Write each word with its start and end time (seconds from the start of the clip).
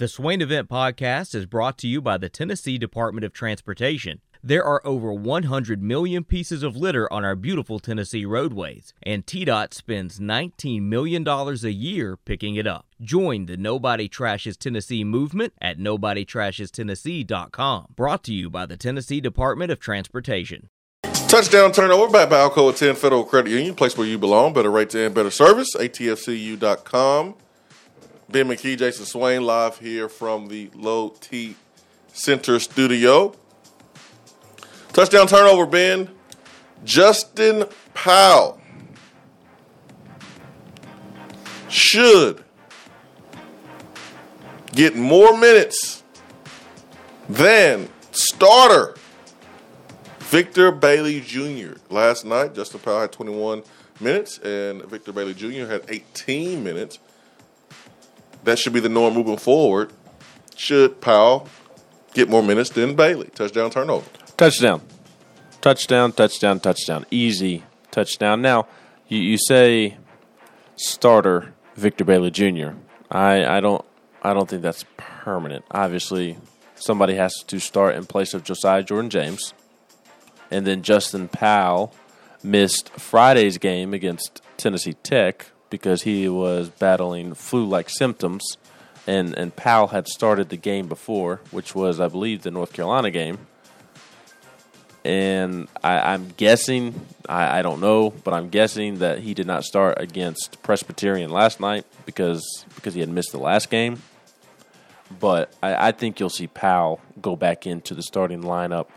The 0.00 0.08
Swain 0.08 0.40
Event 0.40 0.68
Podcast 0.70 1.34
is 1.34 1.44
brought 1.44 1.76
to 1.76 1.86
you 1.86 2.00
by 2.00 2.16
the 2.16 2.30
Tennessee 2.30 2.78
Department 2.78 3.22
of 3.22 3.34
Transportation. 3.34 4.22
There 4.42 4.64
are 4.64 4.80
over 4.82 5.12
100 5.12 5.82
million 5.82 6.24
pieces 6.24 6.62
of 6.62 6.74
litter 6.74 7.12
on 7.12 7.22
our 7.22 7.36
beautiful 7.36 7.78
Tennessee 7.78 8.24
roadways, 8.24 8.94
and 9.02 9.26
TDOT 9.26 9.74
spends 9.74 10.18
$19 10.18 10.80
million 10.80 11.28
a 11.28 11.52
year 11.68 12.16
picking 12.16 12.56
it 12.56 12.66
up. 12.66 12.86
Join 13.02 13.44
the 13.44 13.58
Nobody 13.58 14.08
Trashes 14.08 14.56
Tennessee 14.56 15.04
movement 15.04 15.52
at 15.60 15.78
NobodyTrashesTennessee.com. 15.78 17.88
Brought 17.94 18.24
to 18.24 18.32
you 18.32 18.48
by 18.48 18.64
the 18.64 18.78
Tennessee 18.78 19.20
Department 19.20 19.70
of 19.70 19.80
Transportation. 19.80 20.70
Touchdown 21.28 21.72
turnover 21.72 22.10
by 22.10 22.24
Alcoa 22.24 22.74
Tenn 22.74 22.94
Federal 22.94 23.24
Credit 23.24 23.50
Union, 23.50 23.74
place 23.74 23.98
where 23.98 24.06
you 24.06 24.16
belong. 24.16 24.54
Better 24.54 24.70
rates 24.70 24.94
and 24.94 25.14
better 25.14 25.30
service. 25.30 25.76
ATFCU.com. 25.76 27.34
Ben 28.30 28.46
McKee, 28.46 28.78
Jason 28.78 29.06
Swain, 29.06 29.42
live 29.42 29.78
here 29.78 30.08
from 30.08 30.46
the 30.46 30.70
Low 30.76 31.08
T 31.20 31.56
Center 32.12 32.60
studio. 32.60 33.34
Touchdown 34.92 35.26
turnover, 35.26 35.66
Ben. 35.66 36.08
Justin 36.84 37.64
Powell 37.92 38.60
should 41.68 42.44
get 44.74 44.94
more 44.94 45.36
minutes 45.36 46.04
than 47.28 47.88
starter 48.12 48.94
Victor 50.20 50.70
Bailey 50.70 51.20
Jr. 51.20 51.78
Last 51.88 52.24
night, 52.24 52.54
Justin 52.54 52.78
Powell 52.78 53.00
had 53.00 53.10
21 53.10 53.64
minutes, 53.98 54.38
and 54.38 54.84
Victor 54.84 55.12
Bailey 55.12 55.34
Jr. 55.34 55.66
had 55.66 55.82
18 55.88 56.62
minutes. 56.62 57.00
That 58.44 58.58
should 58.58 58.72
be 58.72 58.80
the 58.80 58.88
norm 58.88 59.14
moving 59.14 59.36
forward. 59.36 59.92
Should 60.56 61.00
Powell 61.00 61.48
get 62.14 62.28
more 62.28 62.42
minutes 62.42 62.70
than 62.70 62.94
Bailey? 62.94 63.28
Touchdown, 63.34 63.70
turnover. 63.70 64.08
Touchdown. 64.36 64.82
Touchdown, 65.60 66.12
touchdown, 66.12 66.60
touchdown. 66.60 67.06
Easy 67.10 67.64
touchdown. 67.90 68.40
Now, 68.42 68.66
you, 69.08 69.18
you 69.18 69.38
say 69.38 69.98
starter 70.76 71.52
Victor 71.76 72.04
Bailey 72.04 72.30
Jr. 72.30 72.70
I, 73.10 73.44
I 73.44 73.60
don't 73.60 73.84
I 74.22 74.34
don't 74.34 74.48
think 74.48 74.62
that's 74.62 74.84
permanent. 74.96 75.64
Obviously, 75.70 76.36
somebody 76.74 77.14
has 77.14 77.34
to 77.46 77.58
start 77.58 77.96
in 77.96 78.06
place 78.06 78.34
of 78.34 78.44
Josiah 78.44 78.82
Jordan 78.82 79.10
James. 79.10 79.54
And 80.50 80.66
then 80.66 80.82
Justin 80.82 81.28
Powell 81.28 81.94
missed 82.42 82.90
Friday's 82.90 83.58
game 83.58 83.94
against 83.94 84.42
Tennessee 84.56 84.94
Tech 84.94 85.50
because 85.70 86.02
he 86.02 86.28
was 86.28 86.68
battling 86.68 87.34
flu 87.34 87.64
like 87.64 87.88
symptoms. 87.88 88.56
And, 89.06 89.36
and 89.36 89.56
Powell 89.56 89.88
had 89.88 90.06
started 90.06 90.50
the 90.50 90.56
game 90.56 90.86
before, 90.86 91.40
which 91.50 91.74
was, 91.74 92.00
I 92.00 92.08
believe, 92.08 92.42
the 92.42 92.50
North 92.50 92.72
Carolina 92.72 93.10
game 93.10 93.38
and 95.04 95.68
I, 95.82 96.14
am 96.14 96.28
guessing 96.36 97.06
I, 97.28 97.60
I, 97.60 97.62
don't 97.62 97.80
know, 97.80 98.10
but 98.10 98.34
I'm 98.34 98.50
guessing 98.50 98.98
that 98.98 99.20
he 99.20 99.34
did 99.34 99.46
not 99.46 99.64
start 99.64 100.00
against 100.00 100.62
Presbyterian 100.62 101.30
last 101.30 101.60
night 101.60 101.86
because 102.04 102.64
because 102.74 102.94
he 102.94 103.00
had 103.00 103.08
missed 103.08 103.32
the 103.32 103.38
last 103.38 103.70
game. 103.70 104.02
But 105.18 105.52
I, 105.62 105.88
I 105.88 105.92
think 105.92 106.20
you'll 106.20 106.28
see 106.28 106.46
Powell 106.46 107.00
go 107.20 107.34
back 107.34 107.66
into 107.66 107.94
the 107.94 108.02
starting 108.02 108.42
lineup 108.42 108.88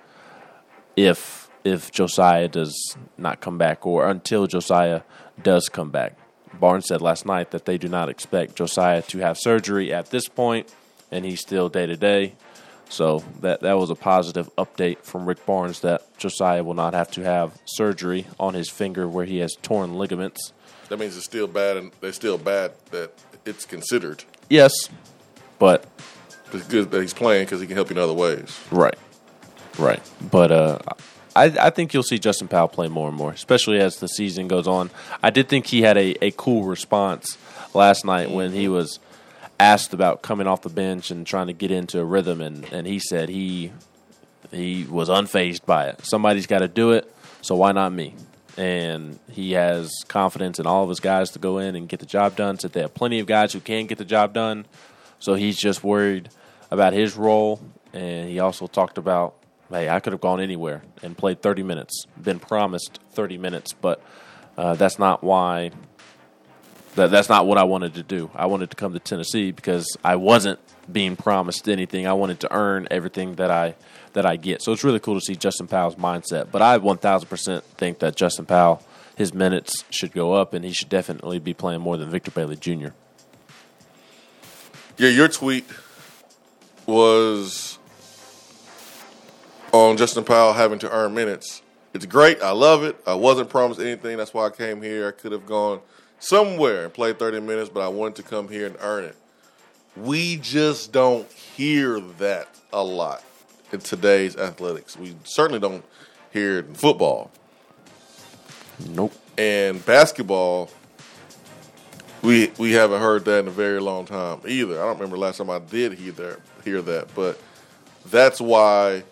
if 0.96 1.50
if 1.64 1.92
Josiah 1.92 2.50
does 2.50 2.98
not 3.18 3.40
come 3.40 3.58
back 3.58 3.86
or 3.86 4.08
until 4.10 4.46
Josiah 4.48 5.02
does 5.42 5.70
come 5.70 5.90
back. 5.90 6.18
Barnes 6.60 6.88
said 6.88 7.02
last 7.02 7.26
night 7.26 7.52
that 7.52 7.66
they 7.66 7.78
do 7.78 7.88
not 7.88 8.10
expect 8.10 8.56
Josiah 8.56 9.02
to 9.04 9.20
have 9.20 9.38
surgery 9.38 9.94
at 9.94 10.10
this 10.12 10.28
point, 10.28 10.74
and 11.12 11.26
he's 11.26 11.42
still 11.42 11.70
day 11.70 11.86
to 11.86 11.98
day. 11.98 12.34
So 12.90 13.24
that 13.42 13.62
that 13.62 13.78
was 13.78 13.90
a 13.90 13.96
positive 13.96 14.54
update 14.56 15.00
from 15.00 15.26
Rick 15.26 15.46
Barnes 15.46 15.80
that 15.80 16.16
Josiah 16.18 16.64
will 16.64 16.76
not 16.76 16.94
have 16.94 17.10
to 17.12 17.22
have 17.24 17.58
surgery 17.66 18.28
on 18.40 18.54
his 18.54 18.70
finger 18.70 19.08
where 19.08 19.26
he 19.26 19.40
has 19.40 19.56
torn 19.62 19.98
ligaments. 19.98 20.54
That 20.90 21.00
means 21.00 21.16
it's 21.18 21.26
still 21.26 21.48
bad, 21.48 21.78
and 21.78 21.92
they're 22.02 22.14
still 22.14 22.38
bad 22.38 22.74
that 22.92 23.12
it's 23.46 23.66
considered. 23.66 24.24
Yes, 24.50 24.74
but 25.58 25.86
it's 26.52 26.68
good 26.68 26.92
that 26.92 27.02
he's 27.02 27.14
playing 27.14 27.46
because 27.46 27.62
he 27.62 27.68
can 27.68 27.76
help 27.76 27.90
you 27.90 27.96
in 27.96 28.02
other 28.02 28.14
ways. 28.14 28.60
Right, 28.70 28.98
right. 29.80 30.02
But 30.30 30.52
uh, 30.52 30.80
I, 31.36 31.46
I 31.46 31.70
think 31.70 31.94
you'll 31.94 32.04
see 32.04 32.20
Justin 32.20 32.48
Powell 32.48 32.68
play 32.68 32.88
more 32.88 33.08
and 33.08 33.18
more, 33.18 33.32
especially 33.32 33.80
as 33.80 33.98
the 33.98 34.08
season 34.08 34.48
goes 34.48 34.68
on. 34.68 34.92
I 35.22 35.30
did 35.30 35.50
think 35.50 35.68
he 35.68 35.82
had 35.82 35.98
a, 35.98 36.24
a 36.24 36.32
cool 36.32 36.64
response 36.64 37.38
last 37.74 38.06
night 38.06 38.30
when 38.30 38.52
he 38.52 38.68
was 38.68 39.00
asked 39.60 39.94
about 39.94 40.22
coming 40.22 40.48
off 40.48 40.62
the 40.62 40.70
bench 40.70 41.12
and 41.12 41.26
trying 41.26 41.48
to 41.48 41.54
get 41.54 41.72
into 41.72 42.00
a 42.00 42.06
rhythm, 42.06 42.42
and, 42.42 42.66
and 42.72 42.86
he 42.88 43.00
said 43.00 43.30
he 43.30 43.72
he 44.52 44.84
was 44.84 45.10
unfazed 45.10 45.66
by 45.66 45.88
it. 45.88 46.06
Somebody's 46.06 46.48
got 46.48 46.60
to 46.60 46.68
do 46.68 46.92
it, 46.92 47.12
so 47.42 47.56
why 47.56 47.72
not 47.72 47.92
me? 47.92 48.16
And 48.56 49.20
he 49.32 49.54
has 49.54 49.92
confidence 50.08 50.60
in 50.60 50.68
all 50.68 50.84
of 50.84 50.90
his 50.90 51.00
guys 51.00 51.32
to 51.32 51.40
go 51.40 51.58
in 51.58 51.76
and 51.76 51.90
get 51.90 52.00
the 52.00 52.06
job 52.06 52.36
done. 52.36 52.60
Said 52.60 52.74
they 52.74 52.82
have 52.82 52.94
plenty 52.94 53.20
of 53.20 53.26
guys 53.26 53.54
who 53.54 53.60
can 53.60 53.88
get 53.88 53.98
the 53.98 54.06
job 54.06 54.34
done, 54.34 54.66
so 55.20 55.34
he's 55.34 55.58
just 55.58 55.84
worried 55.84 56.30
about 56.70 56.94
his 56.94 57.16
role. 57.16 57.62
And 57.94 58.30
he 58.30 58.40
also 58.40 58.68
talked 58.68 58.98
about, 58.98 59.36
hey, 59.74 59.90
I 59.90 60.00
could 60.00 60.14
have 60.14 60.22
gone 60.22 60.40
anywhere 60.40 60.84
and 61.02 61.18
played 61.18 61.42
30 61.42 61.64
minutes, 61.64 62.06
been 62.22 62.40
promised 62.40 63.00
30 63.12 63.38
minutes, 63.38 63.74
but 63.74 64.02
uh, 64.58 64.76
that's 64.76 65.00
not 65.00 65.24
why 65.24 65.72
that 66.96 67.10
that's 67.10 67.28
not 67.28 67.48
what 67.48 67.58
I 67.58 67.64
wanted 67.64 67.96
to 67.96 68.04
do. 68.04 68.30
I 68.36 68.46
wanted 68.46 68.70
to 68.70 68.76
come 68.76 68.94
to 68.94 69.00
Tennessee 69.00 69.52
because 69.52 69.98
I 70.04 70.16
wasn't 70.16 70.60
being 70.92 71.16
promised 71.16 71.68
anything. 71.68 72.06
I 72.06 72.14
wanted 72.14 72.40
to 72.42 72.54
earn 72.54 72.88
everything 72.92 73.36
that 73.36 73.50
I 73.50 73.76
that 74.14 74.26
I 74.26 74.36
get. 74.36 74.62
So 74.62 74.72
it's 74.72 74.84
really 74.84 75.00
cool 75.00 75.16
to 75.16 75.22
see 75.22 75.36
Justin 75.36 75.68
Powell's 75.68 75.96
mindset. 75.96 76.52
But 76.52 76.62
I 76.62 76.78
1000% 76.78 77.64
think 77.64 78.00
that 78.00 78.16
Justin 78.16 78.46
Powell 78.46 78.84
his 79.16 79.34
minutes 79.34 79.84
should 79.90 80.12
go 80.12 80.34
up 80.34 80.54
and 80.54 80.66
he 80.66 80.72
should 80.72 80.90
definitely 80.90 81.40
be 81.40 81.54
playing 81.54 81.82
more 81.82 81.98
than 81.98 82.10
Victor 82.10 82.32
Bailey 82.32 82.56
Jr. 82.56 82.90
Yeah, 84.98 85.10
your 85.10 85.28
tweet 85.28 85.66
was 86.86 87.73
on 89.74 89.98
Justin 89.98 90.24
Powell 90.24 90.54
having 90.54 90.80
to 90.80 90.90
earn 90.90 91.14
minutes. 91.14 91.62
It's 91.94 92.06
great. 92.06 92.42
I 92.42 92.52
love 92.52 92.84
it. 92.84 92.96
I 93.06 93.16
wasn't 93.16 93.50
promised 93.50 93.82
anything. 93.82 94.16
That's 94.16 94.34
why 94.34 94.46
I 94.46 94.50
came 94.50 94.82
here. 94.82 95.10
I 95.10 95.12
could 95.12 95.34
have 95.34 95.46
gone– 95.46 95.82
somewhere 96.24 96.86
and 96.86 96.94
played 96.94 97.20
30 97.20 97.42
minutes, 97.42 97.70
but 97.70 97.82
I 97.82 97.90
wanted 97.90 98.16
to 98.16 98.24
come 98.24 98.48
here 98.48 98.66
and 98.66 98.76
earn 98.80 99.04
it. 99.04 99.16
We 99.96 100.38
just 100.38 100.92
don't 100.92 101.30
hear 101.32 102.00
that 102.00 102.48
a 102.72 102.84
lot 102.84 103.24
in 103.72 103.80
today's 103.80 104.36
athletics. 104.38 104.98
We 104.98 105.16
certainly 105.24 105.60
don't 105.60 105.84
hear 106.32 106.60
it 106.60 106.68
in 106.68 106.74
football. 106.74 107.30
Nope. 108.90 109.14
And 109.38 109.86
basketball, 109.86 110.70
we 112.22 112.52
we 112.58 112.72
haven't 112.72 113.02
heard 113.02 113.26
that 113.26 113.40
in 113.40 113.48
a 113.48 113.52
very 113.52 113.80
long 113.80 114.06
time 114.06 114.40
either. 114.48 114.82
I 114.82 114.86
don't 114.86 114.96
remember 114.96 115.18
last 115.18 115.38
time 115.38 115.50
I 115.50 115.60
did 115.60 115.94
hear 115.94 116.12
that, 116.14 116.40
hear 116.64 116.82
that, 116.82 117.14
but 117.14 117.40
that's 118.06 118.40
why 118.42 119.04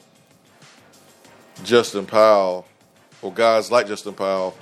Justin 1.64 2.06
Powell 2.06 2.66
or 3.22 3.32
guys 3.32 3.72
like 3.72 3.88
Justin 3.88 4.14
Powell 4.14 4.56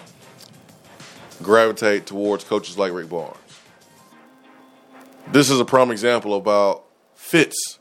gravitate 1.42 2.06
towards 2.06 2.44
coaches 2.44 2.78
like 2.78 2.92
Rick 2.92 3.10
Barnes. 3.10 3.38
This 5.32 5.50
is 5.50 5.60
a 5.60 5.66
prime 5.66 5.92
example 5.92 6.34
about 6.36 6.86
fits. 7.16 7.80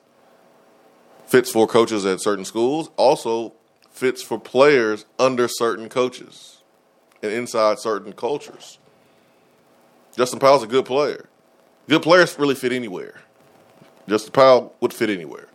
Fits 1.26 1.50
for 1.50 1.66
coaches 1.66 2.06
at 2.06 2.20
certain 2.20 2.44
schools, 2.44 2.90
also 2.96 3.52
fits 3.90 4.22
for 4.22 4.38
players 4.38 5.04
under 5.18 5.48
certain 5.48 5.88
coaches 5.88 6.58
and 7.22 7.32
inside 7.32 7.78
certain 7.78 8.12
cultures. 8.12 8.78
Justin 10.16 10.38
Powell's 10.38 10.62
a 10.62 10.66
good 10.66 10.84
player. 10.84 11.28
Good 11.88 12.02
players 12.02 12.38
really 12.38 12.54
fit 12.54 12.72
anywhere. 12.72 13.20
Justin 14.08 14.32
Powell 14.32 14.74
would 14.80 14.92
fit 14.92 15.10
anywhere. 15.10 15.48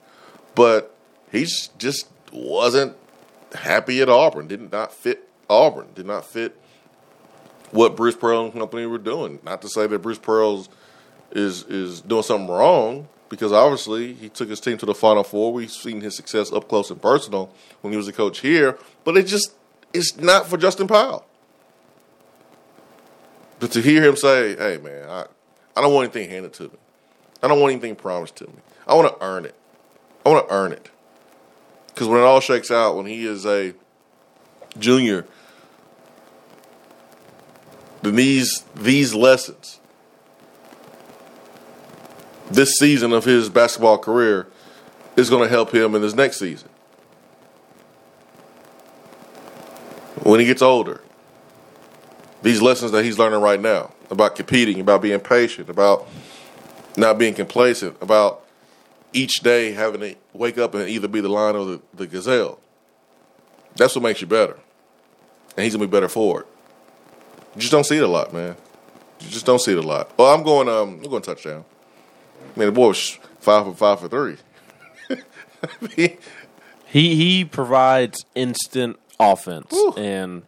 But 0.55 0.95
he 1.31 1.45
just 1.77 2.07
wasn't 2.31 2.95
happy 3.53 4.01
at 4.01 4.09
Auburn. 4.09 4.47
Did 4.47 4.71
not 4.71 4.93
fit 4.93 5.27
Auburn. 5.49 5.87
Did 5.95 6.05
not 6.05 6.25
fit 6.25 6.55
what 7.71 7.95
Bruce 7.95 8.15
Pearl 8.15 8.45
and 8.45 8.53
company 8.53 8.85
were 8.85 8.97
doing. 8.97 9.39
Not 9.43 9.61
to 9.63 9.69
say 9.69 9.87
that 9.87 9.99
Bruce 9.99 10.19
Pearl's 10.19 10.69
is 11.31 11.63
is 11.63 12.01
doing 12.01 12.23
something 12.23 12.47
wrong, 12.47 13.07
because 13.29 13.51
obviously 13.51 14.13
he 14.13 14.29
took 14.29 14.49
his 14.49 14.59
team 14.59 14.77
to 14.77 14.85
the 14.85 14.93
Final 14.93 15.23
Four. 15.23 15.51
We've 15.53 15.71
seen 15.71 16.01
his 16.01 16.15
success 16.15 16.51
up 16.51 16.67
close 16.67 16.91
and 16.91 17.01
personal 17.01 17.51
when 17.81 17.91
he 17.91 17.97
was 17.97 18.07
a 18.07 18.13
coach 18.13 18.39
here, 18.39 18.77
but 19.03 19.17
it 19.17 19.23
just 19.23 19.53
it's 19.93 20.17
not 20.17 20.47
for 20.47 20.57
Justin 20.57 20.87
Powell. 20.87 21.25
But 23.59 23.71
to 23.71 23.81
hear 23.81 24.03
him 24.03 24.15
say, 24.15 24.55
"Hey, 24.55 24.77
man, 24.77 25.09
I 25.09 25.25
I 25.75 25.81
don't 25.81 25.93
want 25.93 26.05
anything 26.05 26.29
handed 26.29 26.53
to 26.53 26.63
me. 26.63 26.77
I 27.41 27.47
don't 27.47 27.59
want 27.59 27.71
anything 27.71 27.95
promised 27.95 28.35
to 28.37 28.47
me. 28.47 28.53
I 28.87 28.93
want 28.93 29.07
to 29.07 29.25
earn 29.25 29.45
it. 29.45 29.55
I 30.25 30.29
want 30.29 30.47
to 30.47 30.53
earn 30.53 30.71
it." 30.71 30.89
Because 31.93 32.07
when 32.07 32.19
it 32.19 32.23
all 32.23 32.39
shakes 32.39 32.71
out, 32.71 32.95
when 32.95 33.05
he 33.05 33.25
is 33.25 33.45
a 33.45 33.73
junior 34.79 35.25
then 38.03 38.15
these 38.15 38.61
these 38.75 39.13
lessons 39.13 39.79
this 42.51 42.75
season 42.75 43.13
of 43.13 43.23
his 43.23 43.49
basketball 43.49 43.97
career 43.97 44.47
is 45.15 45.29
going 45.29 45.41
to 45.41 45.49
help 45.49 45.73
him 45.73 45.95
in 45.95 46.01
his 46.01 46.13
next 46.13 46.37
season. 46.37 46.69
When 50.21 50.39
he 50.39 50.45
gets 50.45 50.61
older, 50.61 51.01
these 52.41 52.61
lessons 52.61 52.91
that 52.91 53.03
he's 53.03 53.17
learning 53.17 53.41
right 53.41 53.59
now 53.59 53.93
about 54.09 54.35
competing, 54.35 54.79
about 54.79 55.01
being 55.01 55.19
patient, 55.19 55.69
about 55.69 56.07
not 56.95 57.17
being 57.17 57.33
complacent, 57.33 57.95
about 58.01 58.45
each 59.13 59.41
day 59.41 59.71
having 59.71 60.01
to 60.01 60.15
wake 60.33 60.57
up 60.57 60.73
and 60.73 60.89
either 60.89 61.07
be 61.07 61.21
the 61.21 61.29
lion 61.29 61.55
or 61.55 61.65
the, 61.65 61.81
the 61.93 62.07
gazelle. 62.07 62.59
That's 63.75 63.95
what 63.95 64.03
makes 64.03 64.21
you 64.21 64.27
better. 64.27 64.57
And 65.55 65.63
he's 65.63 65.75
gonna 65.75 65.87
be 65.87 65.91
better 65.91 66.09
for 66.09 66.41
it. 66.41 66.47
You 67.55 67.61
just 67.61 67.71
don't 67.71 67.83
see 67.85 67.97
it 67.97 68.03
a 68.03 68.07
lot, 68.07 68.33
man. 68.33 68.55
You 69.19 69.29
just 69.29 69.45
don't 69.45 69.59
see 69.59 69.71
it 69.71 69.77
a 69.77 69.81
lot. 69.81 70.17
Well, 70.17 70.33
I'm 70.33 70.43
going 70.43 70.67
um 70.67 70.99
I'm 71.03 71.09
going 71.09 71.21
touchdown. 71.21 71.63
I 72.55 72.59
mean 72.59 72.67
the 72.67 72.71
boy 72.71 72.89
was 72.89 73.19
five 73.39 73.65
for 73.65 73.73
five 73.73 73.99
for 73.99 74.07
three. 74.07 74.37
he 76.87 77.15
he 77.15 77.45
provides 77.45 78.25
instant 78.35 78.99
offense 79.19 79.71
Whew. 79.71 79.93
and 79.97 80.43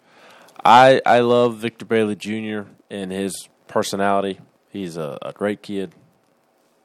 I 0.63 1.01
I 1.06 1.19
love 1.19 1.57
Victor 1.57 1.85
Bailey 1.85 2.15
Jr. 2.15 2.69
and 2.89 3.12
his 3.12 3.47
personality. 3.67 4.39
He's 4.69 4.97
a, 4.97 5.17
a 5.21 5.31
great 5.31 5.62
kid, 5.62 5.94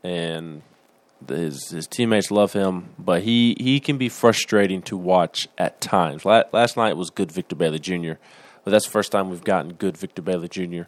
and 0.05 0.63
his 1.29 1.71
his 1.71 1.87
teammates 1.87 2.31
love 2.31 2.53
him. 2.53 2.91
But 2.99 3.23
he, 3.23 3.57
he 3.59 3.81
can 3.81 3.99
be 3.99 4.09
frustrating 4.09 4.83
to 4.83 4.97
watch 4.97 5.49
at 5.59 5.81
times. 5.81 6.25
Last 6.25 6.77
night 6.77 6.97
was 6.97 7.11
good 7.11 7.33
Victor 7.33 7.57
Bailey 7.57 7.79
Jr., 7.79 8.15
but 8.65 8.71
that's 8.71 8.85
the 8.85 8.91
first 8.91 9.13
time 9.13 9.31
we've 9.31 9.45
gotten 9.45 9.75
good 9.75 9.97
Victor 9.97 10.23
Bailey 10.23 10.49
Jr. 10.49 10.83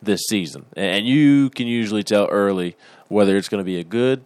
this 0.00 0.22
season. 0.28 0.66
And 0.76 1.06
you 1.06 1.50
can 1.50 1.66
usually 1.66 2.02
tell 2.02 2.26
early 2.26 2.76
whether 3.08 3.36
it's 3.36 3.48
going 3.48 3.60
to 3.60 3.64
be 3.64 3.78
a 3.78 3.84
good 3.84 4.24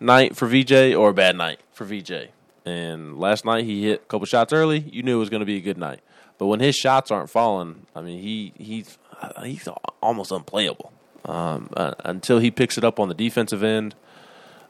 night 0.00 0.36
for 0.36 0.46
VJ 0.46 0.94
or 0.94 1.10
a 1.10 1.14
bad 1.14 1.36
night 1.36 1.60
for 1.72 1.84
VJ. 1.84 2.28
And 2.64 3.18
last 3.18 3.44
night 3.44 3.64
he 3.64 3.84
hit 3.84 4.02
a 4.02 4.04
couple 4.06 4.26
shots 4.26 4.52
early. 4.52 4.80
You 4.80 5.02
knew 5.02 5.16
it 5.16 5.20
was 5.20 5.30
going 5.30 5.40
to 5.40 5.46
be 5.46 5.56
a 5.56 5.60
good 5.60 5.78
night. 5.78 6.00
But 6.38 6.46
when 6.46 6.60
his 6.60 6.76
shots 6.76 7.10
aren't 7.10 7.30
falling, 7.30 7.86
I 7.94 8.00
mean, 8.00 8.22
he 8.22 8.52
he's 8.56 8.96
he's 9.42 9.68
almost 10.00 10.30
unplayable 10.30 10.92
um, 11.24 11.68
uh, 11.76 11.94
until 12.04 12.38
he 12.38 12.50
picks 12.50 12.78
it 12.78 12.84
up 12.84 13.00
on 13.00 13.08
the 13.08 13.14
defensive 13.14 13.62
end. 13.62 13.94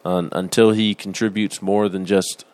Uh, 0.08 0.26
until 0.32 0.70
he 0.70 0.94
contributes 0.94 1.60
more 1.60 1.86
than 1.86 2.06
just 2.06 2.46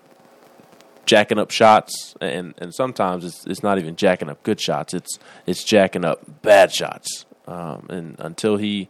jacking 1.07 1.39
up 1.39 1.53
shots, 1.53 2.17
and 2.21 2.53
and 2.59 2.75
sometimes 2.75 3.25
it's 3.25 3.47
it's 3.47 3.63
not 3.63 3.79
even 3.79 3.95
jacking 3.95 4.29
up 4.29 4.43
good 4.43 4.61
shots. 4.61 4.93
It's 4.93 5.21
it's 5.47 5.63
jacking 5.63 6.05
up 6.05 6.43
bad 6.43 6.73
shots. 6.73 7.27
Um, 7.47 7.87
and 7.89 8.17
until 8.19 8.57
he 8.57 8.89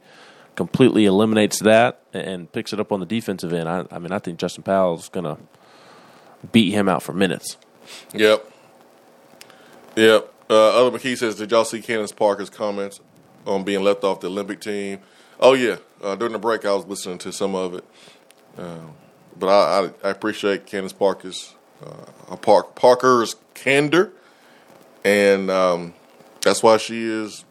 completely 0.56 1.04
eliminates 1.04 1.58
that 1.58 2.00
and 2.14 2.50
picks 2.52 2.72
it 2.72 2.80
up 2.80 2.90
on 2.90 3.00
the 3.00 3.06
defensive 3.06 3.52
end, 3.52 3.68
I, 3.68 3.84
I 3.90 3.98
mean, 3.98 4.12
I 4.12 4.18
think 4.18 4.38
Justin 4.38 4.62
Powell's 4.62 5.10
to 5.10 5.36
beat 6.52 6.72
him 6.72 6.88
out 6.88 7.02
for 7.02 7.12
minutes. 7.12 7.58
Yep. 8.14 8.50
Yep. 9.94 10.32
Uh, 10.48 10.86
Other 10.86 10.98
McKee 10.98 11.18
says, 11.18 11.34
did 11.34 11.50
y'all 11.50 11.66
see 11.66 11.82
Candace 11.82 12.12
Parker's 12.12 12.48
comments 12.48 13.00
on 13.46 13.62
being 13.64 13.82
left 13.82 14.04
off 14.04 14.20
the 14.20 14.28
Olympic 14.28 14.62
team? 14.62 15.00
Oh 15.38 15.52
yeah. 15.52 15.76
Uh, 16.02 16.14
during 16.14 16.32
the 16.32 16.38
break, 16.38 16.64
I 16.64 16.72
was 16.72 16.86
listening 16.86 17.18
to 17.18 17.32
some 17.32 17.54
of 17.54 17.74
it. 17.74 17.84
Uh, 18.56 18.78
but 19.38 19.48
I, 19.48 19.86
I, 19.86 20.08
I, 20.08 20.10
appreciate 20.10 20.66
Candace 20.66 20.92
Parker's 20.92 21.54
uh, 21.84 22.36
Park, 22.36 22.76
Parker's 22.76 23.36
candor, 23.54 24.12
and 25.04 25.50
um, 25.50 25.94
that's 26.40 26.62
why 26.62 26.76
she 26.76 27.04
is 27.04 27.44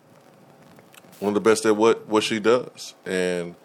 one 1.20 1.30
of 1.30 1.34
the 1.36 1.50
best 1.50 1.66
at 1.66 1.76
what, 1.76 2.08
what 2.08 2.24
she 2.24 2.40
does. 2.40 2.94
And 3.06 3.56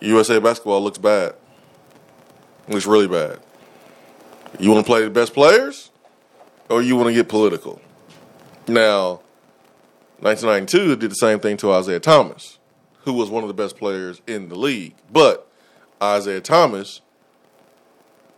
USA 0.00 0.40
basketball 0.40 0.82
looks 0.82 0.98
bad. 0.98 1.34
Looks 2.68 2.86
really 2.86 3.08
bad. 3.08 3.38
You 4.58 4.70
want 4.70 4.84
to 4.84 4.90
play 4.90 5.04
the 5.04 5.10
best 5.10 5.32
players? 5.32 5.90
or 6.68 6.82
you 6.82 6.96
want 6.96 7.08
to 7.08 7.14
get 7.14 7.28
political. 7.28 7.80
Now, 8.66 9.20
1992 10.20 10.96
did 10.96 11.10
the 11.10 11.14
same 11.14 11.40
thing 11.40 11.56
to 11.58 11.76
Isiah 11.76 12.00
Thomas, 12.00 12.58
who 13.00 13.12
was 13.12 13.30
one 13.30 13.44
of 13.44 13.48
the 13.48 13.54
best 13.54 13.76
players 13.76 14.22
in 14.26 14.48
the 14.48 14.54
league. 14.54 14.94
But 15.12 15.48
Isiah 16.16 16.40
Thomas 16.40 17.00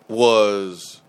was 0.09 1.01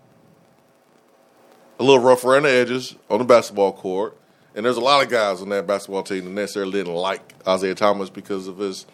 a 1.78 1.84
little 1.84 2.02
rough 2.02 2.24
around 2.24 2.42
the 2.42 2.50
edges 2.50 2.96
on 3.08 3.18
the 3.18 3.24
basketball 3.24 3.72
court. 3.72 4.16
And 4.54 4.64
there's 4.64 4.76
a 4.76 4.80
lot 4.80 5.04
of 5.04 5.10
guys 5.10 5.40
on 5.40 5.50
that 5.50 5.66
basketball 5.66 6.02
team 6.02 6.24
that 6.24 6.30
necessarily 6.30 6.72
didn't 6.72 6.94
like 6.94 7.34
Isiah 7.46 7.74
Thomas 7.74 8.10
because 8.10 8.48
of 8.48 8.58
his 8.58 8.86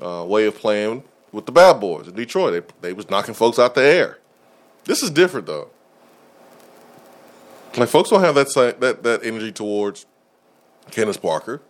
uh, 0.00 0.24
way 0.26 0.46
of 0.46 0.56
playing 0.56 1.02
with 1.32 1.46
the 1.46 1.52
bad 1.52 1.80
boys 1.80 2.06
in 2.06 2.14
Detroit. 2.14 2.52
They, 2.80 2.88
they 2.88 2.92
was 2.92 3.10
knocking 3.10 3.34
folks 3.34 3.58
out 3.58 3.74
the 3.74 3.82
air. 3.82 4.18
This 4.84 5.02
is 5.02 5.10
different, 5.10 5.46
though. 5.46 5.70
Like 7.76 7.88
folks 7.88 8.10
don't 8.10 8.20
have 8.20 8.36
that 8.36 8.76
that 8.80 9.02
that 9.02 9.24
energy 9.24 9.50
towards 9.50 10.06
Candace 10.92 11.16
Parker. 11.16 11.60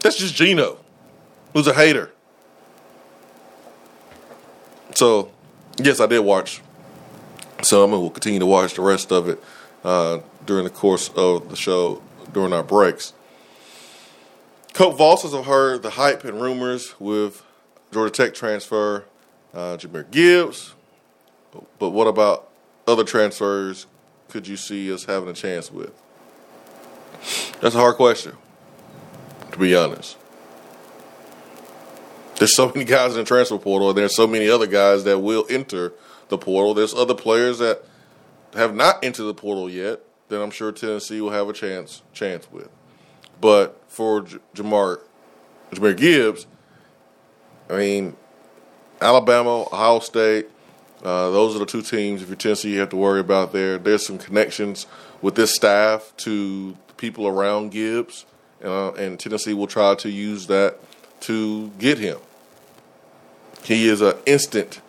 That's 0.00 0.16
just 0.16 0.34
Geno, 0.34 0.78
who's 1.52 1.66
a 1.66 1.74
hater. 1.74 2.12
So, 4.94 5.30
yes, 5.78 6.00
I 6.00 6.06
did 6.06 6.20
watch 6.20 6.60
some, 7.62 7.92
and 7.92 8.00
we'll 8.00 8.10
continue 8.10 8.40
to 8.40 8.46
watch 8.46 8.74
the 8.74 8.82
rest 8.82 9.12
of 9.12 9.28
it 9.28 9.42
uh, 9.84 10.20
during 10.46 10.64
the 10.64 10.70
course 10.70 11.10
of 11.10 11.48
the 11.48 11.56
show 11.56 12.02
during 12.32 12.52
our 12.52 12.62
breaks. 12.62 13.12
Coach 14.72 14.96
Voss 14.96 15.30
have 15.30 15.44
heard 15.44 15.82
the 15.82 15.90
hype 15.90 16.24
and 16.24 16.40
rumors 16.40 16.98
with 16.98 17.44
Georgia 17.92 18.10
Tech 18.10 18.34
transfer 18.34 19.04
uh, 19.52 19.76
Jahmyr 19.76 20.10
Gibbs, 20.10 20.74
but 21.78 21.90
what 21.90 22.06
about 22.06 22.48
other 22.86 23.04
transfers 23.04 23.86
could 24.28 24.48
you 24.48 24.56
see 24.56 24.92
us 24.92 25.04
having 25.04 25.28
a 25.28 25.34
chance 25.34 25.70
with? 25.70 25.92
That's 27.60 27.74
a 27.74 27.78
hard 27.78 27.96
question, 27.96 28.32
to 29.52 29.58
be 29.58 29.74
honest. 29.74 30.16
There's 32.42 32.56
so 32.56 32.72
many 32.74 32.84
guys 32.84 33.12
in 33.12 33.18
the 33.18 33.24
transfer 33.24 33.56
portal, 33.56 33.90
and 33.90 33.96
there's 33.96 34.16
so 34.16 34.26
many 34.26 34.48
other 34.48 34.66
guys 34.66 35.04
that 35.04 35.20
will 35.20 35.46
enter 35.48 35.92
the 36.26 36.36
portal. 36.36 36.74
There's 36.74 36.92
other 36.92 37.14
players 37.14 37.60
that 37.60 37.84
have 38.54 38.74
not 38.74 39.04
entered 39.04 39.26
the 39.26 39.34
portal 39.34 39.70
yet 39.70 40.00
that 40.26 40.42
I'm 40.42 40.50
sure 40.50 40.72
Tennessee 40.72 41.20
will 41.20 41.30
have 41.30 41.48
a 41.48 41.52
chance 41.52 42.02
chance 42.12 42.50
with. 42.50 42.68
But 43.40 43.80
for 43.86 44.22
J- 44.22 44.38
Jahmyr 44.56 44.98
Gibbs, 45.96 46.48
I 47.70 47.76
mean, 47.76 48.16
Alabama, 49.00 49.62
Ohio 49.72 50.00
State, 50.00 50.48
uh, 51.04 51.30
those 51.30 51.54
are 51.54 51.60
the 51.60 51.66
two 51.66 51.82
teams, 51.82 52.22
if 52.22 52.28
you're 52.28 52.34
Tennessee, 52.34 52.72
you 52.72 52.80
have 52.80 52.90
to 52.90 52.96
worry 52.96 53.20
about 53.20 53.52
there. 53.52 53.78
There's 53.78 54.04
some 54.04 54.18
connections 54.18 54.88
with 55.20 55.36
this 55.36 55.54
staff 55.54 56.12
to 56.16 56.76
people 56.96 57.28
around 57.28 57.70
Gibbs, 57.70 58.26
uh, 58.64 58.94
and 58.94 59.20
Tennessee 59.20 59.54
will 59.54 59.68
try 59.68 59.94
to 59.94 60.10
use 60.10 60.48
that 60.48 60.80
to 61.20 61.68
get 61.78 61.98
him. 61.98 62.18
He 63.62 63.88
is 63.88 64.00
an 64.00 64.14
instant, 64.26 64.80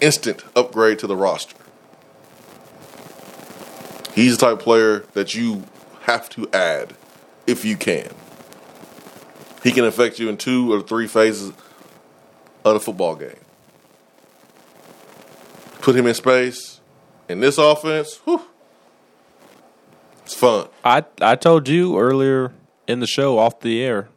instant 0.00 0.44
upgrade 0.54 0.98
to 1.00 1.06
the 1.06 1.16
roster. 1.16 1.56
He's 4.14 4.38
the 4.38 4.46
type 4.46 4.58
of 4.58 4.60
player 4.60 5.00
that 5.12 5.34
you 5.34 5.64
have 6.02 6.28
to 6.30 6.48
add 6.52 6.94
if 7.46 7.64
you 7.64 7.76
can. 7.76 8.10
He 9.62 9.72
can 9.72 9.84
affect 9.84 10.18
you 10.18 10.28
in 10.28 10.36
two 10.36 10.72
or 10.72 10.80
three 10.80 11.06
phases 11.06 11.52
of 12.64 12.74
the 12.74 12.80
football 12.80 13.16
game 13.16 13.36
put 15.86 15.94
him 15.94 16.08
in 16.08 16.14
space 16.14 16.80
in 17.28 17.38
this 17.38 17.58
offense, 17.58 18.16
whew, 18.24 18.42
it's 20.24 20.34
fun. 20.34 20.66
I 20.84 21.04
I 21.20 21.36
told 21.36 21.68
you 21.68 21.96
earlier 21.96 22.52
in 22.88 22.98
the 22.98 23.06
show 23.06 23.38
off 23.38 23.60
the 23.60 23.80
air 23.80 24.08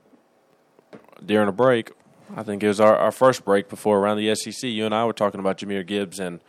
during 1.23 1.47
a 1.47 1.51
break. 1.51 1.91
I 2.36 2.43
think 2.43 2.63
it 2.63 2.67
was 2.67 2.79
our, 2.79 2.95
our 2.95 3.12
first 3.12 3.43
break 3.43 3.69
before 3.69 4.00
around 4.00 4.17
the 4.17 4.33
SEC. 4.36 4.63
You 4.63 4.86
and 4.86 4.93
I 4.93 5.05
were 5.05 5.13
talking 5.13 5.39
about 5.39 5.57
Jahmyr 5.57 5.86
Gibbs, 5.86 6.19
and 6.19 6.39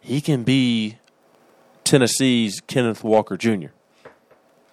he 0.00 0.20
can 0.20 0.42
be 0.42 0.98
Tennessee's 1.84 2.60
Kenneth 2.60 3.04
Walker 3.04 3.36
Jr. 3.36 3.68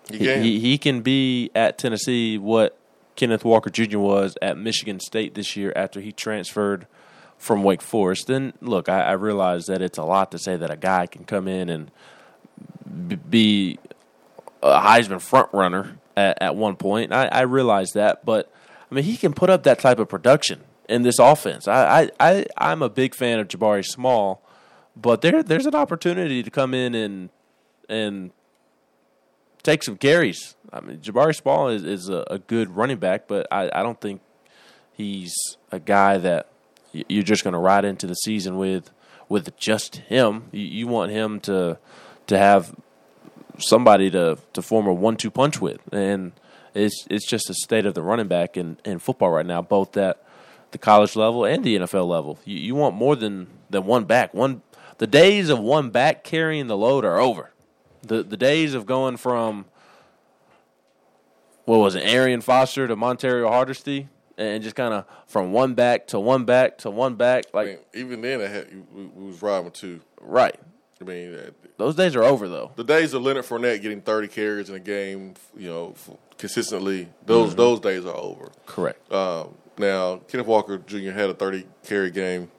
He 0.09 0.19
can. 0.19 0.43
He, 0.43 0.59
he, 0.59 0.77
can 0.77 1.01
be 1.01 1.49
at 1.55 1.77
Tennessee 1.77 2.37
what 2.37 2.77
Kenneth 3.15 3.43
Walker 3.43 3.69
Jr. 3.69 3.97
was 3.97 4.37
at 4.41 4.57
Michigan 4.57 4.99
State 4.99 5.33
this 5.33 5.55
year 5.55 5.73
after 5.75 5.99
he 5.99 6.11
transferred 6.11 6.85
from 7.37 7.63
Wake 7.63 7.81
Forest, 7.81 8.27
then 8.27 8.53
look, 8.61 8.89
I, 8.89 9.01
I 9.01 9.11
realize 9.13 9.65
that 9.65 9.81
it's 9.81 9.97
a 9.97 10.03
lot 10.03 10.31
to 10.31 10.39
say 10.39 10.55
that 10.55 10.71
a 10.71 10.77
guy 10.77 11.05
can 11.05 11.25
come 11.25 11.47
in 11.47 11.69
and 11.69 11.91
be 13.29 13.77
a 14.63 14.79
Heisman 14.79 15.21
front 15.21 15.49
runner 15.53 15.97
at, 16.15 16.41
at 16.41 16.55
one 16.55 16.75
point. 16.75 17.13
I, 17.13 17.27
I 17.27 17.41
realize 17.41 17.91
that, 17.93 18.25
but 18.25 18.51
I 18.95 18.99
mean, 19.01 19.05
he 19.05 19.17
can 19.17 19.33
put 19.33 19.49
up 19.49 19.63
that 19.63 19.79
type 19.79 19.99
of 19.99 20.07
production 20.07 20.61
in 20.87 21.03
this 21.03 21.19
offense. 21.19 21.67
I, 21.67 22.03
I, 22.03 22.09
I 22.19 22.45
I'm 22.57 22.81
a 22.81 22.89
big 22.89 23.13
fan 23.13 23.39
of 23.39 23.47
Jabari 23.47 23.85
Small, 23.85 24.41
but 24.95 25.21
there 25.21 25.43
there's 25.43 25.65
an 25.65 25.75
opportunity 25.75 26.41
to 26.43 26.49
come 26.49 26.73
in 26.73 26.95
and 26.95 27.29
and 27.89 28.31
take 29.63 29.83
some 29.83 29.97
carries. 29.97 30.55
I 30.71 30.79
mean, 30.79 30.99
Jabari 30.99 31.35
Small 31.35 31.67
is, 31.69 31.83
is 31.83 32.09
a, 32.09 32.25
a 32.29 32.39
good 32.39 32.75
running 32.75 32.97
back, 32.97 33.27
but 33.27 33.47
I, 33.51 33.69
I 33.73 33.83
don't 33.83 33.99
think 33.99 34.21
He's 34.95 35.35
a 35.73 35.79
guy 35.79 36.17
that 36.19 36.47
you're 36.93 37.23
just 37.23 37.43
going 37.43 37.51
to 37.53 37.59
ride 37.59 37.83
into 37.83 38.07
the 38.07 38.13
season 38.13 38.57
with 38.57 38.91
with 39.27 39.57
just 39.57 39.97
him. 39.97 40.45
You, 40.53 40.61
you 40.61 40.87
want 40.87 41.11
him 41.11 41.41
to 41.41 41.77
to 42.27 42.37
have 42.37 42.73
somebody 43.57 44.09
to 44.11 44.37
to 44.53 44.61
form 44.61 44.87
a 44.87 44.93
one 44.93 45.17
two 45.17 45.29
punch 45.29 45.59
with, 45.59 45.81
and 45.91 46.31
it's 46.75 47.07
it's 47.09 47.25
just 47.25 47.49
a 47.49 47.53
state 47.53 47.85
of 47.85 47.93
the 47.93 48.01
running 48.01 48.27
back 48.27 48.57
in, 48.57 48.77
in 48.85 48.99
football 48.99 49.31
right 49.31 49.45
now, 49.45 49.61
both 49.61 49.95
at 49.97 50.21
the 50.71 50.77
college 50.77 51.15
level 51.15 51.45
and 51.45 51.63
the 51.63 51.77
NFL 51.77 52.07
level. 52.07 52.37
You, 52.43 52.57
you 52.57 52.75
want 52.75 52.95
more 52.95 53.15
than 53.15 53.47
than 53.69 53.85
one 53.85 54.03
back. 54.03 54.33
One 54.33 54.61
the 54.97 55.07
days 55.07 55.49
of 55.49 55.59
one 55.59 55.89
back 55.89 56.23
carrying 56.23 56.67
the 56.67 56.77
load 56.77 57.05
are 57.05 57.17
over. 57.17 57.51
The 58.03 58.23
the 58.23 58.37
days 58.37 58.73
of 58.73 58.85
going 58.85 59.17
from 59.17 59.65
what 61.63 61.77
was 61.77 61.95
it, 61.95 62.03
Arian 62.05 62.41
Foster 62.41 62.87
to 62.87 62.95
Montario 62.95 63.49
Hardesty, 63.49 64.07
and 64.37 64.61
just 64.61 64.75
kind 64.75 64.93
of 64.93 65.05
from 65.27 65.51
one 65.51 65.73
back 65.73 66.07
to 66.07 66.19
one 66.19 66.45
back 66.45 66.77
to 66.79 66.91
one 66.91 67.15
back, 67.15 67.45
I 67.53 67.57
like 67.57 67.67
mean, 67.67 67.77
even 67.93 68.21
then, 68.21 68.41
I 68.41 68.47
had, 68.47 68.67
we, 68.93 69.05
we 69.05 69.25
was 69.27 69.41
riding 69.41 69.65
with 69.65 69.73
two. 69.73 70.01
right. 70.21 70.59
I 71.01 71.03
mean, 71.03 71.37
Those 71.77 71.95
days 71.95 72.15
are 72.15 72.23
over 72.23 72.47
though. 72.47 72.71
the 72.75 72.83
days 72.83 73.13
of 73.13 73.21
Leonard 73.21 73.45
Fournette 73.45 73.81
getting 73.81 74.01
30 74.01 74.27
carries 74.29 74.69
in 74.69 74.75
a 74.75 74.79
game, 74.79 75.33
you 75.57 75.69
know, 75.69 75.93
consistently, 76.37 77.09
those 77.25 77.49
Mm-hmm. 77.49 77.57
those 77.57 77.79
days 77.81 78.05
are 78.05 78.15
over. 78.15 78.49
Correct. 78.65 79.11
Um, 79.11 79.55
now, 79.77 80.17
Kenneth 80.29 80.47
Walker 80.47 80.77
Jr. 80.77 81.11
had 81.11 81.29
a 81.29 81.33
30 81.33 81.65
carry 81.85 82.11
game 82.11 82.49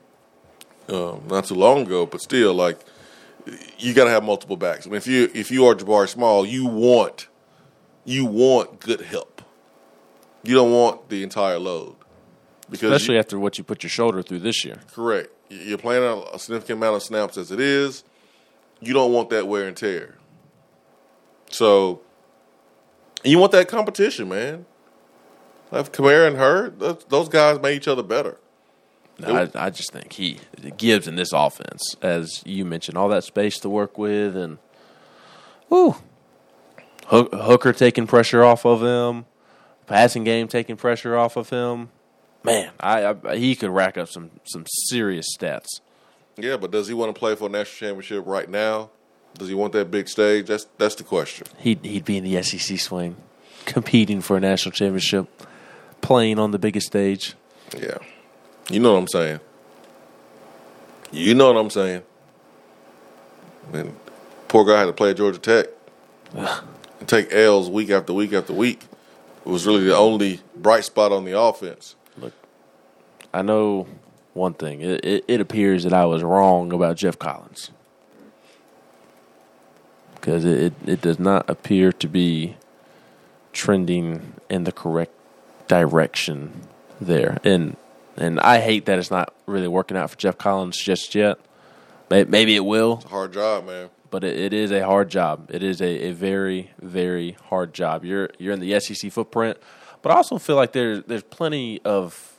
um, 0.89 1.23
not 1.29 1.47
too 1.47 1.55
long 1.55 1.83
ago, 1.83 2.05
but 2.07 2.21
still, 2.21 2.53
like, 2.55 2.79
you 3.79 3.95
got 3.95 4.05
to 4.05 4.11
have 4.11 4.23
multiple 4.23 4.57
backs. 4.57 4.87
I 4.87 4.91
mean, 4.91 4.97
if 4.99 5.07
you 5.07 5.31
if 5.35 5.51
you 5.51 5.65
are 5.67 5.75
Jabari 5.75 6.09
Small, 6.09 6.45
you 6.45 6.67
want 6.67 7.29
you 8.05 8.25
want 8.27 8.81
good 8.81 9.01
help. 9.01 9.41
You 10.45 10.55
don't 10.55 10.73
want 10.73 11.09
the 11.09 11.23
entire 11.23 11.59
load 11.59 11.97
because 12.71 12.93
Especially 12.93 13.15
you, 13.15 13.21
after 13.21 13.39
what 13.39 13.57
you 13.59 13.65
put 13.65 13.83
your 13.83 13.91
shoulder 13.91 14.23
through 14.23 14.41
this 14.41 14.65
year. 14.65 14.81
correct. 14.93 15.31
You're 15.49 15.79
playing 15.79 16.03
a 16.33 16.39
significant 16.39 16.79
amount 16.79 16.97
of 16.97 17.03
snaps 17.03 17.37
as 17.39 17.51
it 17.53 17.61
is. 17.61 18.05
You 18.87 18.95
don't 18.95 19.13
want 19.13 19.31
that 19.31 19.49
wear 19.49 19.67
and 19.67 19.77
tear. 19.77 20.17
So, 21.51 22.03
you 23.25 23.39
want 23.39 23.53
that 23.53 23.69
competition, 23.69 24.29
man. 24.29 24.67
Like 25.71 25.93
Kamara 25.93 26.29
and 26.29 26.37
her, 26.37 26.71
those, 26.71 27.29
guys 27.29 27.61
made 27.61 27.77
each 27.77 27.89
other 27.89 28.03
better. 28.03 28.39
No, 29.19 29.35
I, 29.35 29.67
I 29.67 29.71
just 29.71 29.93
think 29.93 30.13
he 30.13 30.39
gives 30.77 31.09
in 31.09 31.17
this 31.17 31.33
offense, 31.33 31.97
as 32.03 32.43
you 32.45 32.65
mentioned, 32.65 32.97
all 32.99 33.09
that 33.09 33.25
space 33.25 33.59
to 33.61 33.69
work 33.69 33.97
with, 33.97 34.37
and 34.37 34.59
whoo, 35.71 35.97
Hooker 37.07 37.73
taking 37.73 38.07
pressure 38.07 38.45
off 38.45 38.67
of 38.67 38.83
him, 38.83 39.25
passing 39.87 40.25
game 40.25 40.49
taking 40.49 40.77
pressure 40.77 41.17
off 41.17 41.37
of 41.37 41.51
him. 41.51 41.89
Man, 42.45 42.71
I, 42.79 43.17
I 43.25 43.37
he 43.37 43.57
could 43.57 43.71
rack 43.71 43.97
up 43.97 44.09
some 44.09 44.31
some 44.45 44.65
serious 44.67 45.27
stats. 45.37 45.81
Yeah, 46.39 46.57
but 46.57 46.71
does 46.71 46.89
he 46.89 46.95
want 46.95 47.15
to 47.15 47.19
play 47.19 47.35
for 47.35 47.47
a 47.47 47.49
national 47.49 47.89
championship 47.89 48.27
right 48.27 48.49
now? 48.49 48.91
Does 49.35 49.49
he 49.49 49.55
want 49.55 49.73
that 49.75 49.91
big 49.91 50.09
stage? 50.09 50.47
That's 50.47 50.67
that's 50.79 50.95
the 50.95 51.05
question. 51.05 51.47
He'd 51.59 51.85
he'd 51.85 52.05
be 52.05 52.17
in 52.17 52.25
the 52.25 52.43
SEC 52.43 52.79
swing, 52.79 53.17
competing 53.65 54.21
for 54.21 54.37
a 54.37 54.41
national 54.41 54.73
championship, 54.73 55.29
playing 56.01 56.39
on 56.39 56.51
the 56.51 56.59
biggest 56.59 56.87
stage. 56.87 57.35
Yeah, 57.77 57.99
you 58.71 58.81
know 58.81 58.93
what 58.95 59.01
I'm 59.01 59.09
saying. 59.09 59.41
You 61.13 61.35
know 61.35 61.53
what 61.53 61.61
I'm 61.61 61.71
saying. 61.71 62.03
And 63.73 63.97
poor 64.49 64.65
guy 64.65 64.81
had 64.81 64.87
to 64.87 64.93
play 64.93 65.11
at 65.11 65.17
Georgia 65.17 65.39
Tech 65.39 65.67
and 66.35 67.09
take 67.09 67.33
L's 67.33 67.69
week 67.69 67.91
after 67.91 68.13
week 68.13 68.33
after 68.33 68.53
week. 68.53 68.85
It 69.45 69.49
was 69.49 69.67
really 69.67 69.85
the 69.85 69.97
only 69.97 70.41
bright 70.57 70.85
spot 70.85 71.13
on 71.13 71.25
the 71.25 71.39
offense. 71.39 71.95
Look, 72.19 72.33
I 73.33 73.43
know 73.43 73.87
one 74.37 74.55
thing. 74.55 74.81
It, 74.83 75.05
it, 75.05 75.25
it 75.27 75.41
appears 75.41 75.83
that 75.85 75.93
I 75.93 76.05
was 76.05 76.23
wrong 76.23 76.73
about 76.73 76.97
Geoff 76.97 77.19
Collins 77.19 77.71
because 80.15 80.45
it, 80.45 80.61
it, 80.61 80.73
it 80.87 81.01
does 81.01 81.19
not 81.19 81.49
appear 81.49 81.93
to 81.93 82.09
be 82.09 82.57
trending 83.53 84.35
in 84.51 84.65
the 84.65 84.73
correct 84.73 85.13
direction 85.69 86.63
there. 87.01 87.39
And 87.45 87.77
and 88.17 88.41
I 88.41 88.61
hate 88.61 88.87
that 88.87 88.99
it's 88.99 89.11
not 89.11 89.35
really 89.47 89.69
working 89.69 89.97
out 89.97 90.11
for 90.11 90.17
Geoff 90.17 90.39
Collins 90.39 90.79
just 90.79 91.15
yet. 91.15 91.39
Maybe 92.09 92.55
it 92.57 92.65
will, 92.65 92.95
It's 92.97 93.05
a 93.05 93.09
hard 93.09 93.33
job, 93.33 93.67
man. 93.67 93.91
but 94.11 94.23
it, 94.25 94.39
it 94.39 94.53
is 94.55 94.71
a 94.71 94.87
hard 94.87 95.11
job. 95.11 95.51
It 95.53 95.63
is 95.63 95.83
a, 95.83 96.09
a 96.09 96.13
very 96.13 96.71
very 96.81 97.37
hard 97.47 97.75
job. 97.75 98.05
You're 98.05 98.31
you're 98.39 98.55
in 98.55 98.61
the 98.61 98.79
SEC 98.81 99.11
footprint, 99.11 99.59
but 100.03 100.13
I 100.13 100.17
also 100.17 100.39
feel 100.39 100.57
like 100.57 100.73
there's 100.73 101.03
there's 101.05 101.25
plenty 101.25 101.81
of 101.85 102.36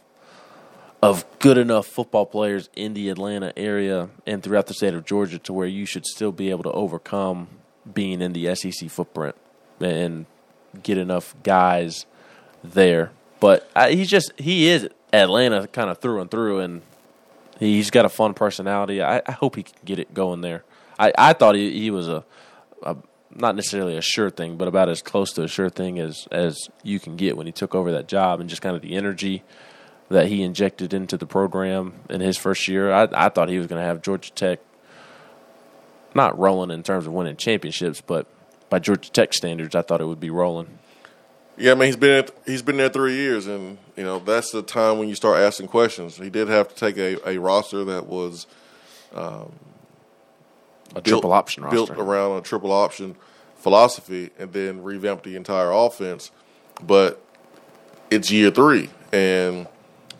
of 1.02 1.26
good 1.40 1.58
enough 1.58 1.86
football 1.86 2.26
players 2.26 2.70
in 2.76 2.94
the 2.94 3.10
Atlanta 3.10 3.54
area 3.56 4.10
and 4.26 4.42
throughout 4.42 4.68
the 4.68 4.74
state 4.74 4.94
of 4.94 5.06
Georgia 5.06 5.38
to 5.40 5.54
where 5.54 5.68
you 5.68 5.86
should 5.86 6.06
still 6.06 6.32
be 6.32 6.50
able 6.50 6.64
to 6.64 6.72
overcome 6.72 7.48
being 7.94 8.22
in 8.22 8.34
the 8.34 8.54
SEC 8.56 8.90
footprint 8.90 9.36
and 9.80 10.26
get 10.82 10.98
enough 10.98 11.36
guys 11.44 12.06
there. 12.64 13.12
But 13.40 13.70
I, 13.76 13.92
he's 13.92 14.10
just 14.10 14.32
he 14.40 14.68
is 14.68 14.90
Atlanta 15.14 15.68
kind 15.68 15.90
of 15.90 16.00
through 16.00 16.22
and 16.22 16.32
through, 16.32 16.60
and 16.60 16.82
he's 17.60 17.92
got 17.92 18.06
a 18.06 18.10
fun 18.10 18.34
personality. 18.34 19.02
I, 19.02 19.22
I 19.26 19.32
hope 19.32 19.56
he 19.56 19.64
can 19.64 19.76
get 19.86 20.00
it 20.00 20.14
going 20.14 20.42
there. 20.42 20.64
I, 20.98 21.14
I 21.16 21.34
thought 21.34 21.56
he, 21.56 21.80
he 21.80 21.92
was 21.92 22.08
a, 22.08 22.26
a 22.82 22.98
not 23.36 23.56
necessarily 23.56 23.96
a 23.96 24.02
sure 24.02 24.32
thing, 24.32 24.58
but 24.58 24.68
about 24.68 24.90
as 24.90 25.04
close 25.04 25.32
to 25.34 25.44
a 25.44 25.48
sure 25.48 25.70
thing 25.70 26.00
as 26.00 26.28
as 26.32 26.58
you 26.82 27.00
can 27.00 27.16
get 27.16 27.38
when 27.38 27.46
he 27.46 27.52
took 27.52 27.76
over 27.76 27.92
that 27.92 28.08
job 28.08 28.40
and 28.40 28.50
just 28.50 28.64
kind 28.64 28.76
of 28.76 28.82
the 28.82 28.96
energy 28.96 29.44
that 30.10 30.28
he 30.28 30.42
injected 30.44 30.94
into 30.94 31.18
the 31.18 31.26
program 31.26 31.94
in 32.10 32.22
his 32.22 32.38
first 32.38 32.68
year. 32.68 32.92
I, 32.92 33.08
I 33.14 33.30
thought 33.30 33.50
he 33.50 33.58
was 33.58 33.68
going 33.68 33.82
to 33.82 33.86
have 33.86 34.02
Georgia 34.02 34.32
Tech 34.32 34.60
not 36.16 36.38
rolling 36.40 36.72
in 36.72 36.84
terms 36.84 37.06
of 37.06 37.14
winning 37.14 37.36
championships, 37.36 38.02
but 38.02 38.26
by 38.70 38.80
Georgia 38.80 39.12
Tech 39.12 39.34
standards, 39.34 39.76
I 39.76 39.82
thought 39.82 40.02
it 40.02 40.08
would 40.08 40.20
be 40.20 40.30
rolling. 40.30 40.80
Yeah, 41.58 41.72
I 41.72 41.76
mean 41.76 41.88
he's 41.88 41.96
been 41.96 42.24
at, 42.26 42.32
he's 42.46 42.62
been 42.62 42.78
there 42.78 42.90
three 42.90 43.16
years, 43.16 43.48
and 43.48 43.80
you 43.96 44.04
know 44.04 44.20
that's 44.20 44.52
the 44.52 44.62
time 44.62 45.00
when 45.00 45.10
you 45.10 45.16
start 45.16 45.40
asking 45.40 45.68
questions. 45.70 46.18
He 46.18 46.30
did 46.30 46.48
have 46.50 46.68
to 46.68 46.76
take 46.76 46.98
a, 46.98 47.28
a 47.28 47.40
roster 47.40 47.84
that 47.86 48.06
was 48.06 48.46
um, 49.14 49.52
A 50.96 51.02
triple 51.02 51.34
option 51.34 51.64
roster. 51.64 51.76
built 51.76 51.90
around 51.92 52.38
a 52.38 52.42
triple 52.42 52.72
option 52.72 53.16
philosophy, 53.56 54.30
and 54.38 54.54
then 54.54 54.84
revamp 54.84 55.24
the 55.24 55.36
entire 55.36 55.72
offense. 55.72 56.30
But 56.82 57.20
it's 58.12 58.30
year 58.30 58.52
three, 58.52 58.92
and 59.12 59.68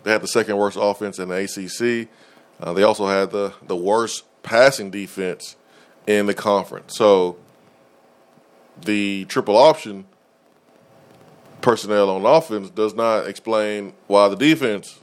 they 0.08 0.12
had 0.12 0.22
the 0.22 0.28
second 0.28 0.56
worst 0.56 0.78
offense 0.80 1.18
in 1.18 1.28
the 1.28 1.34
ACC. 1.34 2.08
Uh, 2.60 2.72
they 2.72 2.82
also 2.82 3.06
had 3.06 3.30
the 3.30 3.52
the 3.66 3.76
worst 3.76 4.24
passing 4.42 4.90
defense 4.90 5.54
in 6.06 6.24
the 6.24 6.32
conference. 6.32 6.96
So 6.96 7.36
the 8.80 9.26
triple 9.26 9.58
option 9.58 10.06
personnel 11.60 12.08
on 12.08 12.24
offense 12.24 12.70
does 12.70 12.94
not 12.94 13.26
explain 13.26 13.92
why 14.06 14.28
the 14.28 14.36
defense 14.36 14.98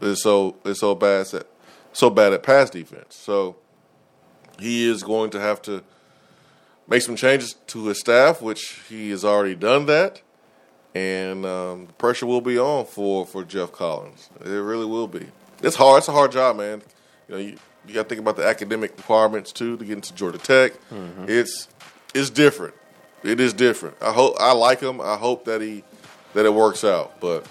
is 0.00 0.22
so 0.24 0.56
is 0.64 0.80
so 0.80 0.96
bad 0.96 1.32
at 1.34 1.46
so 1.92 2.10
bad 2.10 2.32
at 2.32 2.42
pass 2.42 2.68
defense. 2.68 3.14
So 3.14 3.56
he 4.58 4.90
is 4.90 5.04
going 5.04 5.30
to 5.30 5.40
have 5.40 5.62
to 5.62 5.84
make 6.88 7.02
some 7.02 7.14
changes 7.14 7.54
to 7.68 7.86
his 7.86 8.00
staff, 8.00 8.42
which 8.42 8.80
he 8.88 9.10
has 9.10 9.24
already 9.24 9.54
done 9.54 9.86
that, 9.86 10.20
and 10.98 11.46
um, 11.46 11.86
the 11.86 11.92
pressure 11.94 12.26
will 12.26 12.40
be 12.40 12.58
on 12.58 12.84
for 12.84 13.24
for 13.26 13.44
Geoff 13.44 13.72
Collins. 13.72 14.28
It 14.44 14.48
really 14.48 14.86
will 14.86 15.06
be. 15.08 15.26
It's 15.62 15.76
hard. 15.76 15.98
It's 15.98 16.08
a 16.08 16.12
hard 16.12 16.32
job, 16.32 16.56
man. 16.56 16.82
You 17.28 17.34
know, 17.34 17.40
you, 17.40 17.56
you 17.86 17.94
got 17.94 18.04
to 18.04 18.08
think 18.08 18.20
about 18.20 18.36
the 18.36 18.44
academic 18.44 18.96
requirements 18.96 19.52
too 19.52 19.76
to 19.76 19.84
get 19.84 19.94
into 19.94 20.14
Georgia 20.14 20.38
Tech. 20.38 20.72
It's 21.28 21.68
it's 22.14 22.30
different. 22.30 22.74
It 23.22 23.40
is 23.40 23.52
different. 23.52 23.96
I 24.00 24.12
hope 24.12 24.36
I 24.40 24.52
like 24.52 24.80
him. 24.80 25.00
I 25.00 25.16
hope 25.16 25.44
that 25.44 25.60
he 25.60 25.84
that 26.34 26.44
it 26.44 26.52
works 26.54 26.84
out. 26.84 27.20
But 27.20 27.46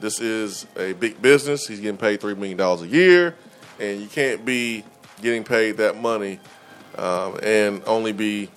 this 0.00 0.20
is 0.20 0.66
a 0.76 0.92
big 0.92 1.20
business. 1.22 1.66
He's 1.66 1.80
getting 1.80 1.98
paid 1.98 2.20
three 2.20 2.34
million 2.34 2.56
dollars 2.58 2.82
a 2.82 2.88
year, 2.88 3.34
and 3.80 4.00
you 4.00 4.08
can't 4.08 4.44
be 4.44 4.84
getting 5.22 5.44
paid 5.44 5.76
that 5.78 6.00
money 6.00 6.40
um, 6.98 7.38
and 7.42 7.82
only 7.86 8.12
be 8.12 8.50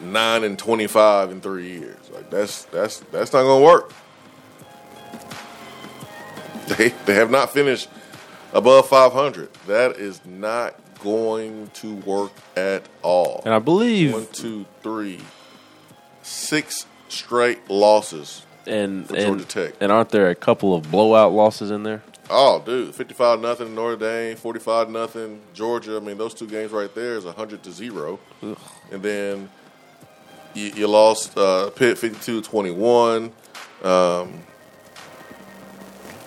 nine 0.00 0.44
and 0.44 0.58
twenty 0.58 0.86
five 0.86 1.30
in 1.30 1.40
three 1.40 1.70
years. 1.78 2.10
Like 2.12 2.30
that's 2.30 2.64
that's 2.66 3.00
that's 3.12 3.32
not 3.32 3.42
going 3.42 3.60
to 3.60 3.66
work. 3.66 3.92
They 6.76 6.90
they 7.04 7.14
have 7.14 7.30
not 7.32 7.52
finished 7.52 7.88
above 8.52 8.88
five 8.88 9.12
hundred. 9.12 9.52
That 9.66 9.96
is 9.96 10.20
not 10.24 10.76
going 11.02 11.68
to 11.74 11.94
work 11.96 12.30
at 12.56 12.84
all. 13.02 13.42
And 13.44 13.52
I 13.52 13.58
believe 13.58 14.12
One, 14.12 14.26
two, 14.32 14.66
three, 14.82 15.20
six 16.22 16.86
straight 17.08 17.68
losses. 17.68 18.44
and 18.66 19.08
for 19.08 19.16
and, 19.16 19.26
Georgia 19.26 19.44
Tech. 19.46 19.74
and 19.80 19.90
aren't 19.90 20.10
there 20.10 20.30
a 20.30 20.34
couple 20.36 20.74
of 20.74 20.90
blowout 20.92 21.32
losses 21.32 21.70
in 21.72 21.82
there? 21.82 22.02
Oh, 22.32 22.62
dude, 22.64 22.94
fifty-five 22.94 23.40
nothing 23.40 23.74
Notre 23.74 23.96
Dame, 23.96 24.36
forty-five 24.36 24.88
nothing 24.90 25.40
Georgia. 25.52 25.96
I 25.96 25.98
mean, 26.00 26.18
those 26.18 26.34
two 26.34 26.46
games 26.46 26.70
right 26.70 26.94
there 26.94 27.16
is 27.16 27.24
hundred 27.24 27.64
to 27.64 27.72
zero, 27.72 28.20
and 28.40 29.02
then 29.02 29.50
you, 30.54 30.72
you 30.74 30.86
lost 30.86 31.36
uh, 31.36 31.70
Pitt 31.70 31.96
52-21. 31.96 33.32
Um, 33.84 34.42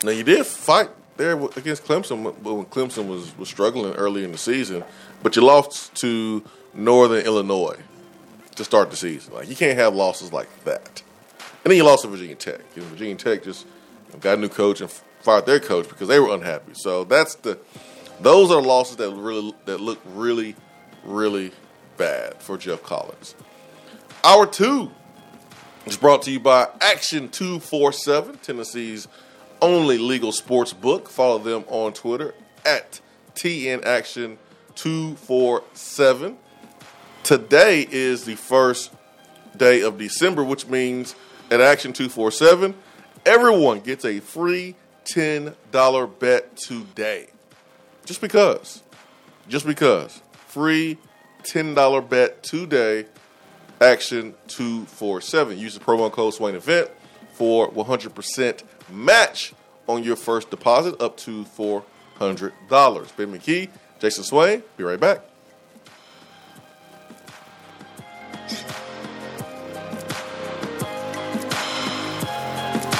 Now 0.04 0.12
you 0.12 0.24
did 0.24 0.46
fight 0.46 0.90
there 1.18 1.40
against 1.56 1.86
Clemson 1.86 2.24
when 2.24 2.66
Clemson 2.66 3.08
was, 3.08 3.38
was 3.38 3.48
struggling 3.48 3.94
early 3.94 4.24
in 4.24 4.32
the 4.32 4.38
season, 4.38 4.84
but 5.22 5.36
you 5.36 5.44
lost 5.44 5.94
to 5.96 6.44
Northern 6.74 7.24
Illinois 7.26 7.78
to 8.56 8.64
start 8.64 8.90
the 8.90 8.98
season. 8.98 9.34
Like 9.34 9.50
you 9.50 9.56
can't 9.56 9.78
have 9.78 9.96
losses 9.96 10.34
like 10.34 10.50
that. 10.66 11.04
And 11.64 11.72
then 11.72 11.78
you 11.78 11.84
lost 11.84 12.02
to 12.04 12.10
Virginia 12.10 12.36
Tech. 12.36 12.60
You 12.76 12.82
know, 12.82 12.88
Virginia 12.90 13.16
Tech 13.16 13.44
just 13.44 13.66
got 14.20 14.38
a 14.38 14.42
new 14.42 14.50
coach 14.50 14.82
and 14.82 14.90
fired 15.22 15.46
their 15.46 15.60
coach 15.60 15.88
because 15.88 16.08
they 16.08 16.20
were 16.20 16.34
unhappy. 16.34 16.74
So 16.74 17.04
that's 17.04 17.36
the 17.36 17.58
those 18.22 18.52
are 18.52 18.62
losses 18.62 18.98
that 18.98 19.12
really 19.12 19.54
that 19.66 19.80
look 19.80 20.00
really, 20.14 20.56
really 21.04 21.52
bad 21.98 22.42
for 22.42 22.58
Geoff 22.58 22.84
Collins. 22.84 23.36
Hour 24.26 24.48
two 24.48 24.90
is 25.86 25.98
brought 25.98 26.22
to 26.22 26.32
you 26.32 26.40
by 26.40 26.70
Action 26.80 27.28
Two 27.28 27.60
Four 27.60 27.92
Seven, 27.92 28.38
Tennessee's 28.38 29.10
only 29.62 29.98
legal 29.98 30.32
sports 30.32 30.72
book. 30.72 31.10
Follow 31.10 31.40
them 31.40 31.66
on 31.68 31.92
Twitter 31.92 32.34
at 32.66 33.02
TN 33.36 33.84
Action 33.84 34.38
Two 34.76 35.16
Four 35.16 35.64
Seven. 35.74 36.38
Today 37.24 37.86
is 37.92 38.24
the 38.24 38.36
first 38.36 38.94
day 39.58 39.82
of 39.82 39.98
December, 39.98 40.42
which 40.42 40.68
means 40.68 41.16
at 41.52 41.60
Action 41.60 41.92
247, 41.92 42.74
everyone 43.26 43.82
gets 43.82 44.06
a 44.06 44.22
free 44.22 44.76
$10 45.04 46.20
bet 46.20 46.56
today. 46.56 47.28
Just 48.06 48.22
because. 48.22 48.84
Just 49.50 49.66
because. 49.66 50.22
Free 50.48 50.98
$10 51.44 52.10
bet 52.10 52.42
today. 52.42 53.06
Action 53.84 54.34
247. 54.48 55.58
Use 55.58 55.74
the 55.74 55.84
promo 55.84 56.10
code 56.10 56.34
Swain 56.34 56.56
Event 56.56 56.90
for 57.34 57.70
100% 57.70 58.64
match 58.90 59.54
on 59.88 60.04
your 60.04 60.16
first 60.16 60.50
deposit 60.50 61.00
up 61.02 61.18
to 61.18 61.44
$400. 61.44 61.84
Ben 62.20 63.32
McKee, 63.32 63.70
Jason 64.00 64.24
Swain, 64.24 64.64
be 64.78 64.84
right 64.84 65.00
back. 65.00 65.20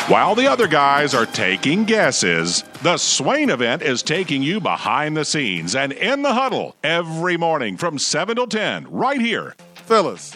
While 0.10 0.36
the 0.36 0.48
other 0.48 0.68
guys 0.68 1.14
are 1.14 1.26
taking 1.26 1.86
guesses, 1.86 2.62
the 2.82 2.98
Swain 2.98 3.50
event 3.50 3.82
is 3.82 4.04
taking 4.04 4.44
you 4.44 4.60
behind 4.60 5.16
the 5.16 5.24
scenes 5.24 5.78
and 5.78 5.94
in 5.94 6.24
the 6.24 6.34
huddle 6.34 6.76
every 6.84 7.38
morning 7.38 7.78
from 7.78 7.98
7 7.98 8.36
till 8.36 8.48
10, 8.48 8.92
right 8.92 9.22
here. 9.22 9.56
Fellas, 9.76 10.36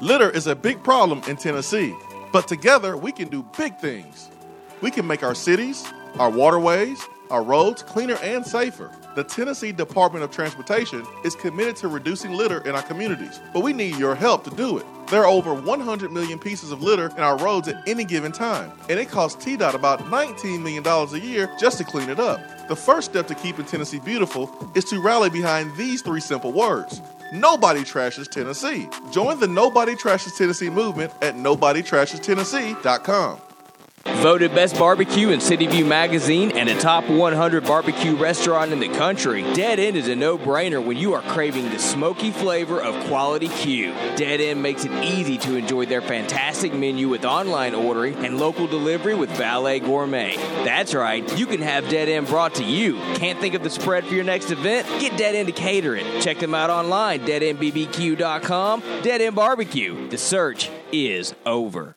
Litter 0.00 0.30
is 0.30 0.46
a 0.46 0.56
big 0.56 0.82
problem 0.82 1.22
in 1.28 1.36
Tennessee, 1.36 1.94
but 2.32 2.48
together 2.48 2.96
we 2.96 3.12
can 3.12 3.28
do 3.28 3.46
big 3.58 3.76
things. 3.78 4.30
We 4.80 4.90
can 4.90 5.06
make 5.06 5.22
our 5.22 5.34
cities, 5.34 5.84
our 6.18 6.30
waterways, 6.30 7.06
our 7.30 7.42
roads 7.42 7.82
cleaner 7.82 8.16
and 8.22 8.44
safer. 8.46 8.90
The 9.14 9.24
Tennessee 9.24 9.72
Department 9.72 10.24
of 10.24 10.30
Transportation 10.30 11.04
is 11.22 11.34
committed 11.34 11.76
to 11.76 11.88
reducing 11.88 12.32
litter 12.32 12.66
in 12.66 12.74
our 12.74 12.82
communities, 12.82 13.40
but 13.52 13.60
we 13.60 13.74
need 13.74 13.96
your 13.96 14.14
help 14.14 14.44
to 14.44 14.50
do 14.50 14.78
it. 14.78 14.86
There 15.08 15.22
are 15.22 15.26
over 15.26 15.52
100 15.52 16.10
million 16.10 16.38
pieces 16.38 16.72
of 16.72 16.82
litter 16.82 17.08
in 17.08 17.22
our 17.22 17.36
roads 17.36 17.68
at 17.68 17.86
any 17.86 18.04
given 18.04 18.32
time, 18.32 18.72
and 18.88 18.98
it 18.98 19.10
costs 19.10 19.44
TDOT 19.44 19.74
about 19.74 20.00
$19 20.06 20.62
million 20.62 20.86
a 20.86 21.18
year 21.18 21.54
just 21.58 21.76
to 21.76 21.84
clean 21.84 22.08
it 22.08 22.18
up. 22.18 22.40
The 22.70 22.76
first 22.76 23.10
step 23.10 23.26
to 23.26 23.34
keeping 23.34 23.64
Tennessee 23.64 23.98
beautiful 23.98 24.48
is 24.76 24.84
to 24.86 25.00
rally 25.00 25.28
behind 25.28 25.76
these 25.76 26.00
three 26.02 26.20
simple 26.20 26.52
words 26.52 27.02
Nobody 27.32 27.80
Trashes 27.80 28.30
Tennessee. 28.30 28.88
Join 29.10 29.40
the 29.40 29.48
Nobody 29.48 29.96
Trashes 29.96 30.38
Tennessee 30.38 30.70
movement 30.70 31.12
at 31.20 31.34
NobodyTrashesTennessee.com. 31.34 33.40
Voted 34.04 34.54
Best 34.54 34.78
Barbecue 34.78 35.30
in 35.30 35.40
City 35.40 35.66
View 35.66 35.84
Magazine 35.84 36.52
and 36.52 36.68
a 36.68 36.78
top 36.78 37.08
100 37.08 37.64
barbecue 37.64 38.16
restaurant 38.16 38.72
in 38.72 38.78
the 38.78 38.88
country, 38.88 39.42
Dead 39.54 39.78
End 39.78 39.96
is 39.96 40.08
a 40.08 40.16
no 40.16 40.36
brainer 40.38 40.84
when 40.84 40.96
you 40.96 41.14
are 41.14 41.22
craving 41.22 41.70
the 41.70 41.78
smoky 41.78 42.30
flavor 42.30 42.82
of 42.82 42.94
quality 43.06 43.48
Q. 43.48 43.92
Dead 44.16 44.40
End 44.40 44.62
makes 44.62 44.84
it 44.84 44.92
easy 45.04 45.38
to 45.38 45.56
enjoy 45.56 45.86
their 45.86 46.02
fantastic 46.02 46.74
menu 46.74 47.08
with 47.08 47.24
online 47.24 47.74
ordering 47.74 48.14
and 48.24 48.38
local 48.38 48.66
delivery 48.66 49.14
with 49.14 49.30
Valet 49.30 49.80
Gourmet. 49.80 50.36
That's 50.64 50.94
right, 50.94 51.38
you 51.38 51.46
can 51.46 51.60
have 51.62 51.88
Dead 51.88 52.08
End 52.08 52.26
brought 52.26 52.54
to 52.56 52.64
you. 52.64 52.96
Can't 53.14 53.38
think 53.38 53.54
of 53.54 53.62
the 53.62 53.70
spread 53.70 54.06
for 54.06 54.14
your 54.14 54.24
next 54.24 54.50
event? 54.50 54.86
Get 55.00 55.16
Dead 55.16 55.34
End 55.34 55.48
to 55.48 55.52
cater 55.52 55.94
it. 55.96 56.22
Check 56.22 56.38
them 56.38 56.54
out 56.54 56.70
online, 56.70 57.20
deadendbbq.com. 57.20 58.80
Dead 59.02 59.20
End 59.20 59.34
Barbecue. 59.34 60.08
The 60.08 60.18
search 60.18 60.70
is 60.92 61.34
over. 61.44 61.96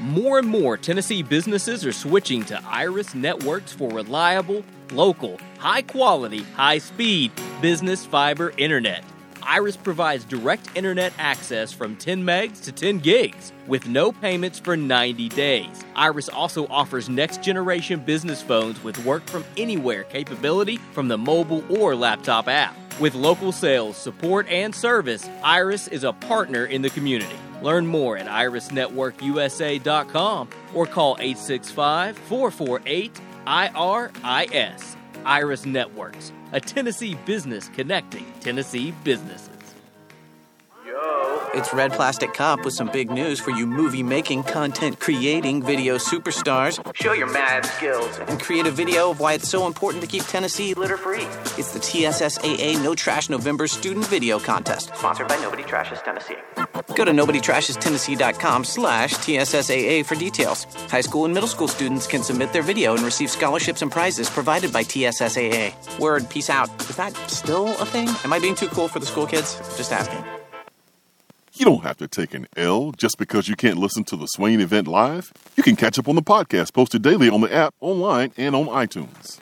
More 0.00 0.38
and 0.38 0.48
more 0.48 0.76
Tennessee 0.76 1.22
businesses 1.22 1.84
are 1.84 1.92
switching 1.92 2.44
to 2.46 2.60
Iris 2.66 3.14
Networks 3.14 3.72
for 3.72 3.90
reliable, 3.90 4.64
local, 4.92 5.38
high 5.58 5.82
quality, 5.82 6.42
high 6.54 6.78
speed 6.78 7.32
business 7.60 8.06
fiber 8.06 8.52
internet. 8.56 9.04
Iris 9.42 9.76
provides 9.76 10.24
direct 10.24 10.68
internet 10.74 11.12
access 11.18 11.72
from 11.72 11.96
10 11.96 12.22
megs 12.22 12.62
to 12.64 12.72
10 12.72 12.98
gigs 12.98 13.52
with 13.66 13.88
no 13.88 14.12
payments 14.12 14.58
for 14.58 14.76
90 14.76 15.28
days. 15.30 15.84
Iris 15.96 16.28
also 16.28 16.66
offers 16.68 17.08
next 17.08 17.42
generation 17.42 18.00
business 18.00 18.42
phones 18.42 18.82
with 18.84 19.04
work 19.04 19.26
from 19.26 19.44
anywhere 19.56 20.04
capability 20.04 20.76
from 20.92 21.08
the 21.08 21.18
mobile 21.18 21.64
or 21.78 21.94
laptop 21.94 22.48
app. 22.48 22.76
With 23.00 23.14
local 23.14 23.50
sales, 23.50 23.96
support, 23.96 24.46
and 24.48 24.74
service, 24.74 25.28
Iris 25.42 25.88
is 25.88 26.04
a 26.04 26.12
partner 26.12 26.66
in 26.66 26.82
the 26.82 26.90
community. 26.90 27.36
Learn 27.62 27.86
more 27.86 28.16
at 28.16 28.26
irisnetworkusa.com 28.26 30.48
or 30.74 30.86
call 30.86 31.16
865 31.18 32.18
448 32.18 33.20
IRIS. 33.46 34.96
Iris 35.24 35.66
Networks, 35.66 36.32
a 36.52 36.60
Tennessee 36.60 37.14
business 37.26 37.68
connecting 37.74 38.24
Tennessee 38.40 38.92
businesses. 39.04 39.49
It's 41.52 41.74
Red 41.74 41.92
Plastic 41.92 42.32
Cup 42.32 42.64
with 42.64 42.74
some 42.74 42.88
big 42.92 43.10
news 43.10 43.40
for 43.40 43.50
you 43.50 43.66
movie 43.66 44.04
making, 44.04 44.44
content 44.44 45.00
creating 45.00 45.64
video 45.64 45.96
superstars. 45.96 46.78
Show 46.94 47.12
your 47.12 47.26
mad 47.26 47.66
skills 47.66 48.18
and 48.28 48.40
create 48.40 48.66
a 48.66 48.70
video 48.70 49.10
of 49.10 49.18
why 49.18 49.32
it's 49.32 49.48
so 49.48 49.66
important 49.66 50.00
to 50.02 50.06
keep 50.08 50.22
Tennessee 50.24 50.74
litter 50.74 50.96
free. 50.96 51.26
It's 51.58 51.72
the 51.72 51.80
TSSAA 51.80 52.82
No 52.84 52.94
Trash 52.94 53.28
November 53.28 53.66
Student 53.66 54.06
Video 54.06 54.38
Contest, 54.38 54.94
sponsored 54.94 55.26
by 55.26 55.36
Nobody 55.38 55.64
Trashes 55.64 56.02
Tennessee. 56.04 56.36
Go 56.94 57.04
to 57.04 57.10
nobodytrashestennessee.com 57.10 58.64
slash 58.64 59.14
TSSAA 59.14 60.06
for 60.06 60.14
details. 60.14 60.64
High 60.88 61.00
school 61.00 61.24
and 61.24 61.34
middle 61.34 61.48
school 61.48 61.68
students 61.68 62.06
can 62.06 62.22
submit 62.22 62.52
their 62.52 62.62
video 62.62 62.94
and 62.94 63.02
receive 63.02 63.28
scholarships 63.28 63.82
and 63.82 63.90
prizes 63.90 64.30
provided 64.30 64.72
by 64.72 64.84
TSSAA. 64.84 65.98
Word, 65.98 66.30
peace 66.30 66.48
out. 66.48 66.68
Is 66.88 66.94
that 66.96 67.16
still 67.28 67.68
a 67.80 67.86
thing? 67.86 68.08
Am 68.24 68.32
I 68.32 68.38
being 68.38 68.54
too 68.54 68.68
cool 68.68 68.86
for 68.86 69.00
the 69.00 69.06
school 69.06 69.26
kids? 69.26 69.56
Just 69.76 69.90
asking. 69.92 70.24
You 71.52 71.64
don't 71.64 71.82
have 71.82 71.96
to 71.98 72.06
take 72.06 72.32
an 72.32 72.46
L 72.56 72.92
just 72.92 73.18
because 73.18 73.48
you 73.48 73.56
can't 73.56 73.76
listen 73.76 74.04
to 74.04 74.16
the 74.16 74.26
Swain 74.26 74.60
event 74.60 74.86
live. 74.86 75.32
You 75.56 75.62
can 75.64 75.74
catch 75.74 75.98
up 75.98 76.08
on 76.08 76.14
the 76.14 76.22
podcast 76.22 76.72
posted 76.72 77.02
daily 77.02 77.28
on 77.28 77.40
the 77.40 77.52
app, 77.52 77.74
online, 77.80 78.32
and 78.36 78.54
on 78.54 78.66
iTunes. 78.66 79.40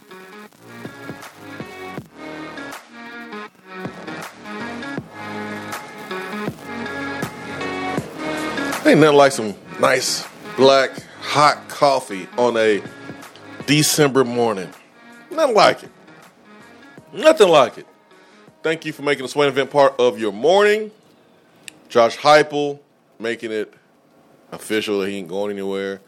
Ain't 8.87 9.01
nothing 9.01 9.17
like 9.17 9.33
some 9.33 9.55
nice 9.79 10.27
black 10.57 10.91
hot 11.21 11.69
coffee 11.69 12.27
on 12.39 12.57
a 12.57 12.83
December 13.67 14.25
morning. 14.25 14.71
Nothing 15.31 15.55
like 15.55 15.83
it. 15.83 15.91
Nothing 17.13 17.49
like 17.49 17.77
it. 17.77 17.87
Thank 18.63 18.87
you 18.87 18.95
for 18.95 19.03
making 19.03 19.25
the 19.25 19.29
Swain 19.29 19.49
event 19.49 19.71
part 19.71 19.95
of 20.01 20.19
your 20.19 20.33
morning. 20.33 20.91
Josh 21.89 22.17
Heupel 22.19 22.81
making 23.19 23.53
it 23.53 23.73
official 24.53 25.01
that 25.01 25.09
he 25.09 25.17
ain't 25.17 25.29
going 25.29 25.51
anywhere. 25.51 26.01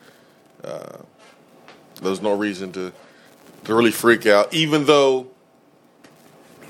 Uh, 0.63 0.99
there's 2.03 2.23
no 2.23 2.35
reason 2.35 2.73
to 2.73 2.93
to 3.65 3.75
really 3.75 3.91
freak 3.91 4.27
out, 4.27 4.53
even 4.55 4.87
though 4.87 5.29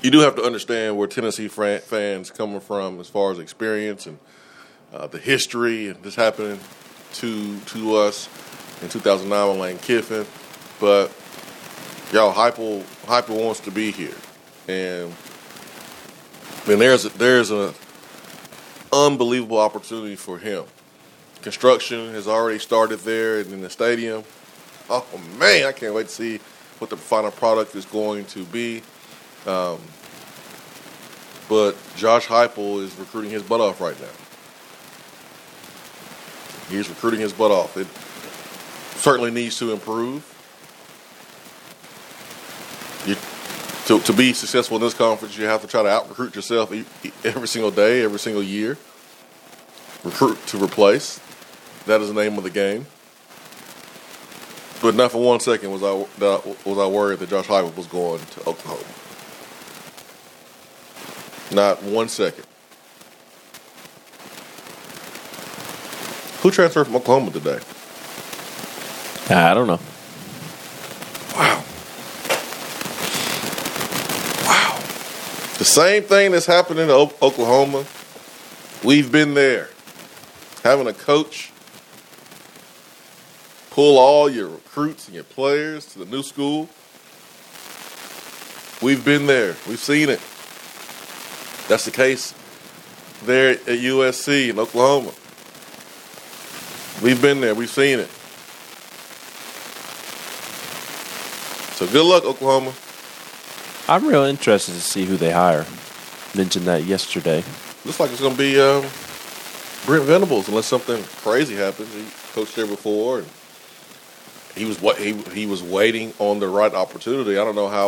you 0.01 0.11
do 0.11 0.19
have 0.19 0.35
to 0.35 0.43
understand 0.43 0.97
where 0.97 1.07
Tennessee 1.07 1.47
fans 1.47 2.31
coming 2.31 2.59
from 2.59 2.99
as 2.99 3.07
far 3.07 3.31
as 3.31 3.39
experience 3.39 4.07
and 4.07 4.19
uh, 4.93 5.07
the 5.07 5.17
history 5.17 5.87
and 5.87 6.01
this 6.03 6.15
happening 6.15 6.59
to 7.13 7.59
to 7.59 7.95
us 7.95 8.27
in 8.81 8.89
2009 8.89 9.49
with 9.49 9.59
Lane 9.59 9.77
Kiffin. 9.77 10.25
But 10.79 11.11
y'all, 12.11 12.33
Heupel 12.33 12.81
Heupel 13.05 13.43
wants 13.43 13.59
to 13.61 13.71
be 13.71 13.91
here, 13.91 14.15
and 14.67 15.13
then 16.65 16.79
there's 16.79 17.05
a, 17.05 17.09
there's 17.09 17.51
a 17.51 17.73
unbelievable 18.93 19.57
opportunity 19.57 20.15
for 20.15 20.37
him. 20.37 20.65
Construction 21.41 22.11
has 22.13 22.27
already 22.27 22.59
started 22.59 22.99
there 22.99 23.39
in 23.39 23.61
the 23.61 23.69
stadium. 23.69 24.23
Oh 24.89 25.05
man, 25.39 25.65
I 25.65 25.71
can't 25.71 25.93
wait 25.93 26.07
to 26.07 26.13
see 26.13 26.39
what 26.79 26.89
the 26.89 26.97
final 26.97 27.31
product 27.31 27.75
is 27.75 27.85
going 27.85 28.25
to 28.25 28.43
be. 28.45 28.81
Um, 29.45 29.79
but 31.49 31.75
Josh 31.95 32.27
Heupel 32.27 32.81
is 32.83 32.95
recruiting 32.97 33.31
his 33.31 33.43
butt 33.43 33.59
off 33.59 33.81
right 33.81 33.99
now. 33.99 34.07
He's 36.69 36.87
recruiting 36.89 37.19
his 37.19 37.33
butt 37.33 37.51
off. 37.51 37.75
It 37.75 37.87
certainly 38.99 39.31
needs 39.31 39.57
to 39.59 39.73
improve. 39.73 40.23
You, 43.05 43.15
to, 43.91 43.99
to 44.05 44.13
be 44.13 44.31
successful 44.31 44.77
in 44.77 44.83
this 44.83 44.93
conference, 44.93 45.37
you 45.37 45.45
have 45.45 45.61
to 45.61 45.67
try 45.67 45.83
to 45.83 45.89
out 45.89 46.07
recruit 46.07 46.33
yourself 46.33 46.71
every 47.25 47.47
single 47.47 47.71
day, 47.71 48.03
every 48.03 48.19
single 48.19 48.41
year. 48.41 48.77
Recruit 50.03 50.37
to 50.47 50.63
replace. 50.63 51.19
That 51.87 51.99
is 51.99 52.07
the 52.07 52.13
name 52.13 52.37
of 52.37 52.43
the 52.43 52.49
game. 52.49 52.85
But 54.81 54.95
not 54.95 55.11
for 55.11 55.21
one 55.21 55.39
second 55.41 55.71
was 55.71 55.83
I 55.83 55.91
was 55.91 56.77
I 56.77 56.87
worried 56.87 57.19
that 57.19 57.29
Josh 57.29 57.47
Heupel 57.47 57.75
was 57.75 57.87
going 57.87 58.19
to 58.19 58.39
Oklahoma. 58.49 58.83
Not 61.51 61.83
one 61.83 62.07
second. 62.07 62.45
Who 66.41 66.49
transferred 66.49 66.85
from 66.85 66.95
Oklahoma 66.95 67.31
today? 67.31 67.59
I 69.29 69.53
don't 69.53 69.67
know. 69.67 69.79
Wow. 71.35 71.57
Wow. 71.57 71.60
Same 75.71 76.03
thing 76.03 76.33
that's 76.33 76.45
happening 76.45 76.83
in 76.83 76.89
Oklahoma, 76.91 77.85
we've 78.83 79.09
been 79.09 79.33
there. 79.33 79.69
Having 80.63 80.87
a 80.87 80.93
coach 80.93 81.51
pull 83.69 83.97
all 83.97 84.29
your 84.29 84.49
recruits 84.49 85.07
and 85.07 85.15
your 85.15 85.23
players 85.23 85.85
to 85.93 85.99
the 85.99 86.05
new 86.05 86.21
school. 86.21 86.67
We've 88.81 89.03
been 89.03 89.27
there. 89.27 89.55
We've 89.65 89.79
seen 89.79 90.09
it. 90.09 90.19
That's 91.69 91.85
the 91.85 91.91
case 91.91 92.33
there 93.23 93.51
at 93.51 93.65
USC 93.65 94.49
in 94.49 94.59
Oklahoma. 94.59 95.13
We've 97.01 97.21
been 97.21 97.39
there. 97.39 97.55
We've 97.55 97.69
seen 97.69 97.99
it. 97.99 98.09
So 101.77 101.87
good 101.87 102.05
luck, 102.05 102.25
Oklahoma. 102.25 102.73
I'm 103.91 104.07
real 104.07 104.23
interested 104.23 104.71
to 104.71 104.79
see 104.79 105.03
who 105.03 105.17
they 105.17 105.31
hire. 105.31 105.65
Mentioned 106.33 106.65
that 106.65 106.85
yesterday. 106.85 107.43
Looks 107.83 107.99
like 107.99 108.09
it's 108.09 108.21
going 108.21 108.31
to 108.31 108.37
be 108.37 108.57
um, 108.57 108.85
Brent 109.85 110.05
Venables, 110.05 110.47
unless 110.47 110.65
something 110.65 111.03
crazy 111.17 111.55
happens. 111.55 111.93
He 111.93 112.05
coached 112.31 112.55
there 112.55 112.65
before, 112.65 113.19
and 113.19 113.27
he 114.55 114.63
was 114.63 114.81
what 114.81 114.97
he 114.97 115.11
he 115.33 115.45
was 115.45 115.61
waiting 115.61 116.13
on 116.19 116.39
the 116.39 116.47
right 116.47 116.73
opportunity. 116.73 117.37
I 117.37 117.43
don't 117.43 117.55
know 117.55 117.67
how. 117.67 117.87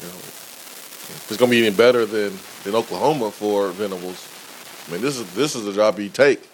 You 0.00 0.08
know, 0.08 0.18
it's 1.28 1.36
going 1.36 1.50
to 1.50 1.54
be 1.54 1.66
any 1.66 1.76
better 1.76 2.06
than 2.06 2.32
than 2.64 2.74
Oklahoma 2.76 3.30
for 3.32 3.68
Venables. 3.72 4.26
I 4.88 4.92
mean, 4.92 5.02
this 5.02 5.18
is 5.18 5.30
this 5.34 5.54
is 5.54 5.66
a 5.66 5.74
job 5.74 5.98
you 5.98 6.08
take. 6.08 6.48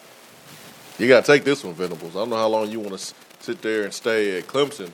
You 0.98 1.06
got 1.06 1.24
to 1.24 1.32
take 1.32 1.44
this 1.44 1.62
one, 1.62 1.74
Venables. 1.74 2.16
I 2.16 2.18
don't 2.18 2.30
know 2.30 2.36
how 2.36 2.48
long 2.48 2.68
you 2.68 2.80
want 2.80 2.98
to 2.98 3.14
sit 3.38 3.62
there 3.62 3.84
and 3.84 3.94
stay 3.94 4.38
at 4.38 4.48
Clemson. 4.48 4.90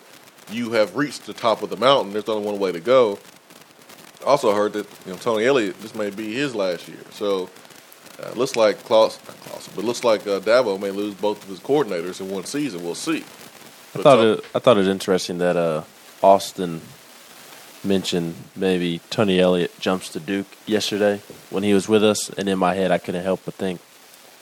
You 0.50 0.72
have 0.72 0.96
reached 0.96 1.26
the 1.26 1.32
top 1.32 1.62
of 1.62 1.70
the 1.70 1.76
mountain. 1.76 2.12
There's 2.12 2.28
only 2.28 2.46
one 2.46 2.58
way 2.58 2.72
to 2.72 2.80
go. 2.80 3.18
Also 4.24 4.52
heard 4.52 4.72
that 4.72 4.86
you 5.06 5.12
know 5.12 5.18
Tony 5.18 5.44
Elliott 5.44 5.80
this 5.80 5.94
may 5.94 6.10
be 6.10 6.34
his 6.34 6.54
last 6.54 6.88
year. 6.88 6.98
So 7.10 7.48
uh, 8.22 8.32
looks 8.32 8.56
like 8.56 8.82
Klaus, 8.84 9.18
not 9.26 9.36
Klaus, 9.40 9.68
but 9.68 9.84
looks 9.84 10.04
like 10.04 10.22
uh, 10.26 10.40
Dabo 10.40 10.80
may 10.80 10.90
lose 10.90 11.14
both 11.14 11.42
of 11.42 11.48
his 11.48 11.60
coordinators 11.60 12.20
in 12.20 12.30
one 12.30 12.44
season. 12.44 12.82
We'll 12.82 12.94
see. 12.94 13.18
I 13.94 14.02
thought 14.02 14.18
it, 14.18 14.44
I 14.54 14.58
thought 14.58 14.76
it 14.76 14.80
was 14.80 14.88
interesting 14.88 15.38
that 15.38 15.56
uh, 15.56 15.84
Austin 16.22 16.80
mentioned 17.84 18.34
maybe 18.56 19.00
Tony 19.08 19.38
Elliott 19.38 19.78
jumps 19.78 20.10
to 20.10 20.20
Duke 20.20 20.48
yesterday 20.66 21.22
when 21.50 21.62
he 21.62 21.72
was 21.74 21.88
with 21.88 22.02
us, 22.02 22.28
and 22.30 22.48
in 22.48 22.58
my 22.58 22.74
head 22.74 22.90
I 22.90 22.98
couldn't 22.98 23.22
help 23.22 23.42
but 23.44 23.54
think, 23.54 23.80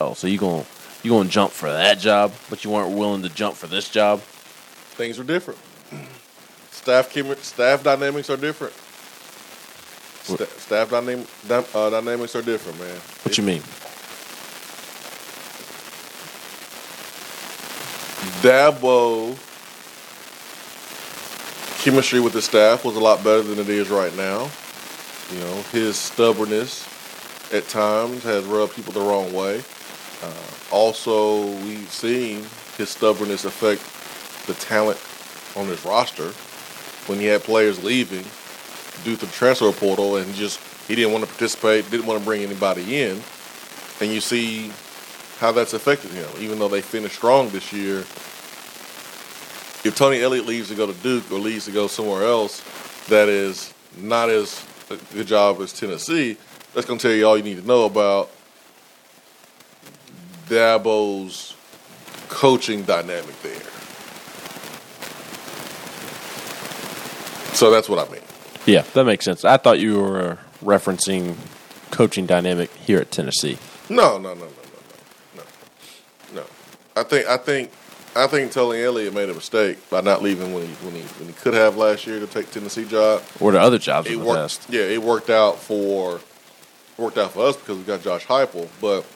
oh, 0.01 0.15
so 0.15 0.27
you 0.27 0.39
going 0.39 0.65
you 1.03 1.11
going 1.11 1.27
to 1.29 1.33
jump 1.33 1.53
for 1.53 1.71
that 1.71 1.99
job, 1.99 2.33
but 2.49 2.65
you 2.65 2.71
weren't 2.71 2.97
willing 2.97 3.23
to 3.23 3.29
jump 3.29 3.57
for 3.57 3.67
this 3.67 3.89
job? 3.89 4.23
things 4.97 5.19
are 5.19 5.25
different. 5.25 5.61
Staff 6.77 7.13
staff 7.43 7.83
dynamics 7.83 8.31
are 8.31 8.37
different. 8.37 8.73
Sta- 10.23 10.59
staff 10.61 10.91
dynam- 10.91 11.27
dy- 11.49 11.79
uh, 11.79 11.91
dynamics 11.91 12.37
are 12.37 12.43
different, 12.43 12.79
man. 12.79 12.97
What 13.23 13.37
you 13.37 13.45
mean? 13.45 13.63
Dabo 18.43 19.37
chemistry 21.83 22.21
with 22.21 22.35
the 22.35 22.43
staff 22.43 22.85
was 22.85 22.97
a 22.97 23.01
lot 23.01 23.25
better 23.25 23.43
than 23.43 23.59
it 23.59 23.69
is 23.69 23.89
right 23.89 24.15
now. 24.17 24.51
You 25.33 25.41
know, 25.41 25.63
his 25.73 25.97
stubbornness 25.97 26.87
at 27.53 27.67
times 27.69 28.23
has 28.25 28.45
rubbed 28.45 28.75
people 28.75 28.93
the 28.93 29.01
wrong 29.01 29.33
way. 29.33 29.63
Uh, 30.23 30.33
also, 30.71 31.47
we've 31.65 31.91
seen 31.91 32.45
his 32.77 32.91
stubbornness 32.91 33.45
affect 33.45 33.83
the 34.47 34.55
talent 34.55 34.99
on 35.57 35.67
his 35.67 35.85
roster 35.85 36.33
when 37.09 37.19
he 37.19 37.27
had 37.27 37.43
players 37.43 37.83
leaving 37.83 38.25
due 39.05 39.17
to 39.17 39.27
the 39.27 39.33
transfer 39.33 39.71
portal 39.73 40.17
and 40.17 40.35
just 40.35 40.61
he 40.89 40.95
didn't 40.95 41.13
want 41.13 41.25
to 41.25 41.31
participate, 41.31 41.91
didn't 41.91 42.07
want 42.07 42.19
to 42.19 42.25
bring 42.25 42.43
anybody 42.43 43.01
in. 43.01 43.21
And 44.01 44.13
you 44.13 44.21
see 44.21 44.71
how 45.39 45.53
that's 45.53 45.75
affected 45.75 46.11
him, 46.13 46.29
even 46.39 46.59
though 46.59 46.69
they 46.69 46.81
finished 46.81 47.17
strong 47.17 47.49
this 47.51 47.73
year. 47.73 47.99
If 49.85 49.95
Tony 49.97 50.21
Elliott 50.21 50.47
leaves 50.47 50.69
to 50.69 50.75
go 50.75 50.87
to 50.87 50.95
Duke 51.03 51.31
or 51.31 51.39
leaves 51.39 51.67
to 51.67 51.73
go 51.73 51.87
somewhere 51.87 52.25
else 52.25 52.63
that 53.09 53.29
is 53.29 53.73
not 53.99 54.31
as 54.31 54.65
good 55.13 55.27
job 55.27 55.61
as 55.61 55.73
Tennessee, 55.73 56.37
that's 56.75 56.87
going 56.87 56.99
to 56.99 57.09
tell 57.09 57.17
you 57.17 57.27
all 57.27 57.37
you 57.37 57.43
need 57.43 57.61
to 57.61 57.67
know 57.67 57.85
about 57.85 58.31
Dabo's 60.49 61.55
coaching 62.29 62.83
dynamic 62.83 63.41
there. 63.43 63.76
So 67.57 67.71
that's 67.71 67.89
what 67.89 68.07
I 68.07 68.13
mean. 68.13 68.21
Yeah, 68.67 68.83
that 68.93 69.05
makes 69.05 69.25
sense. 69.25 69.43
I 69.43 69.57
thought 69.57 69.79
you 69.79 69.99
were 69.99 70.21
uh, 70.21 70.37
referencing 70.63 71.37
coaching 71.91 72.27
dynamic 72.27 72.71
here 72.75 72.99
at 72.99 73.11
Tennessee. 73.11 73.57
No, 73.89 74.19
no, 74.19 74.35
no, 74.35 74.41
no, 74.41 74.47
no, 74.47 74.51
no, 75.37 75.43
no, 76.35 76.41
no. 76.43 76.47
I 76.95 77.03
think 77.03 77.27
I 77.27 77.39
think 77.39 77.71
I 78.15 78.27
think 78.27 78.53
Tony 78.53 78.83
Elliott 78.83 79.15
made 79.15 79.31
a 79.31 79.35
mistake 79.35 79.89
by 79.89 80.03
not 80.03 80.23
leaving 80.23 80.53
when 80.53 80.67
he 80.67 80.73
when 80.85 80.95
he 80.97 81.01
when 81.01 81.29
he 81.29 81.33
could 81.33 81.55
have 81.55 81.79
last 81.79 82.07
year 82.07 82.21
to 82.21 82.27
take 82.27 82.51
Tennessee 82.51 82.85
job. 82.85 83.23
Or 83.41 83.53
the 83.53 83.61
other 83.61 83.79
jobs 83.79 84.11
It 84.11 84.21
worked. 84.21 84.67
Yeah, 84.69 84.83
it 84.83 85.03
worked 85.03 85.31
out 85.31 85.59
for 85.59 86.21
worked 86.99 87.17
out 87.17 87.33
for 87.33 87.47
us 87.47 87.57
because 87.57 87.79
we 87.79 87.85
got 87.85 88.03
Josh 88.03 88.27
Heupel, 88.27 88.69
but 88.83 89.07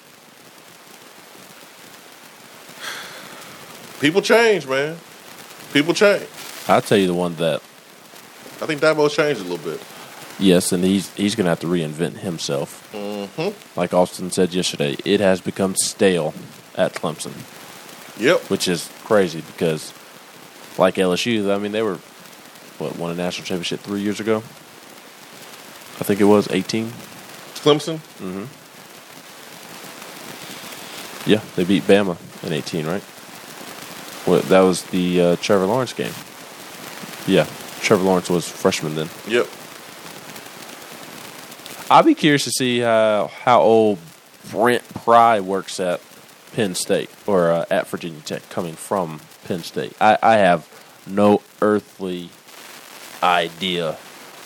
people 4.00 4.22
change, 4.22 4.66
man. 4.66 4.96
People 5.74 5.92
change. 5.92 6.26
I'll 6.68 6.80
tell 6.80 6.96
you 6.96 7.06
the 7.06 7.12
one 7.14 7.34
that 7.36 7.60
I 8.62 8.66
think 8.66 8.80
Dabo's 8.80 9.14
changed 9.14 9.40
a 9.40 9.44
little 9.44 9.58
bit. 9.64 9.80
yes, 10.38 10.72
and 10.72 10.84
he's 10.84 11.08
he's 11.14 11.34
going 11.34 11.44
to 11.46 11.50
have 11.50 11.60
to 11.60 11.66
reinvent 11.66 12.18
himself. 12.18 12.90
Mm-hmm. 12.92 13.78
Like 13.78 13.94
Austin 13.94 14.30
said 14.30 14.52
yesterday, 14.52 14.96
it 15.04 15.20
has 15.20 15.40
become 15.40 15.74
stale 15.76 16.34
at 16.76 16.94
Clemson, 16.94 17.32
Yep. 18.20 18.50
which 18.50 18.68
is 18.68 18.90
crazy 19.04 19.40
because, 19.40 19.92
like 20.78 20.96
LSU, 20.96 21.54
I 21.54 21.58
mean 21.58 21.72
they 21.72 21.82
were 21.82 21.96
what 22.78 22.96
won 22.96 23.10
a 23.10 23.14
national 23.14 23.44
championship 23.46 23.80
three 23.80 24.00
years 24.00 24.20
ago. 24.20 24.38
I 25.98 26.02
think 26.04 26.20
it 26.20 26.24
was 26.24 26.48
eighteen. 26.50 26.92
Clemson. 27.62 27.98
Mm-hmm. 28.20 28.44
Yeah, 31.30 31.40
they 31.56 31.64
beat 31.64 31.82
Bama 31.84 32.16
in 32.44 32.52
eighteen, 32.52 32.86
right? 32.86 33.02
What 34.26 34.44
that 34.48 34.60
was 34.60 34.82
the 34.84 35.20
uh, 35.20 35.36
Trevor 35.36 35.66
Lawrence 35.66 35.92
game. 35.92 36.12
Yeah, 37.26 37.46
Trevor 37.80 38.04
Lawrence 38.04 38.30
was 38.30 38.48
freshman 38.48 38.94
then. 38.94 39.08
Yep. 39.26 39.46
I'll 41.90 42.04
be 42.04 42.14
curious 42.14 42.44
to 42.44 42.50
see 42.52 42.80
how 42.80 43.30
how 43.42 43.60
old 43.60 43.98
Brent 44.50 44.86
Pry 44.94 45.40
works 45.40 45.80
at 45.80 46.00
Penn 46.52 46.74
State 46.74 47.10
or 47.26 47.50
uh, 47.50 47.64
at 47.70 47.88
Virginia 47.88 48.20
Tech, 48.20 48.48
coming 48.48 48.74
from 48.74 49.20
Penn 49.44 49.62
State. 49.62 49.94
I, 50.00 50.18
I 50.22 50.36
have 50.36 50.68
no 51.06 51.42
earthly 51.60 52.30
idea 53.22 53.96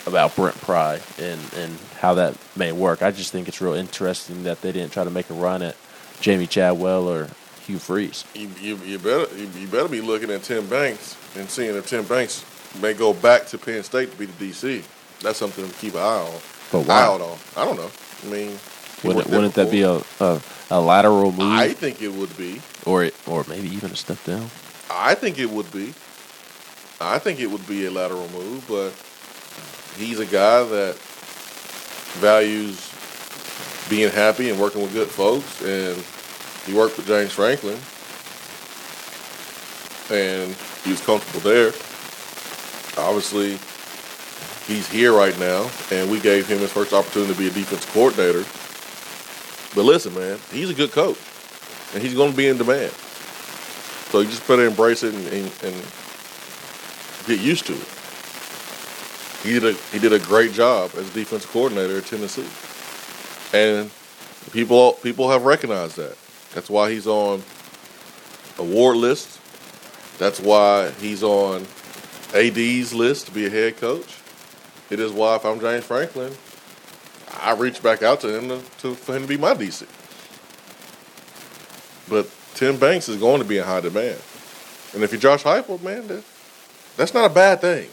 about 0.07 0.37
Brent 0.37 0.57
Pry 0.61 1.01
and, 1.19 1.41
and 1.55 1.79
how 2.01 2.15
that 2.15 2.37
may 2.57 2.73
work. 2.73 3.03
I 3.03 3.11
just 3.11 3.33
think 3.33 3.49
it's 3.49 3.61
real 3.61 3.75
interesting 3.75 4.45
that 4.45 4.61
they 4.61 4.73
didn't 4.73 4.93
try 4.93 5.05
to 5.05 5.11
make 5.11 5.31
a 5.31 5.35
run 5.35 5.63
at 5.63 5.77
Jamey 6.21 6.49
Chadwell 6.49 7.09
or 7.09 7.29
Hugh 7.67 7.79
Freeze. 7.79 8.25
You, 8.35 8.51
you, 8.61 8.77
you 8.79 8.99
better 8.99 9.35
you, 9.37 9.49
you 9.59 9.67
better 9.67 9.89
be 9.89 10.01
looking 10.01 10.31
at 10.31 10.43
Tim 10.43 10.67
Banks 10.67 11.17
and 11.37 11.49
seeing 11.49 11.75
if 11.75 11.87
Tim 11.87 12.05
Banks 12.05 12.45
may 12.81 12.93
go 12.95 13.13
back 13.15 13.47
to 13.49 13.59
Penn 13.59 13.83
State 13.83 14.11
to 14.13 14.17
be 14.17 14.27
the 14.27 14.51
DC. 14.51 14.85
That's 15.21 15.39
something 15.39 15.67
to 15.67 15.75
keep 15.77 15.95
an 15.95 16.01
eye 16.01 16.03
on. 16.03 16.41
But 16.73 16.81
why? 16.87 16.95
Eye 16.95 17.05
out 17.07 17.21
on. 17.21 17.39
I 17.57 17.65
don't 17.65 17.77
know. 17.77 17.91
I 18.25 18.31
mean, 18.31 18.59
Wouldn't, 19.03 19.29
wouldn't 19.29 19.55
that 19.55 19.71
be 19.71 19.83
a, 19.83 20.01
a, 20.21 20.41
a 20.71 20.81
lateral 20.81 21.33
move, 21.33 21.53
I 21.53 21.69
think 21.73 22.03
it 22.03 22.13
would 22.13 22.37
be. 22.37 22.61
or 22.87 23.05
it, 23.05 23.15
or 23.27 23.45
maybe 23.49 23.69
even 23.69 23.91
a 23.91 23.97
step 23.97 24.23
down? 24.25 24.49
I 24.91 25.15
think 25.15 25.39
it 25.39 25.51
would 25.51 25.71
be. 25.73 25.95
I 27.01 27.19
think 27.19 27.41
it 27.41 27.51
would 27.51 27.67
be 27.67 27.87
a 27.87 27.91
lateral 27.91 28.29
move, 28.31 28.65
but 28.69 28.93
he's 29.99 30.21
a 30.21 30.27
guy 30.27 30.63
that 30.65 30.97
values 32.21 32.91
being 33.91 34.11
happy 34.11 34.49
and 34.51 34.59
working 34.59 34.81
with 34.83 34.93
good 34.93 35.09
folks, 35.09 35.61
and 35.63 36.03
he 36.67 36.73
worked 36.73 36.97
with 36.97 37.07
James 37.07 37.33
Franklin, 37.33 37.79
and 40.11 40.55
he 40.85 40.91
was 40.91 41.01
comfortable 41.05 41.41
there. 41.41 41.73
Obviously, 42.97 43.59
he's 44.67 44.89
here 44.89 45.13
right 45.13 45.39
now, 45.39 45.71
and 45.91 46.11
we 46.11 46.21
gave 46.21 46.47
him 46.47 46.59
his 46.59 46.71
first 46.73 46.93
opportunity 46.93 47.33
to 47.33 47.39
be 47.39 47.49
a 47.49 47.51
defense 47.51 47.85
coordinator. 47.87 48.45
But 49.75 49.85
listen, 49.85 50.15
man, 50.15 50.39
he's 50.51 50.71
a 50.71 50.75
good 50.75 50.93
coach, 50.93 51.19
and 51.93 52.03
he's 52.03 52.15
going 52.15 52.31
to 52.31 52.37
be 52.37 52.49
in 52.49 52.57
demand. 52.57 52.93
So 54.11 54.21
you 54.21 54.29
just 54.29 54.47
better 54.47 54.65
embrace 54.65 55.03
it 55.03 55.13
and, 55.13 55.27
and, 55.27 55.53
and 55.65 55.85
get 57.27 57.41
used 57.41 57.67
to 57.67 57.73
it. 57.73 57.89
He 59.43 59.53
did 59.59 59.65
a 59.65 59.73
he 59.93 59.99
did 59.99 60.13
a 60.13 60.19
great 60.19 60.53
job 60.53 60.93
as 60.97 61.11
a 61.11 61.13
defense 61.13 61.45
coordinator 61.45 61.99
at 61.99 62.07
Tennessee, 62.07 62.47
and 63.53 63.91
people 64.53 64.93
people 65.03 65.29
have 65.31 65.45
recognized 65.45 65.97
that. 65.97 66.17
That's 66.55 66.71
why 66.71 66.93
he's 66.93 67.07
on 67.07 67.43
award 68.59 68.97
list. 68.97 69.41
That's 70.19 70.39
why 70.41 70.91
he's 70.93 71.23
on 71.23 71.67
AD's 72.35 72.93
list 72.93 73.27
to 73.27 73.33
be 73.33 73.47
a 73.47 73.51
head 73.51 73.77
coach. 73.77 74.19
It 74.91 75.01
is 75.01 75.13
why 75.13 75.37
if 75.37 75.45
I'm 75.45 75.61
James 75.61 75.85
Franklin, 75.85 76.33
I 77.41 77.53
reach 77.53 77.83
back 77.83 78.03
out 78.03 78.21
to 78.21 78.37
him 78.37 78.49
to, 78.49 78.61
to 78.79 78.95
for 78.95 79.15
him 79.15 79.23
to 79.23 79.29
be 79.29 79.37
my 79.37 79.55
DC. 79.55 79.87
But 82.09 82.29
Tim 82.55 82.77
Banks 82.79 83.09
is 83.09 83.17
going 83.17 83.41
to 83.41 83.47
be 83.47 83.59
in 83.59 83.65
high 83.65 83.81
demand. 83.81 84.21
And 84.95 85.03
if 85.03 85.11
you're 85.11 85.21
Josh 85.21 85.43
Heupel, 85.43 85.83
man, 85.83 86.07
that, 86.09 86.25
that's 86.97 87.15
not 87.15 87.31
a 87.31 87.35
bad 87.35 87.61
thing. 87.61 87.89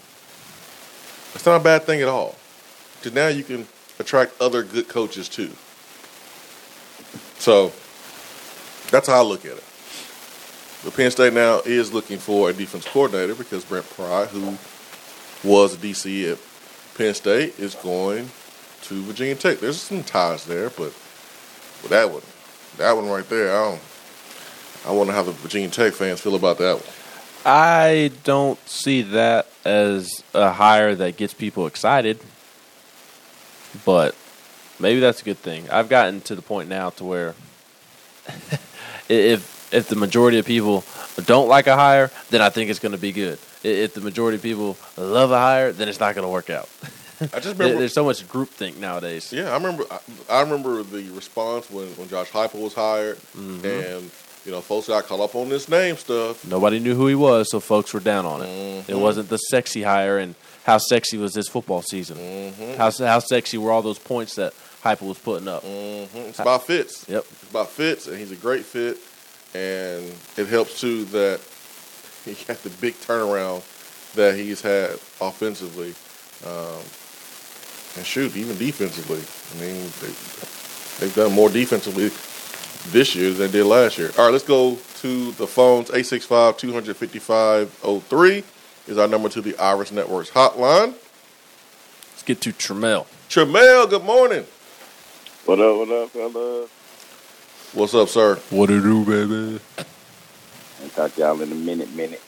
That's 1.33 1.45
not 1.45 1.61
a 1.61 1.63
bad 1.63 1.83
thing 1.83 2.01
at 2.01 2.07
all. 2.07 2.35
Because 2.97 3.13
now 3.13 3.27
you 3.27 3.43
can 3.43 3.67
attract 3.99 4.39
other 4.41 4.63
good 4.63 4.87
coaches 4.87 5.29
too. 5.29 5.51
So 7.39 7.71
that's 8.91 9.07
how 9.07 9.19
I 9.19 9.23
look 9.23 9.45
at 9.45 9.53
it. 9.53 9.63
But 10.83 10.95
Penn 10.95 11.11
State 11.11 11.33
now 11.33 11.61
is 11.63 11.93
looking 11.93 12.17
for 12.17 12.49
a 12.49 12.53
defense 12.53 12.87
coordinator 12.87 13.35
because 13.35 13.63
Brent 13.63 13.87
Pry, 13.91 14.25
who 14.25 14.57
was 15.47 15.75
a 15.75 15.77
DC 15.77 16.31
at 16.31 16.39
Penn 16.97 17.13
State, 17.13 17.59
is 17.59 17.75
going 17.75 18.29
to 18.83 19.01
Virginia 19.03 19.35
Tech. 19.35 19.59
There's 19.59 19.79
some 19.79 20.03
ties 20.03 20.45
there, 20.45 20.69
but 20.71 20.93
that 21.89 22.09
one, 22.11 22.23
that 22.77 22.93
one 22.93 23.07
right 23.09 23.27
there, 23.29 23.55
I 23.55 23.69
don't. 23.69 23.81
I 24.87 24.91
wonder 24.91 25.13
how 25.13 25.21
the 25.21 25.31
Virginia 25.31 25.69
Tech 25.69 25.93
fans 25.93 26.19
feel 26.19 26.35
about 26.35 26.57
that 26.57 26.77
one. 26.77 26.93
I 27.45 28.11
don't 28.23 28.59
see 28.67 29.03
that 29.03 29.47
as 29.63 30.23
a 30.33 30.51
hire 30.51 30.95
that 30.95 31.17
gets 31.17 31.33
people 31.33 31.67
excited, 31.67 32.19
but 33.85 34.15
maybe 34.79 34.99
that's 34.99 35.21
a 35.21 35.25
good 35.25 35.37
thing. 35.37 35.69
I've 35.69 35.89
gotten 35.89 36.21
to 36.21 36.35
the 36.35 36.41
point 36.41 36.69
now 36.69 36.89
to 36.91 37.03
where 37.03 37.35
if 39.09 39.60
if 39.71 39.87
the 39.87 39.95
majority 39.95 40.37
of 40.39 40.45
people 40.45 40.83
don't 41.25 41.47
like 41.47 41.67
a 41.67 41.75
hire, 41.75 42.11
then 42.29 42.41
I 42.41 42.49
think 42.49 42.69
it's 42.69 42.79
going 42.79 42.91
to 42.93 42.97
be 42.97 43.11
good. 43.11 43.39
If 43.63 43.93
the 43.93 44.01
majority 44.01 44.35
of 44.37 44.43
people 44.43 44.77
love 44.97 45.31
a 45.31 45.37
hire, 45.39 45.71
then 45.71 45.87
it's 45.89 45.99
not 45.99 46.15
going 46.15 46.25
to 46.25 46.31
work 46.31 46.49
out. 46.49 46.67
I 47.21 47.39
just 47.39 47.45
remember. 47.59 47.79
There's 47.79 47.93
so 47.93 48.05
much 48.05 48.27
groupthink 48.27 48.77
nowadays. 48.77 49.31
Yeah, 49.31 49.51
I 49.51 49.55
remember. 49.55 49.85
I, 49.91 49.99
I 50.29 50.41
remember 50.41 50.81
the 50.83 51.09
response 51.11 51.69
when, 51.69 51.87
when 51.95 52.07
Josh 52.09 52.29
Heupel 52.31 52.61
was 52.61 52.73
hired, 52.73 53.17
Mm-hmm. 53.37 53.65
and 53.65 54.11
you 54.43 54.51
know, 54.51 54.59
folks 54.61 54.87
got 54.87 55.03
caught 55.05 55.19
up 55.19 55.35
on 55.35 55.49
this 55.49 55.69
name 55.69 55.95
stuff. 55.97 56.43
Nobody 56.47 56.79
knew 56.79 56.95
who 56.95 57.05
he 57.05 57.13
was, 57.13 57.51
so 57.51 57.59
folks 57.59 57.93
were 57.93 57.99
down 57.99 58.25
on 58.25 58.41
it. 58.41 58.47
Mm-hmm. 58.47 58.91
It 58.91 58.97
wasn't 58.97 59.29
the 59.29 59.37
sexy 59.37 59.83
hire, 59.83 60.17
and 60.17 60.33
how 60.63 60.79
sexy 60.79 61.17
was 61.19 61.33
this 61.35 61.47
football 61.47 61.83
season? 61.83 62.17
Mm-hmm. 62.17 62.73
How 62.77 62.89
how 63.05 63.19
sexy 63.19 63.59
were 63.59 63.71
all 63.71 63.83
those 63.83 63.99
points 63.99 64.33
that 64.35 64.53
Heupel 64.83 65.09
was 65.09 65.19
putting 65.19 65.47
up? 65.47 65.61
hmm 65.61 66.17
It's 66.17 66.39
about 66.39 66.65
fits. 66.65 67.05
Yep. 67.07 67.23
It's 67.31 67.49
about 67.51 67.69
fits, 67.69 68.07
and 68.07 68.17
he's 68.17 68.31
a 68.31 68.35
great 68.35 68.65
fit, 68.65 68.97
and 69.53 70.11
it 70.37 70.47
helps 70.47 70.79
too 70.79 71.05
that 71.05 71.39
he 72.25 72.33
got 72.45 72.61
the 72.63 72.69
big 72.81 72.95
turnaround 72.95 73.63
that 74.13 74.35
he's 74.35 74.61
had 74.61 74.91
offensively, 75.21 75.93
um, 76.45 76.81
and 77.97 78.05
shoot, 78.05 78.35
even 78.35 78.57
defensively. 78.57 79.21
I 79.55 79.61
mean, 79.61 79.89
they, 80.01 80.11
they've 80.99 81.15
done 81.15 81.31
more 81.33 81.49
defensively 81.49 82.11
this 82.89 83.15
year 83.15 83.29
than 83.31 83.51
they 83.51 83.59
did 83.59 83.65
last 83.65 83.97
year. 83.97 84.11
All 84.17 84.25
right, 84.25 84.31
let's 84.31 84.43
go 84.43 84.77
to 85.01 85.31
the 85.33 85.45
phones. 85.47 85.89
865-255-03 85.89 88.43
is 88.87 88.97
our 88.97 89.07
number 89.07 89.29
to 89.29 89.41
the 89.41 89.55
Iris 89.57 89.91
Networks 89.91 90.31
hotline. 90.31 90.93
Let's 92.11 92.23
get 92.23 92.41
to 92.41 92.51
Trammell. 92.51 93.05
Tramel, 93.29 93.89
good 93.89 94.03
morning. 94.03 94.45
What 95.45 95.59
up, 95.59 95.77
what 95.77 95.89
up, 95.89 96.09
fella? 96.09 96.67
What's 97.73 97.93
up, 97.93 98.09
sir? 98.09 98.35
What 98.49 98.67
to 98.67 98.81
do, 98.81 99.05
baby? 99.05 99.59
I'll 100.83 100.89
talk 100.89 101.15
to 101.15 101.21
y'all 101.21 101.41
in 101.41 101.53
a 101.53 101.55
minute, 101.55 101.93
minute. 101.95 102.21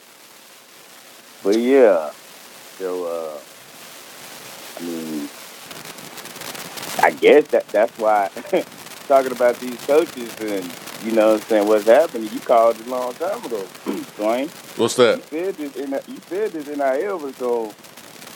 But 1.42 1.58
yeah, 1.58 2.12
so, 2.78 3.04
uh, 3.04 3.38
I 4.78 4.82
mean, 4.82 5.28
I 7.02 7.10
guess 7.10 7.46
that 7.48 7.68
that's 7.68 7.98
why 7.98 8.30
talking 9.06 9.32
about 9.32 9.56
these 9.60 9.78
coaches 9.84 10.34
and, 10.40 10.64
you 11.04 11.12
know 11.12 11.32
what 11.32 11.42
I'm 11.42 11.48
saying, 11.48 11.68
what's 11.68 11.84
happening, 11.84 12.30
you 12.32 12.40
called 12.40 12.80
it 12.80 12.86
a 12.86 12.90
long 12.90 13.12
time 13.12 13.44
ago, 13.44 13.58
Dwayne. 14.16 14.48
What's 14.78 14.96
that? 14.96 15.18
You 15.32 15.42
that? 15.42 15.56
said 15.56 15.56
this 15.56 15.76
in 15.76 15.90
you 15.92 16.20
said 16.26 16.52
this 16.52 16.68
in 16.68 16.80
our 16.80 16.96
ear 16.96 17.16
was 17.18 17.36
going 17.36 17.74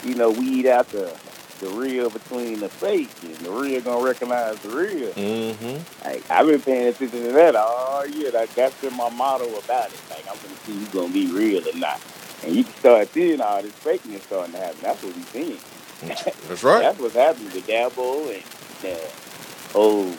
you 0.04 0.14
know, 0.14 0.30
weed 0.30 0.66
out 0.66 0.88
the 0.90 1.14
the 1.60 1.68
real 1.70 2.10
between 2.10 2.60
the 2.60 2.68
fake 2.68 3.10
and 3.22 3.34
the 3.36 3.50
real 3.50 3.80
gonna 3.80 4.04
recognize 4.04 4.58
the 4.60 4.68
real. 4.70 5.12
Mm-hmm. 5.12 6.06
Like 6.08 6.30
I've 6.30 6.46
been 6.46 6.60
paying 6.62 6.88
attention 6.88 7.22
to 7.22 7.32
that 7.32 7.56
all 7.56 8.06
year. 8.06 8.30
Like 8.30 8.54
that's 8.54 8.80
been 8.80 8.96
my 8.96 9.08
motto 9.10 9.46
about 9.58 9.88
it. 9.92 10.00
Like 10.10 10.20
I'm 10.28 10.36
gonna 10.42 10.56
see 10.66 10.72
who's 10.78 10.88
gonna 10.88 11.12
be 11.12 11.26
real 11.32 11.66
or 11.68 11.78
not. 11.78 12.00
And 12.44 12.54
you 12.54 12.64
can 12.64 12.72
start 12.74 13.08
seeing 13.08 13.40
all 13.40 13.62
this 13.62 13.72
fakeness 13.72 14.22
starting 14.22 14.52
to 14.52 14.58
happen. 14.60 14.78
That's 14.82 15.02
what 15.02 15.16
we're 15.16 15.22
seeing. 15.24 15.58
That's 16.48 16.62
right. 16.62 16.80
That's 16.80 16.98
what's 17.00 17.14
happening 17.14 17.52
with 17.52 17.66
Dabo 17.66 18.32
and 18.34 18.44
the 18.82 19.78
old 19.78 20.16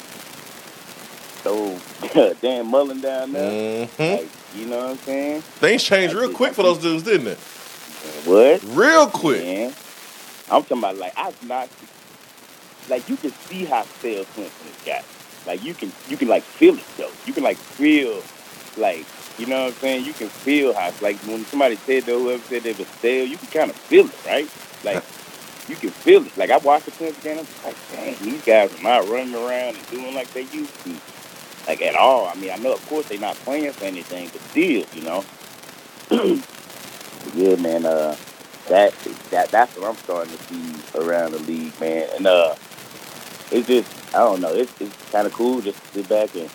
old 1.45 1.81
Dan 2.41 2.67
Mullen 2.67 3.01
down 3.01 3.31
there. 3.33 3.85
hmm 3.87 4.01
Like, 4.01 4.29
you 4.55 4.65
know 4.65 4.77
what 4.79 4.89
I'm 4.91 4.97
saying? 4.97 5.41
Things 5.41 5.83
changed 5.83 6.13
real 6.15 6.31
quick 6.33 6.53
for 6.53 6.63
those 6.63 6.79
dudes, 6.79 7.03
didn't 7.03 7.27
it? 7.27 7.37
What? 8.25 8.63
Real 8.75 9.07
quick. 9.07 9.41
Man, 9.43 9.73
I'm 10.51 10.63
talking 10.63 10.79
about 10.79 10.97
like 10.97 11.13
I've 11.17 11.47
not 11.47 11.69
like 12.89 13.07
you 13.07 13.15
can 13.17 13.31
see 13.31 13.65
how 13.65 13.83
Sales 13.83 14.27
Clemson 14.27 14.65
has 14.65 14.85
got. 14.85 15.05
Like 15.45 15.63
you 15.63 15.73
can 15.73 15.91
you 16.07 16.17
can 16.17 16.27
like 16.27 16.43
feel 16.43 16.77
it 16.77 16.85
though. 16.97 17.11
You 17.25 17.33
can 17.33 17.43
like 17.43 17.57
feel 17.57 18.21
like 18.77 19.05
you 19.37 19.45
know 19.45 19.65
what 19.65 19.73
I'm 19.73 19.79
saying. 19.79 20.05
You 20.05 20.13
can 20.13 20.27
feel 20.27 20.73
how 20.73 20.91
like 21.01 21.17
when 21.19 21.45
somebody 21.45 21.75
said 21.75 22.03
that 22.03 22.11
whoever 22.11 22.43
said 22.43 22.63
they 22.63 22.73
was 22.73 22.87
stale, 22.87 23.25
you 23.25 23.37
can 23.37 23.47
kind 23.47 23.69
of 23.69 23.75
feel 23.75 24.05
it, 24.05 24.25
right? 24.25 24.49
Like 24.83 25.03
you 25.69 25.75
can 25.75 25.91
feel 25.91 26.25
it. 26.25 26.35
Like 26.37 26.49
I 26.49 26.57
watched 26.57 26.85
the 26.85 26.91
Clemson 26.91 27.23
game, 27.23 27.39
I'm 27.39 27.45
just 27.45 27.65
like, 27.65 27.75
dang, 27.91 28.15
these 28.21 28.43
guys 28.43 28.79
are 28.79 28.83
not 28.83 29.07
running 29.07 29.35
around 29.35 29.75
and 29.75 29.89
doing 29.89 30.13
like 30.15 30.31
they 30.33 30.43
used 30.43 30.73
to, 30.83 30.95
like 31.67 31.81
at 31.81 31.95
all. 31.95 32.27
I 32.27 32.35
mean, 32.35 32.51
I 32.51 32.57
know 32.57 32.73
of 32.73 32.89
course 32.89 33.07
they're 33.07 33.19
not 33.19 33.35
playing 33.37 33.71
for 33.73 33.85
anything, 33.85 34.29
but 34.33 34.41
still, 34.41 34.85
you 34.93 35.01
know. 35.03 35.23
yeah, 37.35 37.55
man. 37.57 37.85
Uh, 37.85 38.15
that 38.69 38.93
that 39.31 39.49
that's 39.49 39.77
what 39.77 39.89
I'm 39.89 39.95
starting 39.97 40.35
to 40.35 40.43
see 40.43 40.99
around 40.99 41.31
the 41.31 41.39
league, 41.39 41.79
man. 41.79 42.07
And 42.15 42.27
uh, 42.27 42.55
it's 43.51 43.67
just 43.67 44.15
I 44.15 44.19
don't 44.19 44.41
know. 44.41 44.53
It's 44.53 44.79
it's 44.81 45.11
kind 45.11 45.27
of 45.27 45.33
cool 45.33 45.61
just 45.61 45.81
to 45.83 45.87
sit 45.89 46.09
back 46.09 46.35
and 46.35 46.49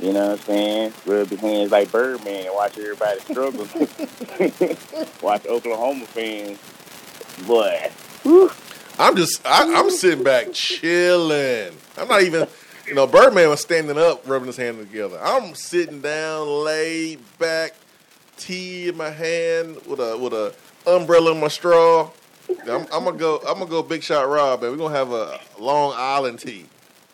you 0.00 0.14
know 0.14 0.30
what 0.30 0.40
I'm 0.40 0.46
saying, 0.46 0.92
rub 1.04 1.30
your 1.30 1.40
hands 1.40 1.70
like 1.70 1.92
Birdman 1.92 2.46
and 2.46 2.54
watch 2.54 2.78
everybody 2.78 3.20
struggle. 3.20 3.68
watch 5.22 5.46
Oklahoma 5.46 6.06
fans, 6.06 6.58
boy. 7.46 7.90
I'm 8.98 9.14
just, 9.14 9.46
I, 9.46 9.74
I'm 9.74 9.90
sitting 9.90 10.24
back 10.24 10.54
chilling. 10.54 11.76
I'm 11.98 12.08
not 12.08 12.22
even, 12.22 12.48
you 12.86 12.94
know, 12.94 13.06
Birdman 13.06 13.50
was 13.50 13.60
standing 13.60 13.98
up, 13.98 14.26
rubbing 14.26 14.46
his 14.46 14.56
hands 14.56 14.78
together. 14.78 15.18
I'm 15.22 15.54
sitting 15.54 16.00
down, 16.00 16.48
laid 16.64 17.20
back, 17.38 17.74
tea 18.38 18.88
in 18.88 18.96
my 18.96 19.10
hand 19.10 19.76
with 19.86 20.00
a 20.00 20.16
with 20.16 20.32
a 20.32 20.54
umbrella 20.86 21.32
in 21.32 21.40
my 21.40 21.48
straw. 21.48 22.10
I'm, 22.68 22.82
I'm 22.92 23.04
gonna 23.04 23.16
go. 23.16 23.38
I'm 23.46 23.58
gonna 23.58 23.66
go 23.70 23.82
Big 23.82 24.02
Shot 24.02 24.28
Rob, 24.28 24.62
man. 24.62 24.70
We're 24.72 24.76
gonna 24.76 24.94
have 24.94 25.12
a 25.12 25.38
Long 25.58 25.92
Island 25.96 26.40
tea. 26.40 26.66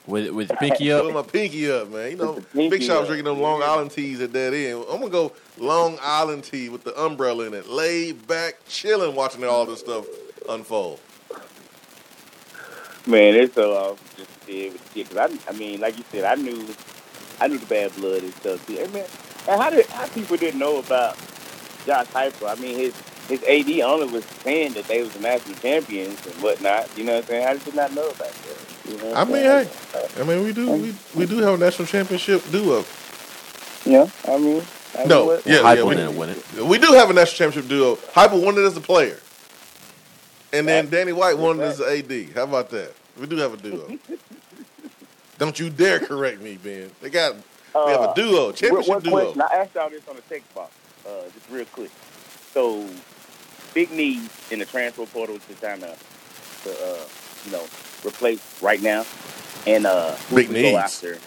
with 0.07 0.31
with 0.31 0.49
pinky 0.59 0.89
Put 0.91 1.07
up. 1.09 1.13
my 1.15 1.23
pinky 1.23 1.71
up, 1.71 1.91
man. 1.91 2.11
You 2.13 2.17
know, 2.17 2.33
Put 2.35 2.43
the 2.43 2.49
pinky 2.49 2.69
Big 2.71 2.83
Shot 2.83 3.01
was 3.01 3.09
drinking 3.09 3.27
them 3.27 3.41
Long 3.41 3.63
Island 3.63 3.91
teas 3.91 4.21
at 4.21 4.33
that 4.33 4.55
end. 4.55 4.85
I'm 4.91 4.99
gonna 5.01 5.11
go 5.11 5.33
Long 5.59 5.99
Island 6.03 6.45
tea 6.45 6.69
with 6.69 6.85
the 6.85 6.99
umbrella 7.01 7.47
in 7.47 7.55
it, 7.55 7.69
laid 7.69 8.27
back, 8.27 8.57
chilling, 8.69 9.15
watching 9.15 9.45
all 9.45 9.67
this 9.67 9.81
stuff 9.81 10.07
unfold. 10.49 11.01
Man, 13.07 13.35
it's 13.37 13.55
so 13.55 13.73
awesome 13.73 13.99
just 14.17 14.41
to 14.41 14.47
be 14.47 14.63
able. 14.67 14.79
Cause 14.95 15.17
I, 15.17 15.51
I 15.51 15.53
mean, 15.53 15.81
like 15.81 15.97
you 15.97 16.05
said, 16.11 16.25
I 16.25 16.35
knew, 16.35 16.67
I 17.41 17.47
knew 17.47 17.59
the 17.59 17.67
bad 17.67 17.95
blood 17.97 18.23
and 18.23 18.33
stuff 18.35 18.67
too. 18.67 18.75
Hey, 18.75 18.87
man, 18.89 19.07
and 19.49 19.61
how 19.61 19.71
did 19.71 19.87
how 19.87 20.07
people 20.09 20.37
didn't 20.37 20.59
know 20.59 20.79
about 20.79 21.17
Josh 21.87 22.07
Heupel? 22.09 22.49
I 22.57 22.61
mean, 22.61 22.77
his 22.77 22.95
his 23.29 23.43
AD 23.43 23.81
only 23.81 24.07
was 24.09 24.25
saying 24.45 24.75
that 24.75 24.85
they 24.87 25.03
was 25.03 25.13
the 25.13 25.21
national 25.21 25.55
champions 25.57 26.25
and 26.27 26.35
whatnot. 26.43 26.89
You 26.97 27.05
know 27.05 27.15
what 27.17 27.25
I'm 27.25 27.29
saying? 27.29 27.47
How 27.47 27.53
did 27.55 27.67
you 27.67 27.73
not 27.73 27.93
know 27.95 28.09
about 28.09 28.19
that? 28.33 28.57
You 28.89 28.97
know 28.99 29.15
I 29.15 29.25
mean, 29.25 29.35
hey, 29.37 29.69
I 30.19 30.23
mean, 30.25 30.45
we 30.45 30.53
do 30.53 30.71
we, 30.73 30.95
we 31.15 31.27
do 31.27 31.39
have 31.39 31.55
a 31.55 31.59
national 31.59 31.87
championship 31.89 32.43
duo. 32.51 32.85
Yeah, 33.85 34.09
I 34.29 34.39
mean, 34.39 34.63
I 34.95 34.99
mean, 35.01 35.09
No, 35.09 35.25
what- 35.27 35.47
yeah, 35.47 35.63
Hype 35.63 35.79
yeah, 35.79 35.85
we, 35.85 35.95
didn't 35.97 36.17
win 36.17 36.31
it. 36.31 36.45
we 36.63 36.79
do 36.79 36.93
have 36.93 37.11
a 37.11 37.13
national 37.13 37.37
championship 37.37 37.69
duo. 37.69 37.97
Heupel 37.97 38.45
won 38.45 38.57
it 38.57 38.63
as 38.63 38.77
a 38.77 38.81
player, 38.81 39.19
and 40.53 40.67
then 40.69 40.89
Danny 40.89 41.13
White 41.13 41.37
won 41.39 41.61
it 41.61 41.65
as 41.65 41.81
an 41.81 41.89
AD. 41.89 42.35
How 42.35 42.45
about 42.45 42.71
that? 42.71 42.93
We 43.19 43.27
do 43.27 43.37
have 43.37 43.55
a 43.55 43.57
duo. 43.57 43.99
Don't 45.39 45.59
you 45.59 45.69
dare 45.69 45.99
correct 46.01 46.41
me, 46.41 46.57
Ben. 46.63 46.91
They 47.03 47.11
got 47.11 47.35
we 47.35 47.41
have 47.93 48.01
a 48.01 48.09
Uh, 48.11 48.15
duo, 48.15 48.45
One, 48.47 48.55
championship 48.55 48.89
one 48.89 49.03
duo. 49.03 49.13
question. 49.33 49.43
I 49.43 49.55
asked 49.57 49.75
y'all 49.75 49.91
this 49.91 50.07
on 50.09 50.17
the 50.17 50.23
text 50.23 50.55
box, 50.55 50.73
uh, 51.07 51.11
just 51.35 51.51
real 51.51 51.67
quick. 51.67 51.91
So, 52.55 52.89
big 53.77 53.91
needs 53.93 54.33
in 54.51 54.59
the 54.59 54.65
transfer 54.65 55.05
portal 55.05 55.39
to 55.39 55.55
kind 55.61 55.85
of, 55.85 55.95
to, 56.65 56.71
uh, 56.71 57.05
you 57.45 57.53
know, 57.53 57.63
replace 58.09 58.41
right 58.63 58.81
now, 58.81 59.05
and 59.67 59.85
uh, 59.85 60.15
who 60.31 60.37
Big 60.37 60.49
we 60.49 60.55
go 60.55 60.63
needs. 60.63 60.79
after. 60.79 61.19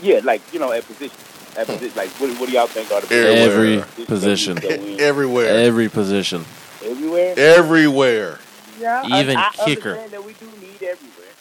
Yeah, 0.00 0.20
like 0.24 0.40
you 0.54 0.58
know, 0.58 0.72
at 0.72 0.86
position, 0.86 1.14
at 1.58 1.66
position. 1.66 1.94
Like, 1.94 2.08
what, 2.20 2.30
what 2.40 2.48
do 2.48 2.54
y'all 2.54 2.66
think 2.66 2.90
are 2.90 3.02
the 3.02 3.06
big 3.06 3.38
Everywhere. 3.38 3.84
Every 3.84 4.04
position. 4.06 4.54
that 4.56 4.80
we 4.80 4.94
in? 4.94 5.00
Everywhere, 5.12 5.46
Every 5.58 5.88
position. 5.90 6.46
everywhere. 6.82 7.34
everywhere. 7.36 8.38
Yeah, 8.80 9.02
I- 9.04 9.20
Even 9.22 9.36
I, 9.36 9.50
kicker. 9.66 9.90
understand 9.90 10.12
that 10.12 10.24
we 10.24 10.32
do 10.34 10.46
need 10.60 10.82
everywhere. 10.82 11.34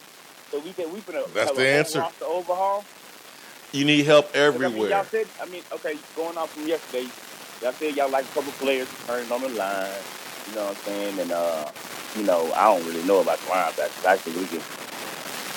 So 0.51 0.60
we 0.60 0.73
can 0.73 0.91
we 0.93 0.99
finna 0.99 1.25
That's 1.34 1.49
have 1.51 1.55
the 1.58 1.63
a 1.63 1.71
whole 1.71 1.79
answer. 1.79 1.99
roster 1.99 2.25
overhaul. 2.25 2.84
You 3.71 3.86
need 3.86 4.05
help 4.05 4.31
'Cause, 4.34 4.41
I 4.41 4.49
mean, 4.49 4.63
everywhere. 4.63 4.89
y'all 4.89 5.03
said, 5.05 5.27
I 5.41 5.45
mean, 5.47 5.63
okay, 5.73 5.97
going 6.17 6.38
off 6.38 6.51
from 6.53 6.67
yesterday, 6.67 7.08
y'all 7.62 7.72
said 7.74 7.96
y'all 7.96 8.10
like 8.10 8.26
a 8.26 8.28
couple 8.30 8.52
players 8.54 8.88
turned 9.08 9.32
on 9.32 9.41
the 9.41 9.50
line. 9.50 9.91
You 10.50 10.56
know 10.56 10.65
what 10.65 10.70
I'm 10.70 10.76
saying? 10.84 11.20
And 11.20 11.32
uh, 11.32 11.70
you 12.15 12.24
know, 12.24 12.52
I 12.54 12.65
don't 12.65 12.86
really 12.88 13.04
know 13.04 13.20
about 13.22 13.39
the 13.39 13.46
linebackers. 13.48 14.06
I 14.06 14.18
think 14.18 14.38
we 14.38 14.46
can, 14.48 14.62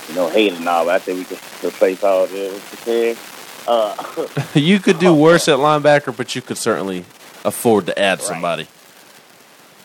you 0.08 0.14
know, 0.14 0.28
hate 0.28 0.52
and 0.54 0.68
all, 0.68 0.84
but 0.86 0.94
I 0.94 0.98
think 0.98 1.18
we 1.18 1.24
can 1.24 1.38
replace 1.68 2.02
all 2.02 2.26
you. 2.28 3.16
Uh, 3.66 4.26
you 4.54 4.78
could 4.80 4.98
do 4.98 5.12
worse 5.14 5.46
at 5.48 5.58
linebacker, 5.58 6.16
but 6.16 6.34
you 6.34 6.40
could 6.42 6.56
certainly 6.56 7.04
afford 7.44 7.86
to 7.86 7.98
add 7.98 8.18
Right. 8.18 8.26
somebody. 8.26 8.66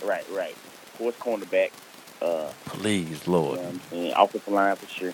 right, 0.06 0.26
right. 0.32 0.54
Of 0.54 0.97
course, 0.97 1.15
cornerback. 1.17 1.71
Uh, 2.21 2.49
Please, 2.67 3.28
you 3.28 3.34
know 3.34 3.39
Lord. 3.41 3.60
saying? 3.91 4.13
Offensive 4.15 4.47
line 4.54 4.76
for 4.78 4.88
sure. 4.88 5.13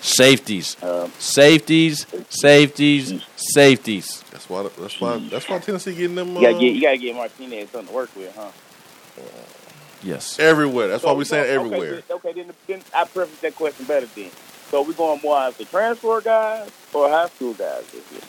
Safeties. 0.00 0.76
Um, 0.82 1.10
Safeties, 1.18 2.06
safeties, 2.28 3.22
safeties. 3.36 4.22
That's 4.30 4.48
why. 4.50 4.62
That's 4.78 5.00
why. 5.00 5.18
That's 5.30 5.48
why 5.48 5.58
Tennessee 5.60 5.94
getting 5.94 6.14
them 6.16 6.34
you 6.36 6.42
gotta 6.42 6.56
uh, 6.56 6.60
get 6.60 6.74
you 6.74 6.80
gotta 6.82 6.98
get 6.98 7.14
Martinez 7.16 7.70
something 7.70 7.88
to 7.88 7.94
work 7.94 8.14
with, 8.16 8.34
huh? 8.36 8.50
Yes. 10.02 10.38
everywhere. 10.38 10.88
That's 10.88 11.02
why 11.02 11.12
So 11.12 11.14
we 11.16 11.24
saying 11.24 11.44
going- 11.44 11.72
everywhere. 11.72 11.94
Okay, 11.94 12.02
then, 12.08 12.16
okay, 12.16 12.32
then, 12.42 12.52
then 12.66 12.82
I 12.94 13.04
preface 13.04 13.40
that 13.40 13.54
question 13.54 13.86
better 13.86 14.06
then. 14.14 14.30
So 14.70 14.82
we 14.82 14.92
going 14.94 15.20
more 15.22 15.38
as 15.38 15.56
the 15.56 15.64
transfer 15.64 16.20
guys 16.20 16.68
or 16.92 17.08
high 17.08 17.28
school 17.28 17.54
guys 17.54 17.86
this 17.86 18.02
year? 18.12 18.20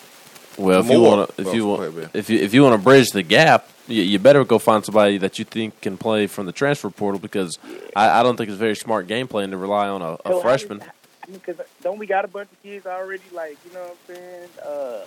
Well, 0.58 0.80
if 0.80 0.90
you 0.90 1.02
want 1.02 1.36
to, 1.36 1.42
if 1.42 1.54
you 1.54 1.68
want, 1.68 2.10
if 2.14 2.30
you 2.30 2.40
if 2.40 2.54
you 2.54 2.64
want 2.64 2.80
to 2.80 2.84
bridge 2.84 3.10
the 3.10 3.24
gap, 3.24 3.68
you, 3.88 4.04
you 4.04 4.20
better 4.20 4.46
go 4.46 4.58
find 4.58 4.86
somebody 4.86 5.18
that 5.18 5.38
you 5.38 5.44
think 5.44 5.82
can 5.82 5.98
play 5.98 6.28
from 6.28 6.46
the 6.46 6.54
transfer 6.54 6.90
portal 6.90 7.20
because 7.20 7.58
I, 7.94 8.20
I 8.22 8.24
don't 8.24 8.38
think 8.38 8.50
it's 8.50 8.58
very 8.58 8.76
smart 8.76 9.08
game 9.08 9.28
plan 9.28 9.52
to 9.52 9.58
rely 9.58 9.90
on 9.90 10.02
a, 10.02 10.14
a 10.14 10.20
how 10.26 10.40
freshman. 10.40 10.78
do- 10.80 10.86
I 11.28 11.32
mean, 11.32 11.40
cause 11.40 11.56
don't 11.82 11.98
we 11.98 12.06
got 12.06 12.26
a 12.26 12.28
bunch 12.28 12.50
of 12.52 12.62
kids 12.62 12.86
already? 12.86 13.24
Like, 13.32 13.58
you 13.66 13.74
know 13.74 13.82
what 13.82 13.98
I'm 14.10 14.16
saying? 14.16 14.50
Uh, 14.66 15.06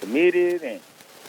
committed 0.00 0.62
and 0.62 0.80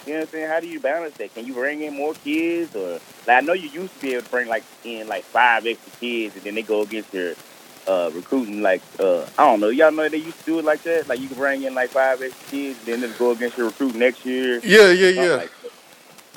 you 0.06 0.14
know 0.14 0.20
what 0.20 0.28
I'm 0.28 0.32
saying. 0.32 0.48
How 0.50 0.60
do 0.60 0.68
you 0.68 0.80
balance 0.80 1.16
that? 1.18 1.34
Can 1.34 1.46
you 1.46 1.54
bring 1.54 1.82
in 1.82 1.94
more 1.96 2.14
kids 2.14 2.76
or 2.76 3.00
like 3.28 3.38
I 3.38 3.42
know 3.42 3.54
you 3.54 3.70
used 3.70 3.94
to 3.96 4.02
be 4.02 4.14
able 4.14 4.24
to 4.24 4.30
bring 4.30 4.48
like 4.48 4.64
in 4.84 5.08
like 5.08 5.24
five 5.26 5.66
extra 5.66 5.92
kids 6.00 6.36
and 6.36 6.44
then 6.46 6.56
they 6.56 6.62
go 6.64 6.82
against 6.82 7.14
your 7.14 7.34
uh 7.88 8.10
recruiting 8.14 8.62
like 8.62 8.82
uh 9.00 9.26
I 9.38 9.46
don't 9.50 9.60
know 9.60 9.70
y'all 9.70 9.92
know 9.92 10.08
they 10.08 10.18
used 10.18 10.38
to 10.40 10.46
do 10.46 10.60
it 10.60 10.66
like 10.66 10.84
that 10.84 11.08
like 11.08 11.20
you 11.20 11.28
can 11.28 11.38
bring 11.38 11.64
in 11.64 11.74
like 11.74 11.90
five 11.90 12.22
extra 12.22 12.50
kids 12.50 12.80
and 12.80 12.88
then 12.88 13.02
they 13.02 13.18
go 13.18 13.32
against 13.32 13.58
your 13.58 13.68
recruit 13.68 13.96
next 13.96 14.26
year. 14.26 14.60
Yeah, 14.64 14.92
yeah, 14.92 15.10
yeah, 15.10 15.36
like 15.36 15.52
that. 15.62 15.72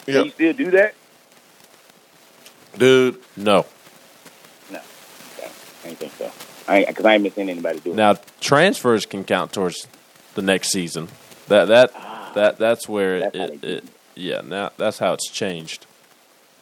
yeah. 0.07 0.15
Can 0.15 0.25
you 0.25 0.31
still 0.31 0.53
do 0.53 0.71
that? 0.73 0.95
Dude, 2.77 3.21
No. 3.37 3.65
No, 4.71 4.81
Okay. 5.39 5.51
I 5.85 5.89
ain't 5.89 5.99
think 5.99 6.13
so. 6.19 6.31
I 6.67 6.79
ain't, 6.79 6.97
cause 6.97 7.05
I 7.05 7.15
ain't 7.15 7.23
been 7.23 7.33
seeing 7.33 7.51
anybody 7.51 7.81
do 7.81 7.93
it. 7.93 7.97
Now 7.97 8.17
transfers 8.41 9.07
can 9.07 9.25
count 9.25 9.53
towards 9.53 9.87
the 10.35 10.43
next 10.43 10.71
season. 10.71 11.09
That 11.49 11.67
that 11.67 11.93
ah. 11.95 12.33
that 12.35 12.59
that's 12.59 12.89
where 12.89 13.21
That's 13.21 13.37
how 13.37 13.45
it, 13.45 13.65
it 13.65 13.85
yeah. 14.15 14.41
Now 14.41 14.71
that's 14.77 14.99
how 14.99 15.13
it's 15.13 15.29
changed. 15.31 15.87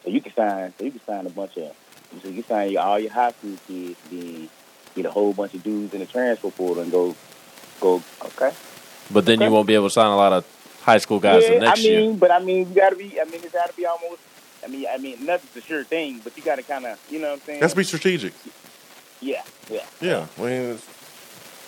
So 0.03 0.09
you 0.09 0.21
can 0.21 0.33
sign. 0.33 0.73
So 0.77 0.85
you 0.85 0.91
can 0.91 1.01
sign 1.01 1.25
a 1.25 1.29
bunch 1.29 1.57
of. 1.57 1.73
So 2.21 2.27
you 2.27 2.35
can 2.35 2.43
sign 2.43 2.71
your, 2.71 2.81
all 2.81 2.99
your 2.99 3.11
high 3.11 3.31
school 3.31 3.57
kids, 3.67 3.97
then 4.11 4.49
get 4.95 5.05
a 5.05 5.11
whole 5.11 5.33
bunch 5.33 5.53
of 5.53 5.63
dudes 5.63 5.93
in 5.93 5.99
the 5.99 6.05
transfer 6.05 6.51
portal 6.51 6.83
and 6.83 6.91
go, 6.91 7.15
go. 7.79 8.03
Okay. 8.23 8.51
But 9.11 9.25
then 9.25 9.41
you 9.41 9.49
won't 9.49 9.67
be 9.67 9.73
able 9.73 9.87
to 9.87 9.93
sign 9.93 10.11
a 10.11 10.15
lot 10.15 10.33
of 10.33 10.45
high 10.81 10.99
school 10.99 11.19
guys 11.19 11.45
the 11.47 11.53
yeah, 11.53 11.59
next 11.59 11.79
I 11.79 11.83
mean, 11.83 12.09
year. 12.09 12.13
but 12.13 12.31
I 12.31 12.39
mean, 12.39 12.69
you 12.69 12.75
got 12.75 12.89
to 12.91 12.95
be. 12.95 13.19
I 13.19 13.23
mean, 13.25 13.35
it's 13.35 13.51
got 13.51 13.69
to 13.69 13.75
be 13.75 13.85
almost. 13.85 14.21
I 14.63 14.67
mean, 14.67 14.85
I 14.89 14.97
mean, 14.97 15.25
nothing's 15.25 15.63
a 15.63 15.67
sure 15.67 15.83
thing, 15.83 16.21
but 16.23 16.37
you 16.37 16.43
got 16.43 16.55
to 16.55 16.63
kind 16.63 16.85
of, 16.85 16.97
you 17.09 17.19
know 17.19 17.31
what 17.31 17.33
I'm 17.33 17.45
saying? 17.45 17.61
let's 17.61 17.73
be 17.73 17.83
strategic. 17.83 18.33
Yeah, 19.23 19.41
yeah. 19.69 19.85
Yeah, 20.01 20.27
I 20.37 20.41
mean, 20.41 20.79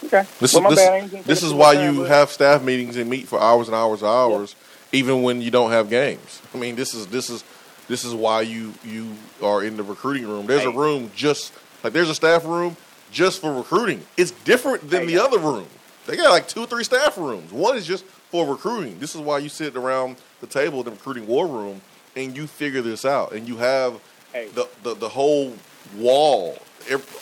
Okay. 0.05 0.23
This 0.39 0.53
Well, 0.53 0.61
my 0.63 0.69
is 0.69 0.75
bad, 0.75 1.09
this, 1.09 1.25
this 1.25 1.43
is 1.43 1.53
why 1.53 1.73
you 1.73 2.03
have 2.03 2.29
staff 2.29 2.61
meetings 2.61 2.95
and 2.97 3.09
meet 3.09 3.27
for 3.27 3.39
hours 3.41 3.67
and 3.67 3.75
hours 3.75 4.01
and 4.01 4.09
hours, 4.09 4.55
even 4.91 5.23
when 5.23 5.41
you 5.41 5.49
don't 5.49 5.71
have 5.71 5.89
games. 5.89 6.41
I 6.53 6.57
mean, 6.57 6.75
this 6.75 6.93
is 6.93 7.07
this 7.07 7.29
is 7.29 7.43
this 7.87 8.03
is 8.03 8.13
why 8.13 8.41
you 8.41 8.73
you 8.83 9.15
are 9.41 9.63
in 9.63 9.77
the 9.77 9.83
recruiting 9.83 10.27
room. 10.27 10.45
There's 10.45 10.65
a 10.65 10.69
room 10.71 11.11
just 11.15 11.53
like 11.83 11.93
there's 11.93 12.09
a 12.09 12.15
staff 12.15 12.45
room 12.45 12.77
just 13.11 13.41
for 13.41 13.51
recruiting. 13.53 14.03
It's 14.17 14.31
different 14.31 14.89
than 14.89 15.07
the 15.07 15.17
other 15.17 15.39
room. 15.39 15.67
They 16.05 16.17
got 16.17 16.29
like 16.29 16.47
two 16.47 16.61
or 16.61 16.67
three 16.67 16.83
staff 16.83 17.17
rooms. 17.17 17.51
One 17.51 17.75
is 17.75 17.87
just 17.87 18.05
for 18.05 18.45
recruiting. 18.45 18.99
This 18.99 19.15
is 19.15 19.21
why 19.21 19.39
you 19.39 19.49
sit 19.49 19.75
around 19.75 20.17
the 20.41 20.47
table 20.47 20.79
in 20.79 20.85
the 20.85 20.91
recruiting 20.91 21.25
war 21.25 21.47
room 21.47 21.81
and 22.15 22.35
you 22.37 22.45
figure 22.45 22.81
this 22.83 23.05
out 23.05 23.31
and 23.31 23.47
you 23.47 23.57
have 23.57 23.99
Hey. 24.33 24.49
the, 24.49 24.67
the 24.83 24.93
the 24.95 25.09
whole 25.09 25.53
wall, 25.97 26.57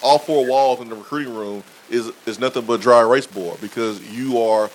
all 0.01 0.19
four 0.19 0.45
walls 0.45 0.79
in 0.81 0.89
the 0.89 0.95
recruiting 0.95 1.35
room 1.35 1.63
is 1.89 2.11
is 2.25 2.39
nothing 2.39 2.65
but 2.65 2.81
dry 2.81 3.01
erase 3.01 3.27
board 3.27 3.59
because 3.61 4.01
you 4.11 4.39
are, 4.41 4.69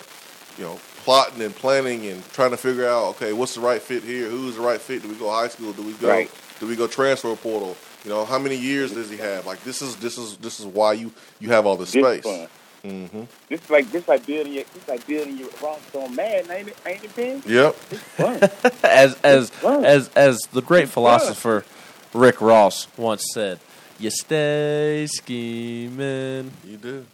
you 0.57 0.63
know, 0.63 0.79
plotting 0.97 1.41
and 1.41 1.55
planning 1.55 2.05
and 2.07 2.27
trying 2.33 2.51
to 2.51 2.57
figure 2.57 2.87
out 2.87 3.09
okay, 3.15 3.33
what's 3.33 3.55
the 3.55 3.61
right 3.61 3.81
fit 3.81 4.03
here? 4.03 4.29
Who's 4.29 4.55
the 4.55 4.61
right 4.61 4.79
fit? 4.79 5.01
Do 5.03 5.09
we 5.09 5.15
go 5.15 5.29
high 5.29 5.47
school? 5.47 5.73
Do 5.73 5.83
we 5.83 5.93
go? 5.93 6.09
Right. 6.09 6.31
Do 6.59 6.67
we 6.67 6.75
go 6.75 6.87
transfer 6.87 7.35
portal? 7.35 7.77
You 8.03 8.11
know, 8.11 8.25
how 8.25 8.39
many 8.39 8.55
years 8.55 8.93
does 8.93 9.09
he 9.09 9.17
have? 9.17 9.45
Like 9.45 9.61
this 9.63 9.81
is 9.81 9.95
this 9.97 10.17
is 10.17 10.37
this 10.37 10.59
is 10.59 10.65
why 10.65 10.93
you 10.93 11.11
you 11.39 11.49
have 11.49 11.65
all 11.65 11.75
this 11.77 11.91
This 11.91 12.03
space. 12.21 12.23
fun. 12.23 12.47
hmm 12.83 13.23
This 13.49 13.61
is 13.61 13.69
like 13.69 13.91
this 13.91 14.07
like 14.07 14.25
building 14.25 14.53
your 14.53 14.63
this 14.73 14.87
like 14.87 15.05
building 15.05 15.37
your 15.37 15.49
roster 15.61 15.99
on 15.99 16.15
Madden, 16.15 16.49
ain't 16.51 16.67
it? 16.69 16.77
Ain't 16.85 17.03
it, 17.03 17.15
Ben? 17.15 17.43
Yep. 17.45 17.75
Fun. 17.75 18.39
as 18.83 19.17
as 19.23 19.49
fun. 19.49 19.83
as 19.85 20.09
as 20.15 20.39
the 20.53 20.61
great 20.61 20.83
It's 20.83 20.91
philosopher 20.93 21.65
Rick 22.13 22.41
Ross 22.41 22.87
once 22.97 23.23
said, 23.33 23.59
"You 23.99 24.09
stay 24.09 25.07
scheming. 25.07 26.51
You 26.65 26.77
do. 26.77 27.05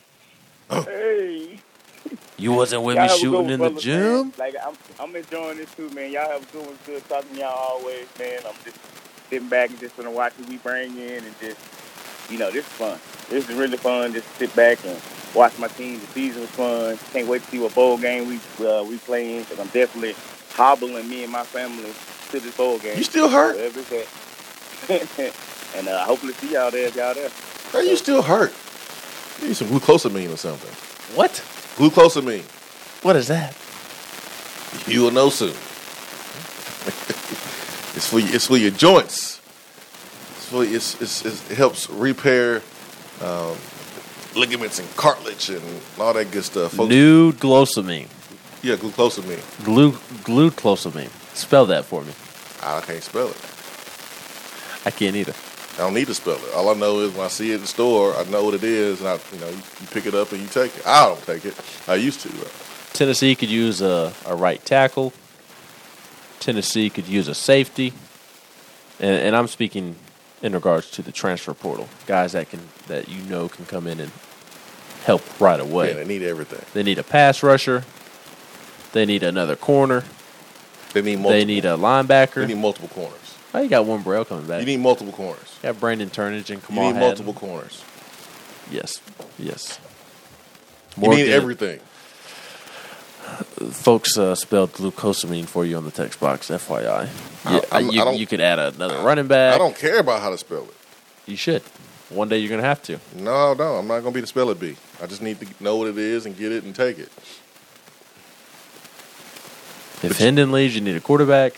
hey. 0.69 1.59
You 2.37 2.53
wasn't 2.53 2.83
with 2.83 2.95
Y'all 2.97 3.05
me 3.05 3.09
have 3.09 3.17
a 3.17 3.21
good 3.21 3.21
shooting 3.21 3.43
one, 3.43 3.49
in 3.49 3.59
the 3.59 3.69
fellas, 3.69 3.83
gym." 3.83 4.01
Man. 4.01 4.33
Like 4.37 4.55
I'm, 4.63 4.73
I'm 4.99 5.15
enjoying 5.15 5.57
this 5.57 5.73
too, 5.73 5.89
man. 5.91 6.11
Y'all 6.11 6.29
have 6.29 6.43
a 6.43 6.51
good 6.51 6.65
one. 6.65 6.77
Good 6.85 7.07
talking 7.09 7.35
to 7.35 7.39
y'all 7.39 7.49
always, 7.49 8.07
man. 8.19 8.39
I'm 8.47 8.55
just 8.63 8.77
sitting 9.29 9.49
back 9.49 9.69
and 9.69 9.79
just 9.79 9.97
gonna 9.97 10.11
watch 10.11 10.33
what 10.37 10.49
we 10.49 10.57
bring 10.57 10.97
in 10.97 11.23
and 11.23 11.39
just, 11.39 11.57
you 12.29 12.37
know, 12.37 12.51
this 12.51 12.65
is 12.65 12.71
fun. 12.73 12.99
This 13.29 13.49
is 13.49 13.55
really 13.55 13.77
fun. 13.77 14.13
Just 14.13 14.27
sit 14.35 14.55
back 14.55 14.85
and 14.85 15.01
watch 15.33 15.57
my 15.57 15.67
team. 15.67 15.99
The 15.99 16.07
season 16.07 16.41
was 16.41 16.51
fun. 16.51 16.97
Can't 17.11 17.27
wait 17.27 17.41
to 17.43 17.47
see 17.49 17.59
what 17.59 17.73
bowl 17.73 17.97
game 17.97 18.27
we 18.27 18.65
uh, 18.65 18.83
we 18.83 18.97
playing 18.97 19.41
because 19.41 19.59
I'm 19.59 19.67
definitely 19.67 20.15
hobbling 20.51 21.09
me 21.09 21.23
and 21.23 21.31
my 21.31 21.43
family 21.43 21.91
to 22.31 22.39
this 22.39 22.55
bowl 22.55 22.79
game. 22.79 22.97
You 22.97 23.03
still 23.03 23.29
hurt? 23.29 23.55
Wherever 25.75 25.87
it's 25.87 25.87
at. 25.87 25.87
and 25.87 25.87
uh, 25.87 26.05
hopefully 26.05 26.33
see 26.33 26.53
y'all 26.53 26.71
there 26.71 26.87
if 26.87 26.95
y'all 26.95 27.13
there. 27.13 27.29
Are 27.73 27.83
you 27.83 27.95
still 27.95 28.21
hurt? 28.21 28.53
You 29.41 29.47
need 29.47 29.57
some 29.57 29.67
glucosamine 29.67 30.33
or 30.33 30.37
something. 30.37 30.71
What? 31.15 31.31
Glucosamine. 31.77 32.43
What 33.03 33.15
is 33.15 33.27
that? 33.27 33.55
You 34.87 35.01
will 35.01 35.11
know 35.11 35.29
soon. 35.29 35.49
it's 37.95 38.07
for 38.09 38.19
it's 38.19 38.47
for 38.47 38.57
your 38.57 38.71
joints. 38.71 39.41
It's 40.37 40.45
for 40.49 40.63
it's, 40.63 41.01
it's, 41.01 41.25
it's, 41.25 41.51
it 41.51 41.57
helps 41.57 41.89
repair 41.89 42.61
um, 43.21 43.55
ligaments 44.35 44.79
and 44.79 44.95
cartilage 44.95 45.49
and 45.49 45.61
all 45.99 46.13
that 46.13 46.31
good 46.31 46.43
stuff. 46.43 46.73
Folks, 46.73 46.89
New 46.89 47.31
glucosamine. 47.33 48.07
yeah, 48.63 48.75
glucosamine. 48.75 49.39
Glu 49.63 49.91
glucosamine. 50.23 51.09
Spell 51.35 51.65
that 51.67 51.85
for 51.85 52.03
me. 52.03 52.13
I 52.63 52.81
can't 52.81 53.03
spell 53.03 53.29
it. 53.29 53.37
I 54.85 54.91
can't 54.91 55.15
either. 55.15 55.33
I 55.75 55.79
don't 55.79 55.93
need 55.93 56.07
to 56.07 56.13
spell 56.13 56.35
it. 56.35 56.53
All 56.53 56.69
I 56.69 56.73
know 56.73 56.99
is 56.99 57.13
when 57.13 57.25
I 57.25 57.27
see 57.27 57.51
it 57.51 57.55
in 57.55 57.61
the 57.61 57.67
store, 57.67 58.15
I 58.15 58.23
know 58.25 58.45
what 58.45 58.53
it 58.53 58.63
is, 58.63 59.01
and 59.01 59.09
I, 59.09 59.19
you 59.33 59.39
know, 59.39 59.49
you, 59.49 59.87
pick 59.91 60.05
it 60.05 60.15
up 60.15 60.31
and 60.31 60.41
you 60.41 60.47
take 60.47 60.75
it. 60.77 60.87
I 60.87 61.05
don't 61.05 61.21
take 61.25 61.43
it. 61.43 61.53
I 61.87 61.95
used 61.95 62.21
to. 62.21 62.29
though. 62.29 62.47
Tennessee 62.93 63.35
could 63.35 63.49
use 63.49 63.81
a, 63.81 64.13
a 64.25 64.35
right 64.35 64.63
tackle. 64.63 65.11
Tennessee 66.39 66.89
could 66.89 67.07
use 67.07 67.27
a 67.27 67.35
safety, 67.35 67.91
and, 68.99 69.17
and 69.17 69.35
I'm 69.35 69.47
speaking 69.47 69.97
in 70.41 70.53
regards 70.53 70.91
to 70.91 71.01
the 71.01 71.11
transfer 71.11 71.53
portal 71.53 71.89
guys 72.05 72.33
that 72.33 72.49
can 72.49 72.59
that 72.87 73.09
you 73.09 73.21
know 73.23 73.49
can 73.49 73.65
come 73.65 73.87
in 73.87 73.99
and 73.99 74.11
help 75.03 75.23
right 75.41 75.59
away. 75.59 75.89
Yeah, 75.89 75.95
they 75.95 76.05
need 76.05 76.23
everything. 76.23 76.63
They 76.73 76.83
need 76.83 76.99
a 76.99 77.03
pass 77.03 77.43
rusher. 77.43 77.83
They 78.93 79.05
need 79.05 79.23
another 79.23 79.55
corner. 79.55 80.03
They 80.93 81.01
need 81.01 81.17
multiple. 81.17 81.31
They 81.31 81.45
need 81.45 81.65
a 81.65 81.75
linebacker. 81.75 82.35
They 82.35 82.47
need 82.47 82.57
multiple 82.57 82.89
corners. 82.89 83.24
Oh, 83.55 83.61
you 83.61 83.69
got 83.69 83.85
one 83.85 84.01
Burrell 84.01 84.25
coming 84.25 84.47
back. 84.47 84.59
You 84.59 84.65
need 84.65 84.81
multiple 84.81 85.13
corners. 85.13 85.57
You 85.63 85.71
got 85.71 85.79
Brandon 85.79 86.09
Turnage 86.09 86.49
and 86.49 86.61
Kamal. 86.61 86.87
You 86.87 86.93
need 86.93 86.99
Hadden. 86.99 87.07
multiple 87.25 87.33
corners. 87.33 87.83
Yes, 88.69 88.99
yes. 89.39 89.79
You 90.97 91.07
need 91.09 91.25
good. 91.27 91.29
everything. 91.29 91.79
Folks 93.71 94.17
uh, 94.17 94.35
spelled 94.35 94.73
glucosamine 94.73 95.45
for 95.45 95.63
you 95.65 95.77
on 95.77 95.85
the 95.85 95.91
text 95.91 96.19
box. 96.19 96.49
FYI, 96.49 97.07
I- 97.45 97.79
you, 97.79 98.01
I 98.01 98.11
you 98.11 98.27
could 98.27 98.41
add 98.41 98.59
another 98.59 98.99
running 98.99 99.27
back. 99.27 99.55
I 99.55 99.57
don't 99.57 99.75
care 99.77 99.99
about 99.99 100.21
how 100.21 100.31
to 100.31 100.37
spell 100.37 100.63
it. 100.63 100.75
You 101.25 101.37
should. 101.37 101.61
One 102.09 102.27
day 102.27 102.39
you're 102.39 102.49
gonna 102.49 102.61
have 102.61 102.83
to. 102.83 102.99
No, 103.15 103.53
no, 103.53 103.75
I'm 103.75 103.87
not 103.87 104.01
gonna 104.01 104.11
be 104.11 104.19
the 104.21 104.27
spell 104.27 104.49
it 104.49 104.59
bee. 104.59 104.75
I 105.01 105.05
just 105.05 105.21
need 105.21 105.39
to 105.39 105.47
know 105.63 105.77
what 105.77 105.87
it 105.87 105.97
is 105.97 106.25
and 106.25 106.37
get 106.37 106.51
it 106.51 106.65
and 106.65 106.75
take 106.75 106.99
it. 106.99 107.09
If 110.03 110.17
Hendon 110.19 110.51
leaves, 110.51 110.75
you 110.75 110.81
need 110.81 110.97
a 110.97 111.01
quarterback. 111.01 111.53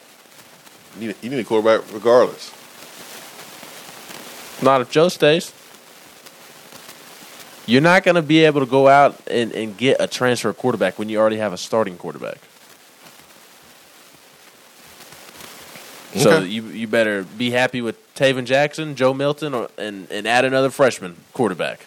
You 0.99 1.07
need, 1.07 1.15
you 1.21 1.29
need 1.29 1.39
a 1.39 1.43
quarterback 1.43 1.91
regardless. 1.93 2.53
Not 4.61 4.81
if 4.81 4.89
Joe 4.89 5.09
stays. 5.09 5.53
You're 7.65 7.81
not 7.81 8.03
going 8.03 8.15
to 8.15 8.21
be 8.21 8.45
able 8.45 8.61
to 8.61 8.65
go 8.65 8.87
out 8.87 9.19
and, 9.29 9.51
and 9.51 9.77
get 9.77 9.97
a 9.99 10.07
transfer 10.07 10.53
quarterback 10.53 10.97
when 10.97 11.09
you 11.09 11.19
already 11.19 11.37
have 11.37 11.53
a 11.53 11.57
starting 11.57 11.97
quarterback. 11.97 12.37
So 16.15 16.39
you 16.39 16.63
you 16.63 16.87
better 16.87 17.23
be 17.23 17.51
happy 17.51 17.81
with 17.81 17.95
Tayven 18.15 18.45
Jackson, 18.45 18.95
Joe 18.95 19.13
Milton, 19.13 19.53
or, 19.53 19.69
and 19.77 20.09
and 20.09 20.25
add 20.27 20.45
another 20.45 20.71
freshman 20.71 21.15
quarterback. 21.33 21.85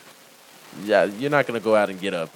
Yeah, 0.85 1.05
you're 1.05 1.31
not 1.31 1.49
going 1.49 1.59
to 1.59 1.65
go 1.65 1.75
out 1.75 1.91
and 1.91 1.99
get 1.99 2.15
a 2.15 2.29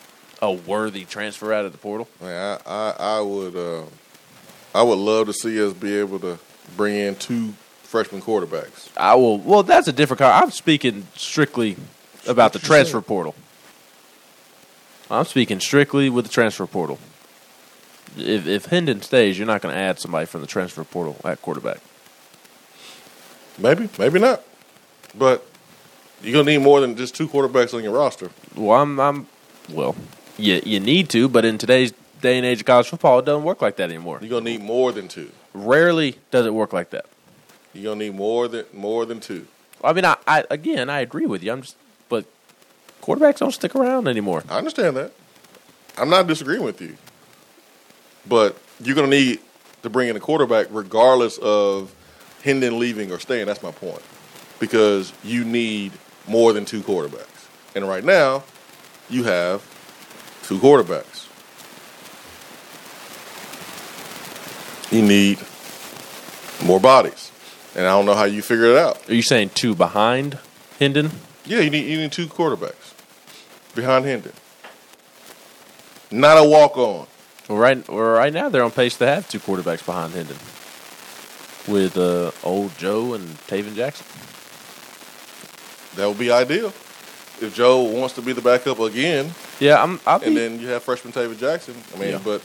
a 0.43 0.53
worthy 0.53 1.05
transfer 1.05 1.53
out 1.53 1.65
of 1.65 1.73
the 1.73 1.79
portal. 1.79 2.09
Man, 2.21 2.59
I, 2.67 2.71
I, 2.71 2.95
I 2.99 3.21
would, 3.21 3.57
uh, 3.57 3.85
I 4.75 4.83
would 4.83 4.99
love 4.99 5.27
to 5.29 5.33
see 5.33 5.65
us 5.65 5.73
be 5.73 5.95
able 5.99 6.19
to 6.21 6.39
bring 6.77 6.97
in 6.97 7.17
two 7.17 7.55
freshman 7.83 8.21
quarterbacks. 8.21 8.89
I 8.97 9.15
will. 9.15 9.39
Well, 9.39 9.63
that's 9.63 9.89
a 9.89 9.93
different 9.93 10.19
car. 10.19 10.43
I'm 10.43 10.51
speaking 10.51 11.07
strictly 11.15 11.77
about 12.27 12.53
the 12.53 12.59
transfer 12.59 12.99
said. 12.99 13.07
portal. 13.07 13.35
I'm 15.11 15.25
speaking 15.25 15.61
strictly 15.61 16.09
with 16.11 16.25
the 16.25 16.31
transfer 16.31 16.67
portal. 16.67 16.99
If 18.17 18.47
if 18.47 18.67
Hendon 18.67 19.03
stays, 19.03 19.39
you're 19.39 19.47
not 19.47 19.61
going 19.61 19.75
to 19.75 19.81
add 19.81 19.99
somebody 19.99 20.27
from 20.27 20.41
the 20.41 20.47
transfer 20.47 20.85
portal 20.85 21.17
at 21.25 21.43
quarterback. 21.43 21.79
Maybe, 23.59 23.89
maybe 23.99 24.19
not. 24.19 24.43
But 25.17 25.47
you're 26.23 26.33
gonna 26.33 26.51
need 26.51 26.63
more 26.63 26.81
than 26.81 26.97
just 26.97 27.15
two 27.15 27.29
quarterbacks 27.29 27.75
on 27.75 27.83
your 27.85 27.93
roster. 27.93 28.31
Well, 28.55 28.81
I'm. 28.81 28.99
I'm. 28.99 29.27
Well, 29.71 29.95
you 30.37 30.61
you 30.65 30.81
need 30.81 31.09
to, 31.11 31.29
but 31.29 31.45
in 31.45 31.59
today's 31.59 31.93
day 32.21 32.37
and 32.37 32.47
age 32.47 32.61
of 32.61 32.67
college 32.67 32.89
football, 32.89 33.21
it 33.21 33.25
doesn't 33.27 33.45
work 33.45 33.63
like 33.63 33.77
that 33.77 33.91
anymore. 33.91 34.19
You're 34.21 34.31
gonna 34.31 34.51
need 34.51 34.63
more 34.63 34.91
than 34.91 35.07
two. 35.09 35.31
Rarely 35.55 36.19
does 36.31 36.45
it 36.47 36.53
work 36.53 36.73
like 36.73 36.91
that. 36.91 37.07
You're 37.73 37.95
gonna 37.95 38.05
need 38.05 38.15
more 38.15 38.49
than 38.49 38.67
more 38.73 39.07
than 39.07 39.21
two. 39.21 39.47
I 39.83 39.93
mean, 39.93 40.05
I, 40.05 40.17
I 40.27 40.45
again, 40.51 40.91
I 40.91 41.01
agree 41.01 41.27
with 41.27 41.43
you. 41.43 41.53
I'm 41.53 41.63
just, 41.63 41.77
but 42.09 42.25
quarterbacks 43.03 43.39
don't 43.39 43.53
stick 43.53 43.75
around 43.75 44.09
anymore. 44.09 44.43
I 44.49 44.59
understand 44.59 44.97
that. 44.97 45.13
I'm 45.97 46.11
not 46.11 46.27
disagreeing 46.27 46.65
with 46.65 46.81
you. 46.81 46.97
But 48.27 48.57
you're 48.81 48.97
going 48.97 49.11
to 49.11 49.17
need 49.17 49.41
to 49.83 49.91
bring 49.91 50.09
in 50.09 50.17
a 50.17 50.21
quarterback 50.21 50.67
regardless 50.71 51.39
of 51.39 51.95
Hendon 52.43 52.79
leaving 52.79 53.13
or 53.13 53.19
staying. 53.19 53.47
That's 53.47 53.63
my 53.63 53.71
point. 53.71 54.03
Because 54.59 55.13
you 55.23 55.45
need 55.45 55.93
more 56.27 56.53
than 56.53 56.65
two 56.65 56.81
quarterbacks. 56.81 57.49
And 57.75 57.87
right 57.87 58.05
now, 58.05 58.45
you 59.11 59.25
have 59.25 59.63
two 60.45 60.59
quarterbacks. 60.59 61.29
You 64.95 65.03
need 65.03 65.39
more 66.65 66.79
bodies. 66.79 67.33
And 67.75 67.85
I 67.85 67.91
don't 67.91 68.07
know 68.07 68.15
how 68.15 68.25
you 68.27 68.43
figure 68.43 68.67
it 68.67 68.77
out. 68.77 69.09
Are 69.11 69.15
you 69.15 69.23
saying 69.23 69.51
two 69.55 69.75
behind 69.75 70.39
Hendon? 70.79 71.11
Yeah, 71.45 71.59
you 71.61 71.71
need 71.71 71.87
you 71.87 71.99
need 71.99 72.13
two 72.13 72.29
quarterbacks 72.29 72.95
behind 73.75 74.05
Hendon. 74.05 74.33
Not 76.13 76.39
a 76.39 76.49
walk 76.49 76.77
on. 76.79 77.09
Well, 77.49 77.59
right, 77.59 77.89
well, 77.89 77.99
right 77.99 78.33
now 78.33 78.49
they're 78.49 78.63
on 78.63 78.71
pace 78.71 78.97
to 78.99 79.07
have 79.07 79.29
two 79.29 79.41
quarterbacks 79.41 79.85
behind 79.85 80.13
Hendon, 80.15 80.37
with 81.67 81.97
uh, 81.99 82.31
old 82.45 82.79
Joe 82.79 83.15
and 83.15 83.27
Tayven 83.49 83.75
Jackson. 83.75 84.07
That 85.97 86.07
would 86.09 86.19
be 86.21 86.31
ideal. 86.31 86.69
If 87.41 87.53
Joe 87.57 87.83
wants 87.83 88.15
to 88.15 88.23
be 88.23 88.33
the 88.33 88.41
backup 88.41 88.79
again, 88.79 89.33
Yeah, 89.59 89.83
I'm. 89.83 89.99
I'll 90.07 90.21
be, 90.21 90.27
and 90.27 90.37
then 90.37 90.61
you 90.61 90.69
have 90.69 90.85
freshman 90.85 91.13
Taven 91.13 91.37
Jackson. 91.37 91.75
I 91.95 91.99
mean, 91.99 92.11
Yeah. 92.11 92.21
but 92.25 92.41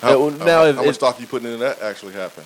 how, 0.00 0.18
well, 0.18 0.30
now 0.30 0.46
how, 0.46 0.64
if- 0.66 0.76
how 0.76 0.82
much 0.82 0.88
if- 0.90 0.94
stock 0.96 1.20
you 1.20 1.26
putting 1.26 1.52
in 1.52 1.60
that 1.60 1.80
actually 1.82 2.12
happen? 2.14 2.44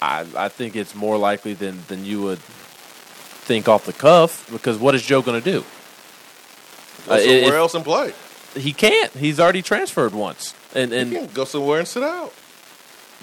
I, 0.00 0.26
I 0.36 0.48
think 0.48 0.74
it's 0.74 0.94
more 0.96 1.16
likely 1.16 1.54
than 1.54 1.78
than 1.88 2.04
you 2.04 2.22
would 2.22 2.38
think 2.40 3.68
off 3.68 3.84
the 3.86 3.92
cuff 3.92 4.48
because 4.50 4.76
what 4.78 4.94
is 4.96 5.02
Joe 5.02 5.22
going 5.22 5.40
to 5.40 5.44
do? 5.52 5.60
Go 7.06 7.14
Uh, 7.14 7.18
somewhere 7.18 7.44
if- 7.44 7.52
else 7.52 7.74
and 7.74 7.84
play. 7.84 8.12
He 8.56 8.72
can't. 8.72 9.10
He's 9.12 9.40
already 9.40 9.62
transferred 9.62 10.12
once, 10.12 10.54
and 10.74 10.90
You 10.92 10.98
and 10.98 11.12
can 11.12 11.26
go 11.28 11.44
somewhere 11.44 11.78
and 11.78 11.88
sit 11.88 12.02
out. 12.02 12.32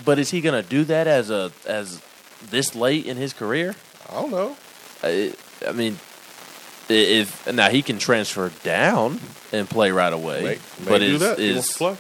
but 0.04 0.18
is 0.20 0.32
he 0.32 0.42
going 0.42 0.62
to 0.62 0.68
do 0.68 0.84
that 0.86 1.06
as 1.08 1.30
a 1.30 1.52
as 1.68 2.02
this 2.50 2.74
late 2.76 3.06
in 3.06 3.16
his 3.18 3.34
career? 3.34 3.76
I 4.10 4.14
don't 4.14 4.32
know. 4.32 4.56
I, 5.04 5.34
I 5.68 5.72
mean, 5.74 6.00
if 6.90 7.46
now 7.52 7.70
he 7.70 7.82
can 7.84 8.00
transfer 8.00 8.50
down 8.64 9.20
and 9.52 9.70
play 9.70 9.92
right 9.92 10.12
away, 10.14 10.42
May, 10.42 10.50
may 10.86 10.90
but 10.90 10.98
do 11.00 11.06
is 11.16 11.20
that. 11.20 11.38
He 11.38 11.50
is 11.50 11.56
wants 11.56 11.74
to 11.74 11.78
play. 11.78 11.96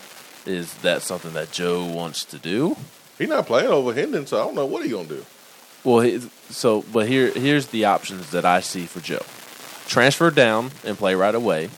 Is 0.49 0.73
that 0.79 1.01
something 1.03 1.33
that 1.33 1.51
Joe 1.51 1.85
wants 1.85 2.25
to 2.25 2.39
do? 2.39 2.75
He's 3.17 3.29
not 3.29 3.45
playing 3.45 3.67
over 3.67 3.93
Hendon, 3.93 4.25
so 4.25 4.41
I 4.41 4.45
don't 4.45 4.55
know 4.55 4.65
what 4.65 4.83
he's 4.83 4.91
gonna 4.91 5.07
do. 5.07 5.25
Well, 5.83 6.19
so 6.49 6.83
but 6.91 7.07
here 7.07 7.31
here's 7.31 7.67
the 7.67 7.85
options 7.85 8.31
that 8.31 8.45
I 8.45 8.61
see 8.61 8.85
for 8.85 8.99
Joe: 8.99 9.21
transfer 9.87 10.31
down 10.31 10.71
and 10.83 10.97
play 10.97 11.15
right 11.15 11.35
away, 11.35 11.69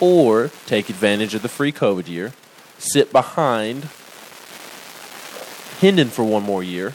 or 0.00 0.50
take 0.66 0.88
advantage 0.88 1.34
of 1.34 1.42
the 1.42 1.48
free 1.48 1.72
COVID 1.72 2.08
year, 2.08 2.32
sit 2.78 3.12
behind 3.12 3.88
Hendon 5.80 6.08
for 6.08 6.24
one 6.24 6.42
more 6.42 6.62
year, 6.62 6.94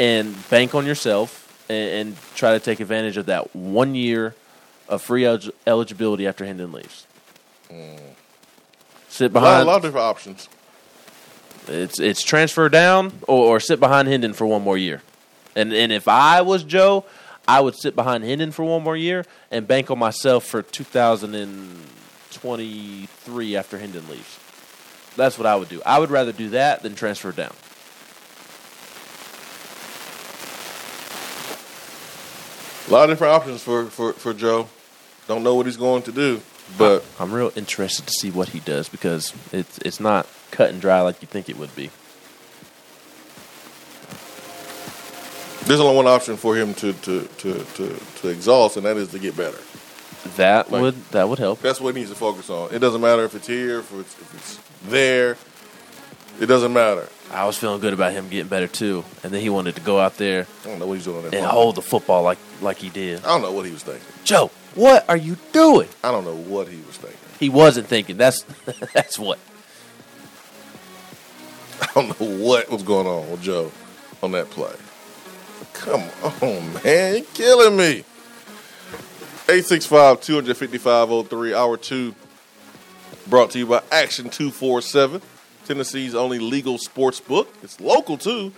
and 0.00 0.48
bank 0.48 0.74
on 0.74 0.86
yourself 0.86 1.42
and, 1.68 2.08
and 2.08 2.16
try 2.34 2.52
to 2.52 2.60
take 2.60 2.80
advantage 2.80 3.16
of 3.16 3.26
that 3.26 3.54
one 3.54 3.94
year 3.94 4.34
of 4.88 5.02
free 5.02 5.22
elig- 5.22 5.52
eligibility 5.66 6.26
after 6.26 6.44
Hendon 6.44 6.72
leaves. 6.72 7.06
Mm. 7.70 8.11
Sit 9.12 9.36
A 9.36 9.40
lot, 9.40 9.62
a 9.62 9.66
lot 9.66 9.76
of 9.76 9.82
different 9.82 10.06
options. 10.06 10.48
It's 11.68 12.00
it's 12.00 12.22
transfer 12.22 12.70
down 12.70 13.12
or, 13.28 13.56
or 13.56 13.60
sit 13.60 13.78
behind 13.78 14.08
Hendon 14.08 14.32
for 14.32 14.46
one 14.46 14.62
more 14.62 14.78
year. 14.78 15.02
And 15.54 15.74
and 15.74 15.92
if 15.92 16.08
I 16.08 16.40
was 16.40 16.64
Joe, 16.64 17.04
I 17.46 17.60
would 17.60 17.76
sit 17.76 17.94
behind 17.94 18.24
Hendon 18.24 18.52
for 18.52 18.64
one 18.64 18.82
more 18.82 18.96
year 18.96 19.26
and 19.50 19.68
bank 19.68 19.90
on 19.90 19.98
myself 19.98 20.46
for 20.46 20.62
2023 20.62 23.56
after 23.56 23.78
Hendon 23.78 24.08
leaves. 24.08 24.38
That's 25.14 25.36
what 25.36 25.46
I 25.46 25.56
would 25.56 25.68
do. 25.68 25.82
I 25.84 25.98
would 25.98 26.10
rather 26.10 26.32
do 26.32 26.48
that 26.48 26.82
than 26.82 26.94
transfer 26.94 27.32
down. 27.32 27.52
A 32.88 32.90
lot 32.90 33.04
of 33.04 33.10
different 33.10 33.34
options 33.34 33.62
for, 33.62 33.84
for, 33.84 34.14
for 34.14 34.32
Joe. 34.32 34.70
Don't 35.28 35.42
know 35.42 35.54
what 35.54 35.66
he's 35.66 35.76
going 35.76 36.02
to 36.04 36.12
do, 36.12 36.40
but 36.78 37.04
I'm 37.20 37.32
real 37.32 37.52
interested 37.56 38.06
to 38.06 38.12
see 38.12 38.30
what 38.30 38.50
he 38.50 38.60
does 38.60 38.88
because 38.88 39.32
it's 39.52 39.78
it's 39.78 40.00
not 40.00 40.26
cut 40.50 40.70
and 40.70 40.80
dry 40.80 41.00
like 41.00 41.20
you 41.22 41.28
think 41.28 41.48
it 41.48 41.56
would 41.58 41.74
be. 41.76 41.90
there's 45.66 45.80
only 45.80 45.96
one 45.96 46.06
option 46.08 46.36
for 46.36 46.56
him 46.56 46.74
to, 46.74 46.92
to, 46.92 47.22
to, 47.38 47.64
to, 47.64 47.96
to 48.16 48.28
exhaust, 48.28 48.76
and 48.76 48.84
that 48.84 48.96
is 48.96 49.08
to 49.10 49.18
get 49.18 49.36
better. 49.36 49.58
That 50.36 50.70
Like- 50.70 50.82
would 50.82 51.04
that 51.10 51.28
would 51.28 51.38
help. 51.38 51.60
That's 51.60 51.80
what 51.80 51.94
he 51.94 52.00
needs 52.00 52.10
to 52.10 52.16
focus 52.16 52.50
on. 52.50 52.74
It 52.74 52.78
doesn't 52.80 53.00
matter 53.00 53.24
if 53.24 53.34
it's 53.34 53.46
here, 53.46 53.78
if 53.80 53.92
it's, 53.92 54.20
if 54.20 54.34
it's 54.34 54.90
there. 54.90 55.36
It 56.40 56.46
doesn't 56.46 56.72
matter. 56.72 57.08
I 57.30 57.44
was 57.44 57.56
feeling 57.58 57.80
good 57.80 57.92
about 57.92 58.12
him 58.12 58.28
getting 58.28 58.48
better 58.48 58.66
too, 58.66 59.04
and 59.22 59.32
then 59.32 59.40
he 59.40 59.50
wanted 59.50 59.74
to 59.76 59.80
go 59.82 60.00
out 60.00 60.16
there 60.16 60.46
I 60.64 60.68
don't 60.68 60.78
know 60.78 60.86
what 60.86 60.94
he's 60.94 61.04
doing 61.04 61.24
and 61.24 61.32
phone. 61.32 61.44
hold 61.44 61.74
the 61.76 61.82
football 61.82 62.22
like 62.22 62.38
like 62.60 62.78
he 62.78 62.88
did. 62.90 63.20
I 63.24 63.28
don't 63.28 63.42
know 63.42 63.52
what 63.52 63.66
he 63.66 63.72
was 63.72 63.82
thinking. 63.82 64.02
Joe, 64.24 64.50
what 64.74 65.08
are 65.08 65.16
you 65.16 65.36
doing? 65.52 65.88
I 66.02 66.10
don't 66.10 66.24
know 66.24 66.36
what 66.36 66.68
he 66.68 66.76
was 66.78 66.96
thinking. 66.96 67.18
He 67.38 67.48
wasn't 67.48 67.86
thinking. 67.88 68.16
That's 68.16 68.42
that's 68.92 69.18
what. 69.18 69.38
I 71.80 71.86
don't 71.94 72.20
know 72.20 72.44
what 72.44 72.70
was 72.70 72.82
going 72.82 73.06
on 73.06 73.30
with 73.30 73.42
Joe 73.42 73.72
on 74.22 74.32
that 74.32 74.50
play. 74.50 74.74
Come 75.74 76.02
on, 76.40 76.72
man. 76.84 77.14
You're 77.16 77.24
killing 77.34 77.76
me. 77.76 78.04
865 79.48 80.20
255 80.20 81.28
03, 81.28 81.54
hour 81.54 81.76
two. 81.76 82.14
Brought 83.26 83.50
to 83.50 83.58
you 83.58 83.66
by 83.66 83.82
Action 83.90 84.30
247, 84.30 85.22
Tennessee's 85.64 86.14
only 86.14 86.38
legal 86.38 86.76
sports 86.78 87.20
book. 87.20 87.52
It's 87.62 87.80
local 87.80 88.18
too. 88.18 88.52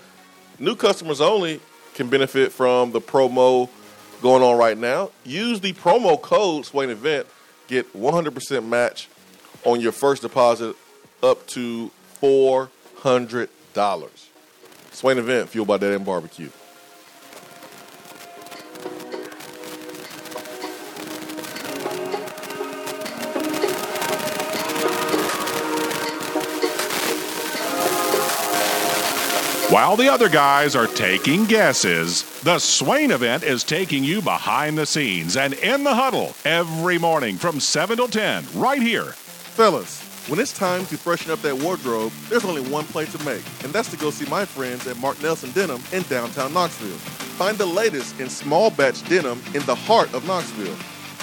New 0.59 0.75
customers 0.75 1.21
only 1.21 1.61
can 1.95 2.09
benefit 2.09 2.53
from 2.53 2.93
the 2.93 3.01
promo 3.01 3.69
going 4.25 4.43
on 4.43 4.57
right 4.57 4.79
now. 4.79 5.11
Use 5.27 5.61
the 5.61 5.75
promo 5.75 6.21
code 6.21 6.65
Swain 6.65 6.89
Event. 6.89 7.27
Get 7.69 7.93
100% 7.93 8.67
match 8.67 9.11
on 9.65 9.83
your 9.83 9.93
first 9.93 10.23
deposit 10.23 10.75
up 11.23 11.47
to 11.49 11.91
$400. 12.23 13.49
Swain 14.93 15.19
Event, 15.19 15.51
fueled 15.51 15.69
by 15.69 15.77
Dead 15.77 15.93
End 15.93 16.07
Barbecue. 16.07 16.49
While 29.71 29.97
the 29.97 30.11
other 30.11 30.29
guys 30.29 30.77
are 30.77 30.87
taking 30.87 31.47
guesses, 31.47 32.23
the 32.43 32.59
Swain 32.59 33.11
event 33.11 33.43
is 33.43 33.65
taking 33.65 34.05
you 34.05 34.21
behind 34.21 34.77
the 34.77 34.85
scenes 34.85 35.39
and 35.39 35.55
in 35.55 35.85
the 35.85 35.95
huddle 35.95 36.35
every 36.45 36.99
morning 36.99 37.39
from 37.39 37.59
7 37.59 37.97
till 37.97 38.07
10 38.07 38.45
right 38.55 38.83
here. 38.83 39.13
Fellas, 39.57 40.03
when 40.29 40.39
it's 40.39 40.53
time 40.53 40.85
to 40.87 40.99
freshen 40.99 41.31
up 41.31 41.41
that 41.41 41.57
wardrobe, 41.57 42.13
there's 42.29 42.45
only 42.45 42.61
one 42.61 42.85
play 42.85 43.07
to 43.07 43.25
make, 43.25 43.43
and 43.65 43.73
that's 43.73 43.91
to 43.91 43.97
go 43.97 44.11
see 44.11 44.29
my 44.29 44.45
friends 44.45 44.87
at 44.87 44.99
Mark 44.99 45.21
Nelson 45.23 45.51
Denim 45.53 45.83
in 45.93 46.03
downtown 46.05 46.53
Knoxville. 46.53 46.99
Find 47.39 47.57
the 47.57 47.65
latest 47.65 48.21
in 48.21 48.29
small 48.29 48.71
batch 48.71 49.03
denim 49.09 49.43
in 49.55 49.63
the 49.63 49.75
heart 49.75 50.13
of 50.13 50.27
Knoxville. 50.27 50.77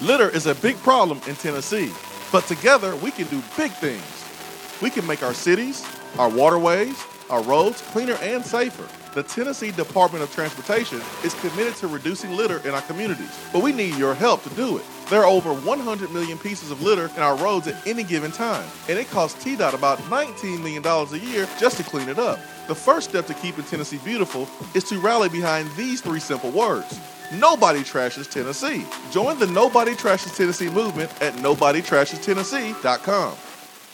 Litter 0.00 0.28
is 0.30 0.46
a 0.46 0.54
big 0.56 0.76
problem 0.78 1.20
in 1.28 1.36
Tennessee, 1.36 1.92
but 2.32 2.44
together 2.46 2.96
we 2.96 3.10
can 3.10 3.26
do 3.28 3.42
big 3.56 3.70
things. 3.72 4.02
We 4.80 4.90
can 4.90 5.06
make 5.06 5.22
our 5.22 5.34
cities, 5.34 5.86
our 6.18 6.28
waterways, 6.28 6.96
our 7.30 7.42
roads 7.42 7.82
cleaner 7.92 8.14
and 8.14 8.44
safer. 8.44 8.88
The 9.14 9.22
Tennessee 9.22 9.70
Department 9.70 10.24
of 10.24 10.32
Transportation 10.32 11.00
is 11.22 11.34
committed 11.34 11.76
to 11.76 11.86
reducing 11.86 12.34
litter 12.34 12.66
in 12.66 12.74
our 12.74 12.80
communities, 12.82 13.38
but 13.52 13.62
we 13.62 13.70
need 13.72 13.94
your 13.96 14.14
help 14.14 14.42
to 14.44 14.50
do 14.50 14.78
it. 14.78 14.84
There 15.10 15.20
are 15.20 15.26
over 15.26 15.52
100 15.52 16.10
million 16.12 16.38
pieces 16.38 16.70
of 16.70 16.80
litter 16.80 17.10
in 17.14 17.22
our 17.22 17.36
roads 17.36 17.68
at 17.68 17.86
any 17.86 18.02
given 18.02 18.32
time, 18.32 18.66
and 18.88 18.98
it 18.98 19.10
costs 19.10 19.44
TDOT 19.44 19.74
about 19.74 19.98
$19 19.98 20.60
million 20.60 20.84
a 20.86 21.16
year 21.16 21.46
just 21.60 21.76
to 21.76 21.82
clean 21.82 22.08
it 22.08 22.18
up. 22.18 22.38
The 22.66 22.74
first 22.74 23.10
step 23.10 23.26
to 23.26 23.34
keeping 23.34 23.64
Tennessee 23.64 23.98
beautiful 24.02 24.48
is 24.74 24.84
to 24.84 24.98
rally 24.98 25.28
behind 25.28 25.70
these 25.76 26.00
three 26.00 26.20
simple 26.20 26.50
words. 26.50 26.98
Nobody 27.32 27.80
trashes 27.80 28.30
Tennessee. 28.30 28.84
Join 29.10 29.38
the 29.38 29.46
Nobody 29.46 29.92
Trashes 29.92 30.36
Tennessee 30.36 30.68
movement 30.68 31.10
at 31.22 31.32
nobodytrashestennessee.com. 31.34 33.36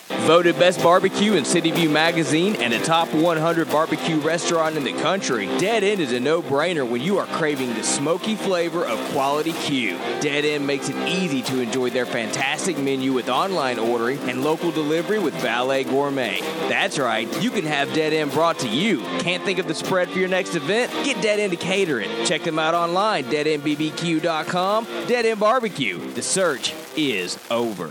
Voted 0.08 0.58
Best 0.58 0.82
Barbecue 0.82 1.34
in 1.34 1.44
City 1.44 1.70
View 1.70 1.90
Magazine 1.90 2.56
and 2.56 2.72
a 2.72 2.82
top 2.82 3.12
100 3.12 3.68
barbecue 3.68 4.16
restaurant 4.20 4.76
in 4.76 4.84
the 4.84 4.94
country, 4.94 5.46
Dead 5.58 5.84
End 5.84 6.00
is 6.00 6.12
a 6.12 6.20
no 6.20 6.40
brainer 6.40 6.88
when 6.88 7.02
you 7.02 7.18
are 7.18 7.26
craving 7.26 7.74
the 7.74 7.82
smoky 7.82 8.34
flavor 8.34 8.86
of 8.86 8.98
quality 9.10 9.52
Q. 9.52 9.98
Dead 10.20 10.46
End 10.46 10.66
makes 10.66 10.88
it 10.88 10.96
easy 11.08 11.42
to 11.42 11.60
enjoy 11.60 11.90
their 11.90 12.06
fantastic 12.06 12.78
menu 12.78 13.12
with 13.12 13.28
online 13.28 13.78
ordering 13.78 14.18
and 14.30 14.42
local 14.42 14.70
delivery 14.70 15.18
with 15.18 15.34
Valet 15.34 15.84
Gourmet. 15.84 16.40
That's 16.68 16.98
right, 16.98 17.28
you 17.42 17.50
can 17.50 17.64
have 17.64 17.92
Dead 17.92 18.14
End 18.14 18.32
brought 18.32 18.58
to 18.60 18.68
you. 18.68 19.00
Can't 19.20 19.44
think 19.44 19.58
of 19.58 19.68
the 19.68 19.74
spread 19.74 20.08
for 20.08 20.18
your 20.18 20.28
next 20.28 20.54
event? 20.54 20.90
Get 21.04 21.20
Dead 21.20 21.38
End 21.38 21.52
to 21.52 21.58
cater 21.58 22.00
it. 22.00 22.26
Check 22.26 22.44
them 22.44 22.58
out 22.58 22.74
online, 22.74 23.24
deadendbbq.com. 23.24 24.84
Dead 25.06 25.26
End 25.26 25.40
Barbecue. 25.40 25.98
The 26.12 26.22
search 26.22 26.72
is 26.96 27.38
over. 27.50 27.90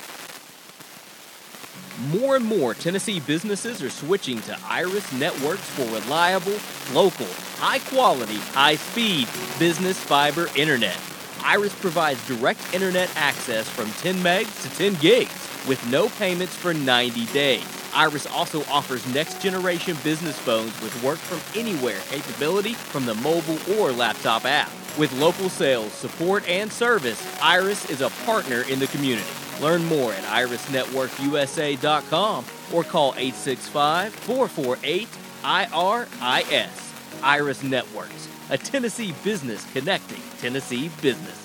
More 2.09 2.35
and 2.35 2.45
more 2.45 2.73
Tennessee 2.73 3.19
businesses 3.19 3.83
are 3.83 3.89
switching 3.89 4.41
to 4.41 4.57
Iris 4.65 5.11
Networks 5.13 5.69
for 5.69 5.83
reliable, 5.93 6.57
local, 6.93 7.27
high 7.57 7.77
quality, 7.77 8.37
high 8.37 8.75
speed 8.75 9.27
business 9.59 9.99
fiber 9.99 10.47
internet. 10.55 10.97
Iris 11.43 11.75
provides 11.75 12.25
direct 12.27 12.59
internet 12.73 13.11
access 13.15 13.69
from 13.69 13.91
10 14.01 14.15
megs 14.15 14.63
to 14.63 14.77
10 14.77 14.95
gigs 14.95 15.47
with 15.67 15.85
no 15.91 16.09
payments 16.09 16.55
for 16.55 16.73
90 16.73 17.27
days. 17.27 17.63
Iris 17.93 18.25
also 18.25 18.63
offers 18.63 19.05
next 19.13 19.39
generation 19.39 19.95
business 20.03 20.39
phones 20.39 20.79
with 20.81 21.03
work 21.03 21.19
from 21.19 21.59
anywhere 21.59 21.99
capability 22.09 22.73
from 22.73 23.05
the 23.05 23.15
mobile 23.15 23.59
or 23.77 23.91
laptop 23.91 24.45
app. 24.45 24.71
With 24.97 25.13
local 25.13 25.49
sales, 25.49 25.91
support, 25.93 26.47
and 26.49 26.71
service, 26.71 27.21
Iris 27.43 27.89
is 27.91 28.01
a 28.01 28.09
partner 28.25 28.61
in 28.63 28.79
the 28.79 28.87
community. 28.87 29.40
Learn 29.61 29.85
more 29.85 30.11
at 30.13 30.23
irisnetworkusa.com 30.23 32.45
or 32.73 32.83
call 32.83 33.13
865 33.15 34.13
448 34.13 35.07
IRIS. 35.43 36.91
Iris 37.23 37.63
Networks, 37.63 38.27
a 38.49 38.57
Tennessee 38.57 39.13
business 39.23 39.65
connecting 39.71 40.21
Tennessee 40.39 40.89
businesses. 41.01 41.37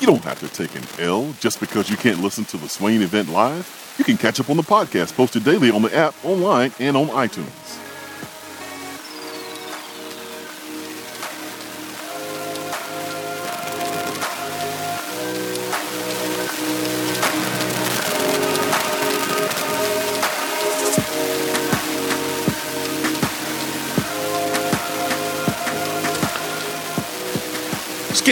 You 0.00 0.06
don't 0.06 0.24
have 0.24 0.40
to 0.40 0.48
take 0.48 0.74
an 0.76 0.84
L 0.98 1.34
just 1.40 1.60
because 1.60 1.90
you 1.90 1.96
can't 1.96 2.20
listen 2.20 2.44
to 2.46 2.56
the 2.56 2.68
Swain 2.68 3.02
event 3.02 3.28
live. 3.28 3.94
You 3.98 4.04
can 4.04 4.16
catch 4.16 4.38
up 4.38 4.48
on 4.48 4.56
the 4.56 4.62
podcast 4.62 5.14
posted 5.14 5.44
daily 5.44 5.70
on 5.70 5.82
the 5.82 5.94
app, 5.94 6.14
online, 6.24 6.72
and 6.78 6.96
on 6.96 7.08
iTunes. 7.08 7.87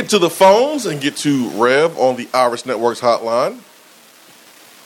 Get 0.07 0.11
to 0.11 0.19
the 0.21 0.31
phones 0.31 0.87
and 0.87 1.01
get 1.01 1.17
to 1.17 1.49
Rev 1.61 1.99
on 1.99 2.15
the 2.15 2.29
Iris 2.33 2.65
Networks 2.65 3.01
hotline. 3.01 3.59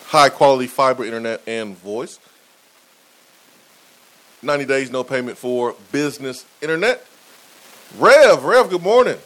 High 0.07 0.31
quality 0.31 0.67
fiber 0.67 1.05
internet 1.05 1.43
and 1.47 1.77
voice. 1.77 2.19
90 4.41 4.65
days, 4.65 4.91
no 4.91 5.05
payment 5.05 5.37
for 5.37 5.75
business 5.93 6.47
internet. 6.63 7.07
Rev, 7.99 8.45
Rev, 8.45 8.71
good 8.71 8.83
morning. 8.83 9.19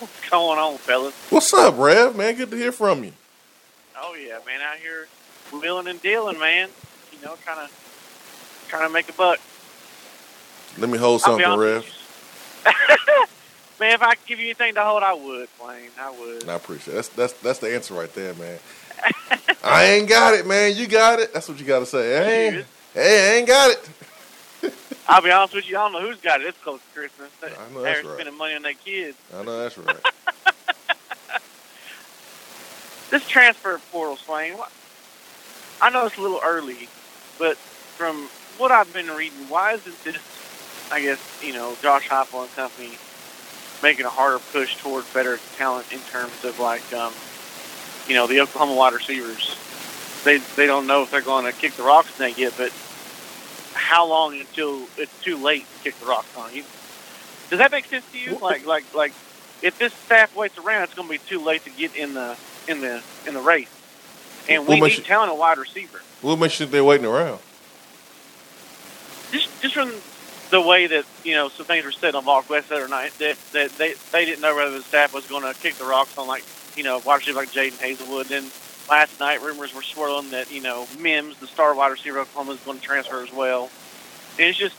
What's 0.00 0.28
going 0.28 0.58
on, 0.58 0.76
fellas? 0.78 1.14
What's 1.30 1.54
up, 1.54 1.78
Rev? 1.78 2.16
Man, 2.16 2.34
good 2.34 2.50
to 2.50 2.56
hear 2.56 2.72
from 2.72 3.04
you. 3.04 3.12
Oh 3.96 4.16
yeah, 4.16 4.38
man, 4.44 4.60
out 4.60 4.78
here 4.78 5.06
wheeling 5.52 5.86
and 5.86 6.02
dealing, 6.02 6.40
man. 6.40 6.68
You 7.12 7.24
know, 7.24 7.36
kind 7.46 7.60
of 7.60 8.64
trying 8.66 8.88
to 8.88 8.92
make 8.92 9.08
a 9.08 9.12
buck. 9.12 9.38
Let 10.78 10.90
me 10.90 10.98
hold 10.98 11.20
something, 11.20 11.56
Rev. 11.56 11.86
man, 13.82 13.94
if 13.94 14.02
I 14.02 14.14
could 14.14 14.26
give 14.26 14.38
you 14.38 14.46
anything 14.46 14.74
to 14.74 14.84
hold, 14.84 15.02
I 15.02 15.12
would, 15.12 15.48
Wayne. 15.60 15.90
I 16.00 16.10
would. 16.10 16.42
And 16.42 16.50
I 16.50 16.54
appreciate 16.54 16.94
it. 16.94 16.96
That's 16.96 17.08
that's 17.08 17.32
that's 17.34 17.58
the 17.58 17.74
answer 17.74 17.94
right 17.94 18.12
there, 18.14 18.32
man. 18.34 18.58
I 19.64 19.84
ain't 19.84 20.08
got 20.08 20.34
it, 20.34 20.46
man. 20.46 20.76
You 20.76 20.86
got 20.86 21.18
it. 21.18 21.32
That's 21.32 21.48
what 21.48 21.58
you 21.58 21.66
got 21.66 21.80
to 21.80 21.86
say. 21.86 22.24
Hey, 22.24 22.50
Dude. 22.50 22.66
hey, 22.94 23.32
I 23.32 23.38
ain't 23.38 23.48
got 23.48 23.70
it. 23.72 24.72
I'll 25.08 25.20
be 25.20 25.32
honest 25.32 25.54
with 25.54 25.68
you. 25.68 25.76
I 25.76 25.82
don't 25.82 25.92
know 25.92 26.00
who's 26.00 26.20
got 26.20 26.40
it. 26.40 26.46
It's 26.46 26.58
close 26.58 26.80
to 26.80 26.98
Christmas. 26.98 27.30
I 27.42 27.48
know 27.74 27.82
they're 27.82 27.94
that's 27.94 28.06
right. 28.06 28.14
spending 28.14 28.38
money 28.38 28.54
on 28.54 28.62
their 28.62 28.74
kids. 28.74 29.16
I 29.36 29.42
know 29.42 29.58
that's 29.58 29.76
right. 29.76 29.96
This 33.10 33.28
transfer 33.28 33.78
portal, 33.90 34.16
Swain. 34.16 34.54
I 35.82 35.90
know 35.90 36.06
it's 36.06 36.16
a 36.16 36.20
little 36.22 36.40
early, 36.42 36.88
but 37.38 37.58
from 37.58 38.16
what 38.56 38.72
I've 38.72 38.90
been 38.94 39.08
reading, 39.08 39.50
why 39.50 39.74
isn't 39.74 40.02
this? 40.02 40.16
I 40.90 41.02
guess 41.02 41.20
you 41.44 41.52
know 41.52 41.76
Josh 41.82 42.08
Heupel 42.08 42.44
and 42.44 42.52
company 42.56 42.92
making 43.82 44.06
a 44.06 44.10
harder 44.10 44.38
push 44.52 44.76
toward 44.76 45.04
better 45.12 45.38
talent 45.56 45.92
in 45.92 45.98
terms 46.00 46.44
of 46.44 46.58
like, 46.58 46.92
um, 46.92 47.12
you 48.08 48.14
know, 48.14 48.26
the 48.26 48.40
Oklahoma 48.40 48.74
wide 48.74 48.92
receivers. 48.92 49.56
They 50.24 50.38
they 50.56 50.66
don't 50.66 50.86
know 50.86 51.02
if 51.02 51.10
they're 51.10 51.20
going 51.20 51.46
to 51.46 51.52
kick 51.52 51.72
the 51.72 51.82
rocks 51.82 52.10
thing 52.10 52.34
yet, 52.36 52.54
but 52.56 52.72
how 53.74 54.06
long 54.06 54.38
until 54.38 54.86
it's 54.96 55.22
too 55.22 55.36
late 55.36 55.66
to 55.76 55.84
kick 55.84 55.98
the 55.98 56.06
rocks 56.06 56.36
on 56.36 56.54
you? 56.54 56.64
Does 57.50 57.58
that 57.58 57.70
make 57.72 57.86
sense 57.86 58.04
to 58.12 58.18
you? 58.18 58.38
Like 58.38 58.64
like 58.66 58.94
like 58.94 59.12
if 59.62 59.78
this 59.78 59.92
staff 59.92 60.34
waits 60.36 60.58
around, 60.58 60.84
it's 60.84 60.94
going 60.94 61.08
to 61.08 61.12
be 61.12 61.18
too 61.18 61.40
late 61.40 61.64
to 61.64 61.70
get 61.70 61.94
in 61.96 62.14
the 62.14 62.36
in 62.68 62.80
the 62.80 63.02
in 63.26 63.34
the 63.34 63.40
race. 63.40 63.70
And 64.48 64.66
we 64.66 64.80
What 64.80 64.90
need 64.90 65.04
talent 65.04 65.32
at 65.32 65.38
wide 65.38 65.58
receiver. 65.58 66.00
What 66.20 66.38
makes 66.38 66.54
you 66.54 66.66
think 66.66 66.72
they're 66.72 66.84
waiting 66.84 67.06
around? 67.06 67.40
Just 69.30 69.48
just 69.62 69.74
from 69.74 69.92
the 70.52 70.60
way 70.60 70.86
that 70.86 71.06
you 71.24 71.34
know 71.34 71.48
some 71.48 71.64
things 71.64 71.82
were 71.82 71.90
said 71.90 72.14
on 72.14 72.24
VolQuest 72.24 72.70
other 72.70 72.86
night 72.86 73.12
that 73.18 73.38
that 73.52 73.70
they 73.78 73.94
they 74.12 74.26
didn't 74.26 74.42
know 74.42 74.54
whether 74.54 74.76
the 74.76 74.84
staff 74.84 75.14
was 75.14 75.26
going 75.26 75.42
to 75.42 75.58
kick 75.60 75.74
the 75.76 75.84
rocks 75.84 76.16
on 76.18 76.28
like 76.28 76.44
you 76.76 76.84
know 76.84 77.00
wide 77.06 77.16
receiver 77.16 77.38
like 77.38 77.50
Jadon 77.50 77.72
Haselwood. 77.72 78.30
And 78.30 78.52
last 78.88 79.18
night 79.18 79.40
rumors 79.40 79.74
were 79.74 79.82
swirling 79.82 80.30
that 80.30 80.52
you 80.52 80.60
know 80.60 80.86
Mims, 81.00 81.38
the 81.38 81.46
star 81.46 81.74
wide 81.74 81.90
receiver 81.90 82.18
of 82.18 82.28
Oklahoma, 82.28 82.52
is 82.52 82.60
going 82.60 82.78
to 82.78 82.84
transfer 82.84 83.22
as 83.22 83.32
well. 83.32 83.70
And 84.38 84.48
it's 84.48 84.58
just 84.58 84.76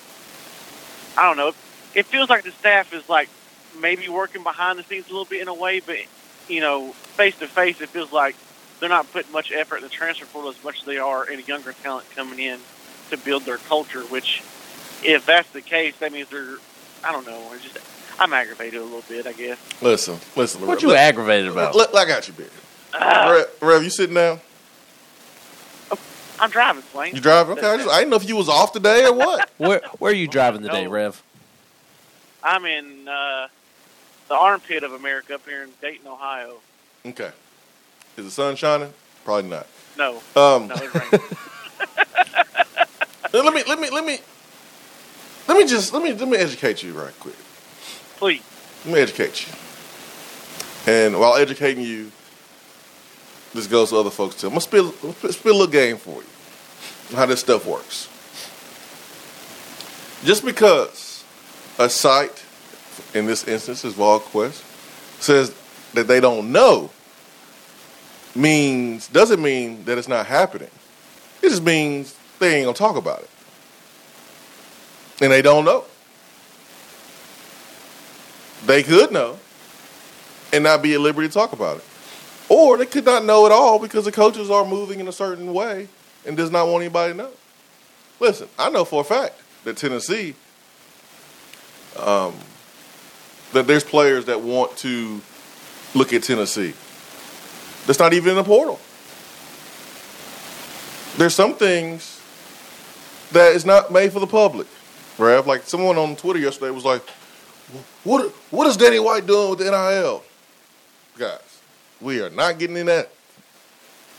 I 1.18 1.24
don't 1.24 1.38
know. 1.38 1.54
It 1.96 2.06
feels 2.06 2.30
like 2.30 2.44
the 2.44 2.52
staff 2.52 2.94
is 2.94 3.10
like 3.10 3.30
maybe 3.80 4.08
working 4.10 4.44
behind 4.44 4.78
the 4.78 4.84
scenes 4.84 5.08
a 5.08 5.10
little 5.10 5.26
bit 5.26 5.42
in 5.42 5.48
a 5.48 5.56
way, 5.56 5.80
but 5.80 5.98
you 6.48 6.62
know 6.62 6.92
face 7.18 7.36
to 7.38 7.48
face, 7.48 7.82
it 7.82 7.90
feels 7.90 8.12
like 8.12 8.36
they're 8.80 8.90
not 8.90 9.12
putting 9.12 9.32
much 9.32 9.52
effort 9.52 9.78
in 9.78 9.84
the 9.84 9.90
transfer 9.90 10.26
portal 10.28 10.52
as 10.52 10.64
much 10.64 10.82
as 10.82 10.86
they 10.86 10.98
are 10.98 11.28
in 11.28 11.40
younger 11.46 11.74
talent 11.74 12.06
coming 12.16 12.38
in 12.38 12.60
to 13.10 13.18
build 13.18 13.44
their 13.44 13.58
culture. 13.58 14.02
Which, 14.02 14.44
if 15.06 15.26
that's 15.26 15.50
the 15.52 15.62
case, 15.62 15.96
that 16.00 16.12
means 16.12 16.30
they're 16.30 16.58
I 17.04 17.12
don't 17.12 17.26
know. 17.26 17.52
It's 17.54 17.64
just 17.64 17.78
I'm 18.20 18.32
aggravated 18.34 18.80
a 18.80 18.84
little 18.84 19.04
bit, 19.10 19.26
I 19.28 19.34
guess. 19.34 19.58
Listen, 19.82 20.18
listen. 20.36 20.62
What 20.62 20.76
Rev. 20.76 20.82
you 20.84 20.88
Look- 20.90 20.98
aggravated 20.98 21.52
about? 21.52 21.76
Look, 21.76 21.92
look, 21.94 22.02
I 22.02 22.08
got 22.08 22.28
you, 22.28 22.34
big. 22.34 22.50
Rev, 23.00 23.46
Rev, 23.62 23.84
you 23.84 23.90
sitting 23.90 24.16
down? 24.16 24.40
I'm 26.40 26.50
driving, 26.50 26.84
Swain. 26.92 27.16
You 27.16 27.22
driving? 27.22 27.58
Okay, 27.58 27.68
I, 27.68 27.78
just, 27.78 27.90
I 27.90 28.00
didn't 28.00 28.10
know 28.10 28.16
if 28.18 28.28
you 28.28 28.36
was 28.36 28.50
off 28.50 28.72
today 28.74 29.06
or 29.06 29.14
what. 29.14 29.50
Where 29.58 29.82
where 30.00 30.12
are 30.12 30.16
you 30.16 30.28
driving 30.28 30.62
today, 30.62 30.88
Rev? 30.88 31.22
I'm 32.44 32.66
in 32.66 33.08
uh, 33.08 33.48
the 34.28 34.36
armpit 34.36 34.84
of 34.84 34.94
America 34.94 35.36
up 35.36 35.48
here 35.48 35.64
in 35.64 35.70
Dayton, 35.82 36.08
Ohio. 36.08 36.56
Okay. 37.06 37.32
Is 38.18 38.26
the 38.26 38.32
sun 38.32 38.56
shining? 38.56 38.94
Probably 39.24 39.50
not. 39.50 39.68
No, 39.98 40.18
Um, 40.36 40.68
no, 40.68 40.76
it 40.76 40.94
rains. 41.12 41.24
let 43.34 43.54
me 43.54 43.64
let 43.68 43.80
me 43.80 43.90
let 43.90 44.06
me 44.06 44.20
let 45.48 45.58
me 45.58 45.66
just 45.66 45.94
let 45.94 46.04
me 46.04 46.14
let 46.14 46.28
me 46.28 46.38
educate 46.38 46.84
you 46.84 46.94
right 46.94 47.14
quick. 47.20 47.36
Please. 48.18 48.42
Let 48.86 48.94
me 48.94 49.00
educate 49.02 49.48
you. 49.48 49.54
And 50.86 51.20
while 51.20 51.36
educating 51.36 51.84
you, 51.84 52.12
this 53.54 53.68
goes 53.68 53.92
to 53.92 53.98
other 53.98 54.10
folks 54.10 54.36
too. 54.36 54.48
I'm 54.48 54.52
gonna 54.52 54.62
spill, 54.62 54.92
spill 55.32 55.52
a 55.52 55.58
little 55.58 55.68
game 55.68 55.98
for 55.98 56.22
you. 56.22 57.16
How 57.16 57.26
this 57.26 57.40
stuff 57.40 57.66
works. 57.66 58.10
Just 60.26 60.46
because 60.46 61.24
a 61.78 61.90
site, 61.90 62.44
in 63.14 63.26
this 63.26 63.48
instance 63.48 63.84
is 63.84 63.94
VolQuest, 63.94 64.64
says 65.22 65.54
that 65.94 66.08
they 66.08 66.20
don't 66.20 66.52
know, 66.52 66.90
means 68.36 69.08
doesn't 69.10 69.42
mean 69.42 69.84
that 69.86 69.98
it's 69.98 70.08
not 70.08 70.26
happening. 70.26 70.70
It 71.42 71.50
just 71.50 71.64
means 71.64 72.16
they 72.40 72.56
ain't 72.56 72.66
gonna 72.66 72.76
talk 72.76 72.96
about 72.96 73.20
it, 73.20 73.30
and 75.22 75.32
they 75.32 75.42
don't 75.42 75.66
know. 75.66 75.86
They 78.66 78.84
could 78.84 79.12
know 79.12 79.38
and 80.52 80.64
not 80.64 80.82
be 80.82 80.94
at 80.94 81.02
liberty 81.02 81.28
to 81.28 81.34
talk 81.34 81.54
about 81.54 81.78
it. 81.78 81.84
Or 82.50 82.78
they 82.78 82.86
could 82.86 83.06
not 83.06 83.26
know 83.26 83.46
at 83.46 83.52
all 83.52 83.80
because 83.80 84.06
the 84.06 84.12
coaches 84.12 84.50
are 84.50 84.66
moving 84.66 85.00
in 85.00 85.08
a 85.08 85.12
certain 85.12 85.54
way 85.54 85.88
and 86.26 86.38
does 86.38 86.52
not 86.52 86.68
want 86.68 86.84
anybody 86.84 87.14
to 87.14 87.18
know. 87.18 87.32
Listen, 88.20 88.48
I 88.58 88.70
know 88.70 88.86
for 88.86 89.02
a 89.02 89.04
fact 89.04 89.42
that 89.64 89.78
Tennessee, 89.78 90.36
um, 92.00 92.36
that 93.54 93.68
there's 93.68 93.84
players 93.84 94.26
that 94.26 94.42
want 94.42 94.78
to 94.78 95.22
look 95.94 96.14
at 96.14 96.24
Tennessee. 96.24 96.74
That's 97.86 98.00
not 98.00 98.14
even 98.14 98.32
in 98.32 98.36
the 98.36 98.44
portal. 98.44 98.80
There's 101.18 101.36
some 101.36 101.54
things 101.56 102.22
that 103.32 103.56
is 103.56 103.66
not 103.66 103.92
made 103.92 104.14
for 104.14 104.20
the 104.20 104.28
public. 104.28 104.68
Like 105.20 105.64
someone 105.64 105.98
on 105.98 106.16
Twitter 106.16 106.40
yesterday 106.40 106.72
was 106.72 106.86
like, 106.86 107.08
what 108.04 108.32
what 108.52 108.68
is 108.68 108.78
Danny 108.78 109.00
White 109.00 109.26
doing 109.26 109.50
with 109.52 109.60
the 109.60 109.66
NIL? 109.66 110.24
Guys, 111.18 111.62
we 112.02 112.22
are 112.22 112.30
not 112.30 112.58
getting 112.60 112.78
in 112.78 112.88
that 112.88 113.12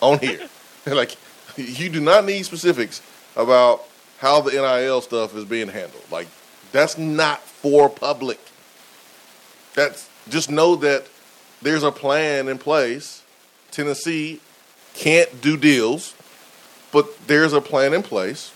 on 0.01 0.19
here. 0.19 0.49
like 0.87 1.17
you 1.57 1.89
do 1.89 2.01
not 2.01 2.25
need 2.25 2.45
specifics 2.45 3.03
about 3.37 3.85
how 4.19 4.41
the 4.41 4.53
NIL 4.53 5.01
stuff 5.01 5.35
is 5.37 5.45
being 5.45 5.69
handled. 5.69 6.05
Like 6.11 6.29
that's 6.73 6.97
not 6.97 7.41
for 7.43 7.89
public. 7.89 8.41
That's 9.75 10.09
just 10.29 10.51
know 10.51 10.77
that 10.77 11.07
there's 11.63 11.83
a 11.83 11.93
plan 11.93 12.49
in 12.49 12.59
place. 12.59 13.23
Tennessee 13.71 14.41
can't 14.95 15.41
do 15.41 15.57
deals, 15.57 16.15
but 16.93 17.27
there's 17.27 17.53
a 17.53 17.61
plan 17.61 17.93
in 17.93 18.03
place. 18.03 18.53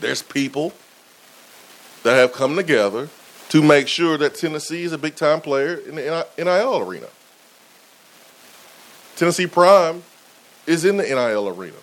There's 0.00 0.22
people 0.22 0.72
that 2.08 2.16
have 2.16 2.32
come 2.32 2.56
together 2.56 3.06
to 3.50 3.62
make 3.62 3.86
sure 3.86 4.16
that 4.16 4.34
Tennessee 4.34 4.82
is 4.82 4.94
a 4.94 4.98
big 4.98 5.14
time 5.14 5.42
player 5.42 5.74
in 5.74 5.94
the 5.96 6.26
NIL 6.38 6.78
arena. 6.78 7.06
Tennessee 9.14 9.46
Prime 9.46 10.02
is 10.66 10.86
in 10.86 10.96
the 10.96 11.02
NIL 11.02 11.50
arena. 11.50 11.76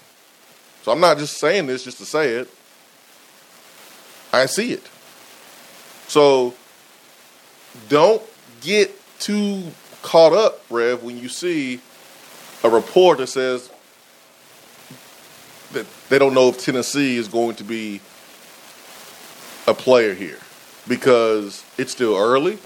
So 0.81 0.91
I'm 0.91 0.99
not 0.99 1.19
just 1.19 1.37
saying 1.37 1.67
this 1.67 1.83
just 1.83 1.99
to 1.99 2.05
say 2.05 2.31
it. 2.31 2.49
I 4.33 4.47
see 4.47 4.71
it. 4.71 4.89
So 6.07 6.55
don't 7.87 8.23
get 8.61 8.99
too 9.19 9.61
caught 10.01 10.33
up, 10.33 10.63
Rev, 10.71 11.03
when 11.03 11.19
you 11.19 11.29
see 11.29 11.79
a 12.63 12.69
report 12.71 13.19
that 13.19 13.27
says 13.27 13.69
that 15.73 15.85
they 16.09 16.17
don't 16.17 16.33
know 16.33 16.49
if 16.49 16.65
Tennessee 16.65 17.15
is 17.15 17.27
going 17.27 17.57
to 17.57 17.63
be 17.63 18.01
a 19.67 19.73
player 19.73 20.13
here 20.13 20.39
because 20.87 21.63
it's 21.77 21.91
still 21.91 22.15
early. 22.15 22.57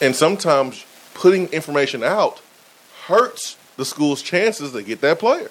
And 0.00 0.16
sometimes 0.16 0.84
putting 1.14 1.48
information 1.48 2.02
out 2.02 2.40
hurts 3.06 3.56
the 3.76 3.84
school's 3.84 4.22
chances 4.22 4.72
to 4.72 4.82
get 4.82 5.00
that 5.02 5.18
player. 5.18 5.50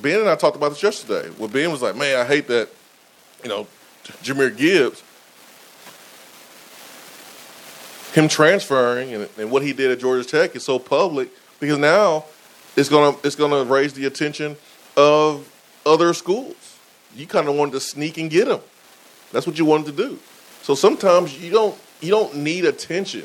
Ben 0.00 0.20
and 0.20 0.28
I 0.28 0.36
talked 0.36 0.56
about 0.56 0.70
this 0.70 0.82
yesterday. 0.82 1.30
Well, 1.38 1.48
Ben 1.48 1.70
was 1.70 1.82
like, 1.82 1.96
man, 1.96 2.18
I 2.18 2.24
hate 2.24 2.46
that, 2.48 2.68
you 3.42 3.48
know, 3.48 3.66
Jahmyr 4.22 4.56
Gibbs, 4.56 5.02
him 8.14 8.28
transferring 8.28 9.14
and, 9.14 9.28
and 9.38 9.50
what 9.50 9.62
he 9.62 9.72
did 9.72 9.90
at 9.90 10.00
Georgia 10.00 10.28
Tech 10.28 10.56
is 10.56 10.64
so 10.64 10.78
public 10.78 11.30
because 11.60 11.78
now 11.78 12.24
it's 12.76 12.88
gonna 12.88 13.16
it's 13.22 13.36
gonna 13.36 13.64
raise 13.64 13.92
the 13.92 14.06
attention 14.06 14.56
of 14.96 15.48
other 15.86 16.12
schools. 16.14 16.78
You 17.14 17.26
kind 17.26 17.48
of 17.48 17.54
wanted 17.54 17.72
to 17.72 17.80
sneak 17.80 18.18
and 18.18 18.30
get 18.30 18.48
him. 18.48 18.60
That's 19.32 19.46
what 19.46 19.58
you 19.58 19.64
wanted 19.64 19.86
to 19.86 19.92
do. 19.92 20.18
So 20.62 20.74
sometimes 20.74 21.42
you 21.42 21.50
don't 21.50 21.78
you 22.00 22.10
don't 22.10 22.36
need 22.36 22.64
attention 22.64 23.24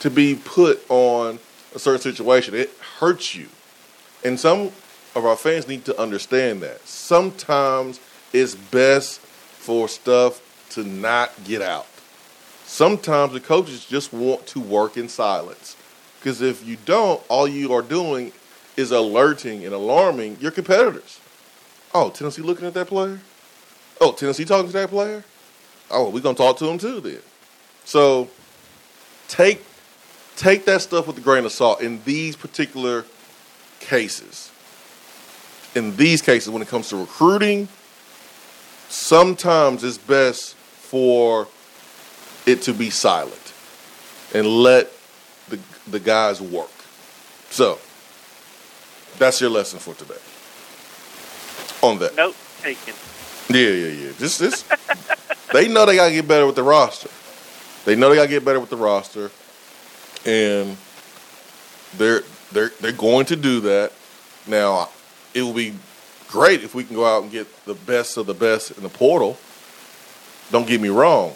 to 0.00 0.10
be 0.10 0.34
put 0.44 0.82
on 0.88 1.38
a 1.74 1.78
certain 1.78 2.00
situation. 2.00 2.54
It 2.54 2.70
hurts 2.98 3.34
you. 3.34 3.48
And 4.24 4.38
some 4.38 4.72
of 5.14 5.24
our 5.24 5.36
fans 5.36 5.68
need 5.68 5.84
to 5.86 6.00
understand 6.00 6.62
that. 6.62 6.86
Sometimes 6.86 8.00
it's 8.32 8.54
best 8.54 9.20
for 9.20 9.88
stuff 9.88 10.40
to 10.70 10.84
not 10.84 11.32
get 11.44 11.62
out. 11.62 11.86
Sometimes 12.64 13.32
the 13.32 13.40
coaches 13.40 13.84
just 13.84 14.12
want 14.12 14.46
to 14.48 14.60
work 14.60 14.96
in 14.96 15.08
silence. 15.08 15.76
Because 16.18 16.40
if 16.40 16.66
you 16.66 16.76
don't, 16.84 17.22
all 17.28 17.48
you 17.48 17.72
are 17.72 17.82
doing 17.82 18.32
is 18.76 18.92
alerting 18.92 19.64
and 19.64 19.74
alarming 19.74 20.36
your 20.40 20.50
competitors. 20.50 21.20
Oh, 21.92 22.10
Tennessee 22.10 22.42
looking 22.42 22.66
at 22.66 22.74
that 22.74 22.86
player? 22.86 23.20
Oh, 24.00 24.12
Tennessee 24.12 24.44
talking 24.44 24.68
to 24.68 24.72
that 24.74 24.90
player? 24.90 25.24
Oh, 25.90 26.08
we're 26.10 26.20
gonna 26.20 26.36
talk 26.36 26.56
to 26.58 26.66
him 26.66 26.78
too 26.78 27.00
then. 27.00 27.18
So 27.84 28.28
take 29.28 29.62
take 30.36 30.64
that 30.66 30.80
stuff 30.82 31.06
with 31.06 31.18
a 31.18 31.20
grain 31.20 31.44
of 31.44 31.52
salt 31.52 31.80
in 31.80 32.00
these 32.04 32.36
particular 32.36 33.04
cases. 33.80 34.50
In 35.74 35.96
these 35.96 36.22
cases, 36.22 36.50
when 36.50 36.62
it 36.62 36.68
comes 36.68 36.88
to 36.90 36.96
recruiting, 36.96 37.68
sometimes 38.88 39.84
it's 39.84 39.98
best 39.98 40.54
for 40.54 41.46
it 42.46 42.62
to 42.62 42.72
be 42.72 42.90
silent 42.90 43.52
and 44.34 44.46
let 44.46 44.90
the 45.48 45.58
the 45.88 46.00
guys 46.00 46.40
work. 46.40 46.70
So 47.50 47.78
that's 49.18 49.40
your 49.40 49.50
lesson 49.50 49.78
for 49.78 49.94
today. 49.94 50.14
On 51.82 51.98
that. 51.98 52.14
Note 52.14 52.36
taken. 52.60 52.94
Yeah, 53.48 53.68
yeah, 53.68 53.88
yeah. 53.88 54.12
Just 54.18 54.38
this 54.38 54.64
they 55.52 55.68
know 55.68 55.86
they 55.86 55.96
gotta 55.96 56.12
get 56.12 56.26
better 56.28 56.46
with 56.46 56.56
the 56.56 56.62
roster. 56.62 57.08
They 57.84 57.96
know 57.96 58.10
they 58.10 58.16
gotta 58.16 58.28
get 58.28 58.44
better 58.44 58.60
with 58.60 58.70
the 58.70 58.76
roster. 58.76 59.30
And 60.26 60.76
they're 61.96 62.22
they're 62.52 62.70
they're 62.80 62.92
going 62.92 63.26
to 63.26 63.36
do 63.36 63.60
that. 63.60 63.92
Now, 64.46 64.88
it 65.34 65.42
will 65.42 65.52
be 65.54 65.74
great 66.28 66.62
if 66.62 66.74
we 66.74 66.84
can 66.84 66.96
go 66.96 67.04
out 67.04 67.22
and 67.22 67.32
get 67.32 67.46
the 67.64 67.74
best 67.74 68.16
of 68.16 68.26
the 68.26 68.34
best 68.34 68.72
in 68.76 68.82
the 68.82 68.88
portal. 68.88 69.38
Don't 70.50 70.66
get 70.66 70.80
me 70.80 70.88
wrong, 70.88 71.34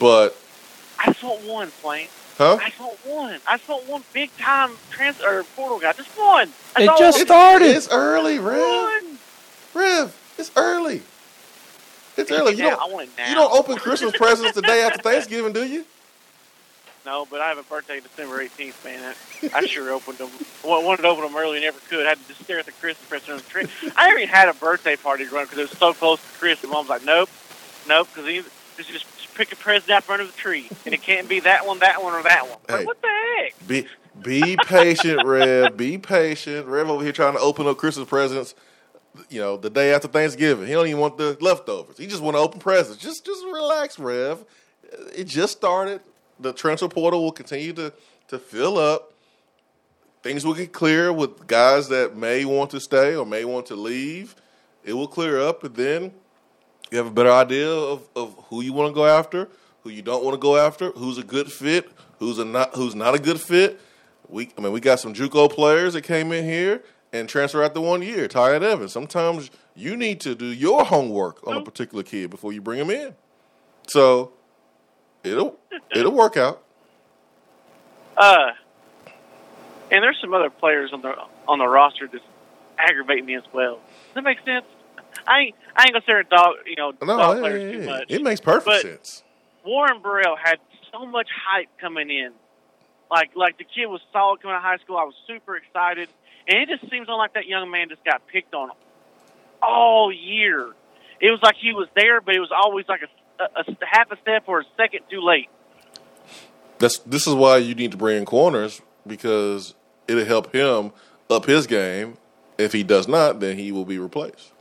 but 0.00 0.36
I 0.98 1.12
saw 1.12 1.38
one, 1.40 1.70
Plain. 1.82 2.08
Huh? 2.38 2.58
I 2.62 2.70
saw 2.70 2.88
one. 3.04 3.38
I 3.46 3.58
saw 3.58 3.78
one 3.82 4.02
big 4.14 4.34
time 4.38 4.70
transfer 4.90 5.40
or 5.40 5.44
portal 5.44 5.78
guy. 5.78 5.92
Just 5.92 6.08
one. 6.18 6.48
That's 6.74 6.84
It 6.84 6.88
all 6.88 6.98
just 6.98 7.18
want. 7.18 7.28
started. 7.28 7.66
it's 7.76 7.88
early, 7.90 8.38
Rev. 8.38 8.58
One. 8.58 9.18
Rev, 9.74 10.16
it's 10.38 10.50
early. 10.56 11.02
It's 12.16 12.30
early. 12.30 12.52
You 12.54 12.62
Now, 12.64 12.70
don't, 12.76 12.92
want 12.92 13.08
it 13.08 13.12
now. 13.16 13.28
you 13.28 13.34
don't 13.34 13.52
open 13.52 13.76
Christmas 13.78 14.12
presents 14.16 14.52
the 14.54 14.62
day 14.62 14.82
after 14.82 14.98
Thanksgiving, 15.02 15.52
do 15.52 15.64
you? 15.64 15.84
No, 17.04 17.26
but 17.28 17.40
I 17.40 17.48
have 17.48 17.58
a 17.58 17.64
birthday 17.64 17.98
December 17.98 18.44
18th, 18.44 18.84
man. 18.84 19.14
I, 19.52 19.58
I 19.58 19.66
sure 19.66 19.90
opened 19.90 20.18
them. 20.18 20.30
Wa- 20.62 20.80
Wanted 20.80 21.02
to 21.02 21.08
open 21.08 21.24
them 21.24 21.36
early, 21.36 21.60
never 21.60 21.80
could. 21.88 22.06
I 22.06 22.10
had 22.10 22.18
to 22.18 22.28
just 22.28 22.44
stare 22.44 22.60
at 22.60 22.66
the 22.66 22.72
Christmas 22.72 23.08
present 23.08 23.30
on 23.30 23.36
the 23.38 23.42
tree. 23.44 23.66
I 23.96 24.06
never 24.08 24.18
even 24.20 24.28
had 24.32 24.48
a 24.48 24.54
birthday 24.54 24.94
party 24.94 25.24
growing 25.24 25.46
because 25.46 25.58
it 25.58 25.68
was 25.70 25.78
so 25.78 25.92
close 25.94 26.20
to 26.22 26.38
Christmas. 26.38 26.70
Mom 26.70 26.86
was 26.86 26.90
like, 26.90 27.04
nope, 27.04 27.28
nope, 27.88 28.06
because 28.14 28.32
just, 28.76 28.88
just 28.90 28.90
just 29.16 29.34
pick 29.34 29.50
a 29.52 29.56
present 29.56 29.90
out 29.90 30.04
from 30.04 30.14
under 30.20 30.26
the 30.26 30.32
tree, 30.32 30.68
and 30.86 30.94
it 30.94 31.02
can't 31.02 31.28
be 31.28 31.40
that 31.40 31.66
one, 31.66 31.80
that 31.80 32.04
one, 32.04 32.14
or 32.14 32.22
that 32.22 32.46
one. 32.48 32.58
Hey. 32.68 32.76
Like, 32.76 32.86
what 32.86 33.02
the 33.02 33.08
heck? 33.08 33.66
Be 33.66 33.86
be 34.22 34.56
patient, 34.56 35.24
Rev. 35.24 35.76
Be 35.76 35.98
patient. 35.98 36.68
Rev 36.68 36.88
over 36.88 37.02
here 37.02 37.12
trying 37.12 37.32
to 37.32 37.40
open 37.40 37.66
up 37.66 37.78
Christmas 37.78 38.06
presents. 38.08 38.54
You 39.28 39.40
know, 39.40 39.56
the 39.56 39.68
day 39.68 39.92
after 39.92 40.08
Thanksgiving. 40.08 40.66
He 40.66 40.72
don't 40.72 40.86
even 40.86 41.00
want 41.00 41.18
the 41.18 41.36
leftovers. 41.40 41.98
He 41.98 42.06
just 42.06 42.22
want 42.22 42.34
to 42.34 42.40
open 42.40 42.60
presents. 42.60 43.02
Just 43.02 43.26
just 43.26 43.44
relax, 43.44 43.98
Rev. 43.98 44.44
It 45.14 45.24
just 45.24 45.56
started. 45.56 46.00
The 46.40 46.52
transfer 46.52 46.88
portal 46.88 47.22
will 47.22 47.32
continue 47.32 47.72
to 47.74 47.92
to 48.28 48.38
fill 48.38 48.78
up. 48.78 49.12
Things 50.22 50.46
will 50.46 50.54
get 50.54 50.72
clear 50.72 51.12
with 51.12 51.46
guys 51.46 51.88
that 51.88 52.16
may 52.16 52.44
want 52.44 52.70
to 52.70 52.80
stay 52.80 53.14
or 53.14 53.26
may 53.26 53.44
want 53.44 53.66
to 53.66 53.76
leave. 53.76 54.36
It 54.84 54.94
will 54.94 55.08
clear 55.08 55.40
up, 55.40 55.64
and 55.64 55.74
then 55.74 56.12
you 56.90 56.98
have 56.98 57.06
a 57.06 57.10
better 57.10 57.30
idea 57.30 57.68
of, 57.68 58.08
of 58.14 58.36
who 58.48 58.62
you 58.62 58.72
want 58.72 58.90
to 58.90 58.94
go 58.94 59.04
after, 59.04 59.48
who 59.82 59.90
you 59.90 60.02
don't 60.02 60.24
want 60.24 60.34
to 60.34 60.38
go 60.38 60.56
after, 60.56 60.90
who's 60.92 61.18
a 61.18 61.22
good 61.22 61.50
fit, 61.50 61.90
who's 62.18 62.38
a 62.38 62.44
not 62.44 62.74
who's 62.74 62.94
not 62.94 63.14
a 63.14 63.18
good 63.18 63.40
fit. 63.40 63.80
We 64.28 64.50
I 64.56 64.60
mean 64.60 64.72
we 64.72 64.80
got 64.80 65.00
some 65.00 65.12
JUCO 65.12 65.50
players 65.50 65.92
that 65.94 66.02
came 66.02 66.32
in 66.32 66.44
here 66.44 66.82
and 67.12 67.28
transfer 67.28 67.62
after 67.62 67.80
one 67.80 68.02
year. 68.02 68.28
Tiyon 68.28 68.62
Evans. 68.62 68.92
Sometimes 68.92 69.50
you 69.74 69.96
need 69.96 70.20
to 70.20 70.34
do 70.34 70.46
your 70.46 70.84
homework 70.84 71.46
on 71.46 71.56
a 71.56 71.62
particular 71.62 72.02
kid 72.02 72.30
before 72.30 72.52
you 72.52 72.60
bring 72.60 72.78
him 72.78 72.90
in. 72.90 73.14
So 73.88 74.32
it'll 75.24 75.58
it'll 75.94 76.12
work 76.12 76.36
out. 76.36 76.62
Uh, 78.16 78.52
and 79.90 80.02
there's 80.02 80.18
some 80.20 80.34
other 80.34 80.50
players 80.50 80.92
on 80.92 81.02
the 81.02 81.14
on 81.48 81.58
the 81.58 81.66
roster 81.66 82.08
that's 82.10 82.24
aggravating 82.78 83.26
me 83.26 83.36
as 83.36 83.42
well. 83.52 83.74
Does 83.76 84.14
that 84.16 84.24
make 84.24 84.38
sense? 84.44 84.64
I 85.26 85.40
ain't 85.40 85.54
I 85.76 85.82
ain't 85.84 85.92
gonna 85.92 86.04
say 86.06 86.28
dog 86.30 86.54
you 86.66 86.76
know 86.76 86.92
No, 87.02 87.16
dog 87.16 87.36
yeah, 87.36 87.40
players 87.42 87.72
too 87.84 87.86
much. 87.90 88.04
it 88.08 88.22
makes 88.22 88.40
perfect 88.40 88.66
But- 88.66 88.82
sense. 88.82 89.22
Warren 89.64 90.02
Burrell 90.02 90.34
had 90.42 90.58
so 90.90 91.06
much 91.06 91.28
hype 91.32 91.68
coming 91.80 92.10
in. 92.10 92.32
Like 93.10 93.30
like 93.36 93.58
the 93.58 93.64
kid 93.64 93.86
was 93.86 94.00
solid 94.12 94.40
coming 94.42 94.54
out 94.54 94.58
of 94.58 94.64
high 94.64 94.78
school. 94.78 94.96
I 94.96 95.04
was 95.04 95.14
super 95.26 95.56
excited. 95.56 96.08
And 96.48 96.58
it 96.58 96.68
just 96.68 96.90
seems 96.90 97.08
like 97.08 97.34
that 97.34 97.46
young 97.46 97.70
man 97.70 97.88
just 97.88 98.04
got 98.04 98.26
picked 98.26 98.54
on 98.54 98.70
all 99.62 100.12
year. 100.12 100.72
It 101.20 101.30
was 101.30 101.40
like 101.42 101.54
he 101.60 101.72
was 101.72 101.88
there, 101.94 102.20
but 102.20 102.34
it 102.34 102.40
was 102.40 102.50
always 102.52 102.86
like 102.88 103.02
a, 103.02 103.42
a, 103.44 103.64
a 103.68 103.86
half 103.86 104.10
a 104.10 104.16
step 104.20 104.44
or 104.46 104.60
a 104.60 104.64
second 104.76 105.00
too 105.08 105.20
late. 105.20 105.48
That's 106.78 106.98
this 106.98 107.28
is 107.28 107.34
why 107.34 107.58
you 107.58 107.76
need 107.76 107.92
to 107.92 107.96
bring 107.96 108.18
in 108.18 108.24
corners 108.24 108.82
because 109.06 109.74
it'll 110.08 110.24
help 110.24 110.52
him 110.52 110.92
up 111.30 111.46
his 111.46 111.66
game. 111.66 112.16
If 112.58 112.72
he 112.72 112.82
does 112.82 113.08
not, 113.08 113.40
then 113.40 113.56
he 113.56 113.72
will 113.72 113.84
be 113.84 113.98
replaced. 113.98 114.52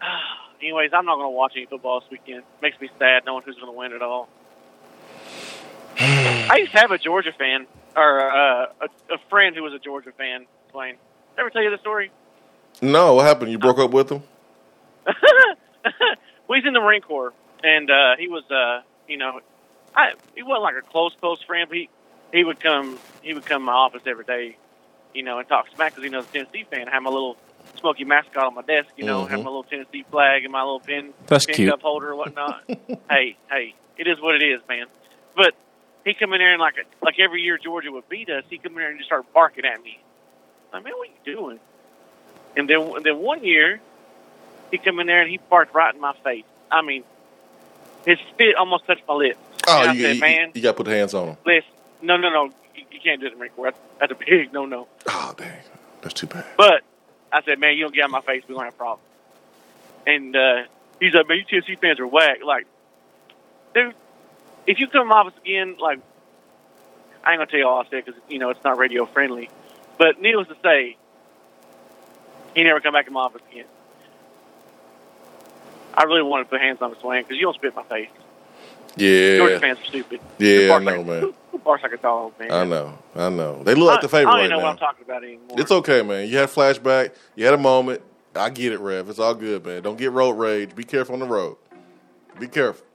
Anyways, 0.60 0.90
I'm 0.92 1.06
not 1.06 1.16
going 1.16 1.26
to 1.26 1.30
watch 1.30 1.52
any 1.56 1.66
football 1.66 2.00
this 2.00 2.10
weekend. 2.10 2.42
Makes 2.60 2.80
me 2.80 2.90
sad 2.98 3.24
knowing 3.24 3.42
who's 3.44 3.54
going 3.54 3.72
to 3.72 3.72
win 3.72 3.92
at 3.92 4.02
all. 4.02 4.28
I 5.98 6.56
used 6.58 6.72
to 6.72 6.78
have 6.78 6.90
a 6.90 6.98
Georgia 6.98 7.32
fan, 7.32 7.66
or 7.96 8.20
uh, 8.30 8.66
a, 8.82 9.14
a 9.14 9.18
friend 9.30 9.56
who 9.56 9.62
was 9.62 9.72
a 9.72 9.78
Georgia 9.78 10.12
fan. 10.12 10.46
playing. 10.70 10.94
Did 10.94 11.38
I 11.38 11.40
ever 11.42 11.50
tell 11.50 11.62
you 11.62 11.70
the 11.70 11.78
story? 11.78 12.10
No, 12.82 13.14
what 13.14 13.26
happened? 13.26 13.50
You 13.50 13.58
broke 13.58 13.78
up 13.78 13.90
with 13.90 14.10
him? 14.10 14.22
well, 15.06 16.56
he's 16.56 16.66
in 16.66 16.74
the 16.74 16.80
Marine 16.80 17.00
Corps, 17.00 17.32
and 17.62 17.90
uh, 17.90 18.16
he 18.18 18.28
was, 18.28 18.44
uh, 18.50 18.82
you 19.08 19.16
know, 19.16 19.40
I 19.94 20.12
he 20.34 20.42
wasn't 20.42 20.62
like 20.62 20.74
a 20.76 20.82
close 20.82 21.12
close 21.20 21.42
friend, 21.42 21.68
but 21.68 21.78
he 21.78 21.88
he 22.32 22.44
would 22.44 22.60
come 22.60 22.98
he 23.22 23.32
would 23.32 23.46
come 23.46 23.62
to 23.62 23.66
my 23.66 23.72
office 23.72 24.02
every 24.06 24.24
day, 24.24 24.56
you 25.14 25.22
know, 25.22 25.38
and 25.38 25.48
talk 25.48 25.66
smack 25.74 25.92
because 25.92 26.04
he 26.04 26.10
knows 26.10 26.24
a 26.24 26.32
Tennessee 26.32 26.66
fan. 26.70 26.88
I 26.88 26.92
have 26.92 27.02
my 27.02 27.10
little 27.10 27.36
Smoky 27.80 28.04
mascot 28.04 28.44
on 28.44 28.54
my 28.54 28.62
desk, 28.62 28.90
you 28.96 29.04
know, 29.04 29.26
have 29.26 29.40
my 29.40 29.46
little 29.46 29.64
Tennessee 29.64 30.04
flag 30.10 30.44
and 30.44 30.52
my 30.52 30.62
little 30.62 30.80
pin 30.80 31.12
That's 31.26 31.46
pin 31.46 31.54
cute. 31.56 31.70
cup 31.70 31.82
holder 31.82 32.10
or 32.10 32.16
whatnot. 32.16 32.62
hey, 33.10 33.36
hey, 33.50 33.74
it 33.98 34.06
is 34.06 34.20
what 34.20 34.34
it 34.34 34.42
is, 34.42 34.60
man. 34.68 34.86
But 35.34 35.54
he 36.06 36.14
come 36.14 36.32
in 36.32 36.38
there 36.38 36.52
and 36.52 36.60
like 36.60 36.76
like 37.02 37.18
every 37.18 37.42
year 37.42 37.58
Georgia 37.58 37.90
would 37.90 38.08
beat 38.08 38.30
us, 38.30 38.44
he 38.48 38.58
come 38.58 38.72
in 38.72 38.78
there 38.78 38.90
and 38.90 38.98
just 38.98 39.08
start 39.08 39.30
barking 39.34 39.64
at 39.64 39.82
me. 39.82 39.98
Like, 40.72 40.84
man, 40.84 40.92
what 40.96 41.08
are 41.08 41.12
you 41.12 41.36
doing? 41.36 41.60
And 42.56 42.70
then, 42.70 42.80
and 42.80 43.04
then 43.04 43.18
one 43.18 43.44
year, 43.44 43.80
he 44.70 44.78
come 44.78 45.00
in 45.00 45.08
there 45.08 45.20
and 45.20 45.30
he 45.30 45.38
barked 45.50 45.74
right 45.74 45.94
in 45.94 46.00
my 46.00 46.14
face. 46.24 46.44
I 46.70 46.82
mean, 46.82 47.04
his 48.06 48.18
spit 48.30 48.56
almost 48.56 48.86
touched 48.86 49.02
my 49.06 49.14
lips. 49.14 49.38
Oh, 49.68 49.80
and 49.80 49.90
I 49.90 49.92
you, 49.94 50.02
said, 50.02 50.14
you, 50.14 50.20
man, 50.20 50.52
you 50.54 50.62
got 50.62 50.76
to 50.76 50.84
put 50.84 50.86
hands 50.86 51.12
on 51.12 51.28
him. 51.28 51.36
listen, 51.44 51.70
no, 52.02 52.16
no, 52.16 52.30
no, 52.30 52.44
you, 52.74 52.84
you 52.90 53.00
can't 53.02 53.20
do 53.20 53.26
it, 53.26 53.56
Corps. 53.56 53.72
That's, 53.72 53.78
that's 54.00 54.12
a 54.12 54.14
big 54.14 54.52
no, 54.52 54.64
no. 54.64 54.86
Oh, 55.08 55.34
dang. 55.36 55.58
That's 56.02 56.14
too 56.14 56.28
bad. 56.28 56.46
But 56.56 56.82
I 57.32 57.42
said, 57.42 57.58
man, 57.58 57.76
you 57.76 57.82
don't 57.82 57.94
get 57.94 58.02
out 58.02 58.06
of 58.06 58.12
my 58.12 58.20
face, 58.20 58.44
we're 58.48 58.54
gonna 58.54 58.66
have 58.66 58.74
a 58.74 58.76
problem. 58.76 59.00
And 60.06 60.36
uh, 60.36 60.62
he's 61.00 61.14
like, 61.14 61.28
man, 61.28 61.38
you 61.38 61.44
Tennessee 61.44 61.76
fans 61.76 61.98
are 61.98 62.06
whack. 62.06 62.38
Like, 62.44 62.66
dude, 63.74 63.94
if 64.66 64.78
you 64.78 64.88
come 64.88 65.02
to 65.02 65.06
my 65.06 65.16
office 65.16 65.34
again, 65.42 65.76
like, 65.80 66.00
I 67.24 67.32
ain't 67.32 67.38
gonna 67.38 67.46
tell 67.50 67.58
you 67.58 67.66
all 67.68 67.80
I 67.80 67.88
said 67.88 68.04
because 68.04 68.20
you 68.28 68.38
know 68.38 68.50
it's 68.50 68.62
not 68.64 68.78
radio 68.78 69.06
friendly. 69.06 69.50
But 69.98 70.20
needless 70.20 70.48
to 70.48 70.56
say, 70.62 70.96
he 72.54 72.62
never 72.64 72.80
come 72.80 72.92
back 72.92 73.06
in 73.06 73.12
my 73.12 73.20
office 73.20 73.42
again. 73.50 73.66
I 75.94 76.04
really 76.04 76.22
wanted 76.22 76.44
to 76.44 76.50
put 76.50 76.60
hands 76.60 76.82
on 76.82 76.90
his 76.90 76.98
swing 77.00 77.22
because 77.22 77.36
you 77.36 77.42
don't 77.42 77.54
spit 77.54 77.70
in 77.70 77.76
my 77.76 77.82
face. 77.84 78.10
Yeah, 78.96 79.38
Georgia 79.38 79.60
fans 79.60 79.78
are 79.78 79.84
stupid. 79.84 80.20
Yeah, 80.38 80.74
I 80.74 80.78
know, 80.78 80.96
like, 80.96 81.06
man. 81.06 81.20
Who, 81.52 81.58
barks 81.58 81.82
like 81.82 81.92
a 81.92 81.96
dog, 81.96 82.32
man? 82.38 82.52
I 82.52 82.64
know. 82.64 82.98
I 83.14 83.28
know. 83.28 83.62
They 83.62 83.74
look 83.74 83.88
like 83.88 84.00
the 84.00 84.08
I, 84.08 84.10
favorite 84.10 84.30
I 84.30 84.32
don't 84.32 84.34
right 84.34 84.44
even 84.44 84.50
know 84.50 84.58
now. 84.58 84.64
what 84.64 84.72
I'm 84.72 84.78
talking 84.78 85.04
about 85.04 85.24
anymore. 85.24 85.56
It's 85.58 85.70
okay, 85.70 86.02
man. 86.02 86.28
You 86.28 86.36
had 86.36 86.48
a 86.48 86.52
flashback. 86.52 87.14
You 87.34 87.44
had 87.44 87.54
a 87.54 87.58
moment. 87.58 88.02
I 88.34 88.50
get 88.50 88.72
it, 88.72 88.80
Rev. 88.80 89.08
It's 89.08 89.18
all 89.18 89.34
good, 89.34 89.64
man. 89.64 89.82
Don't 89.82 89.98
get 89.98 90.12
road 90.12 90.32
rage. 90.32 90.74
Be 90.74 90.84
careful 90.84 91.14
on 91.14 91.20
the 91.20 91.26
road. 91.26 91.56
Be 92.38 92.46
careful. 92.46 92.85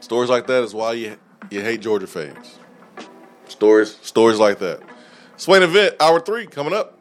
Stories 0.00 0.30
like 0.30 0.46
that 0.46 0.62
is 0.64 0.74
why 0.74 0.92
you 0.94 1.16
you 1.50 1.60
hate 1.62 1.80
Georgia 1.80 2.06
fans. 2.06 2.58
Stories 3.48 3.96
stories 4.02 4.38
like 4.38 4.58
that. 4.58 4.80
Swain 5.36 5.62
event 5.62 5.96
hour 6.00 6.20
three 6.20 6.46
coming 6.46 6.72
up. 6.72 6.99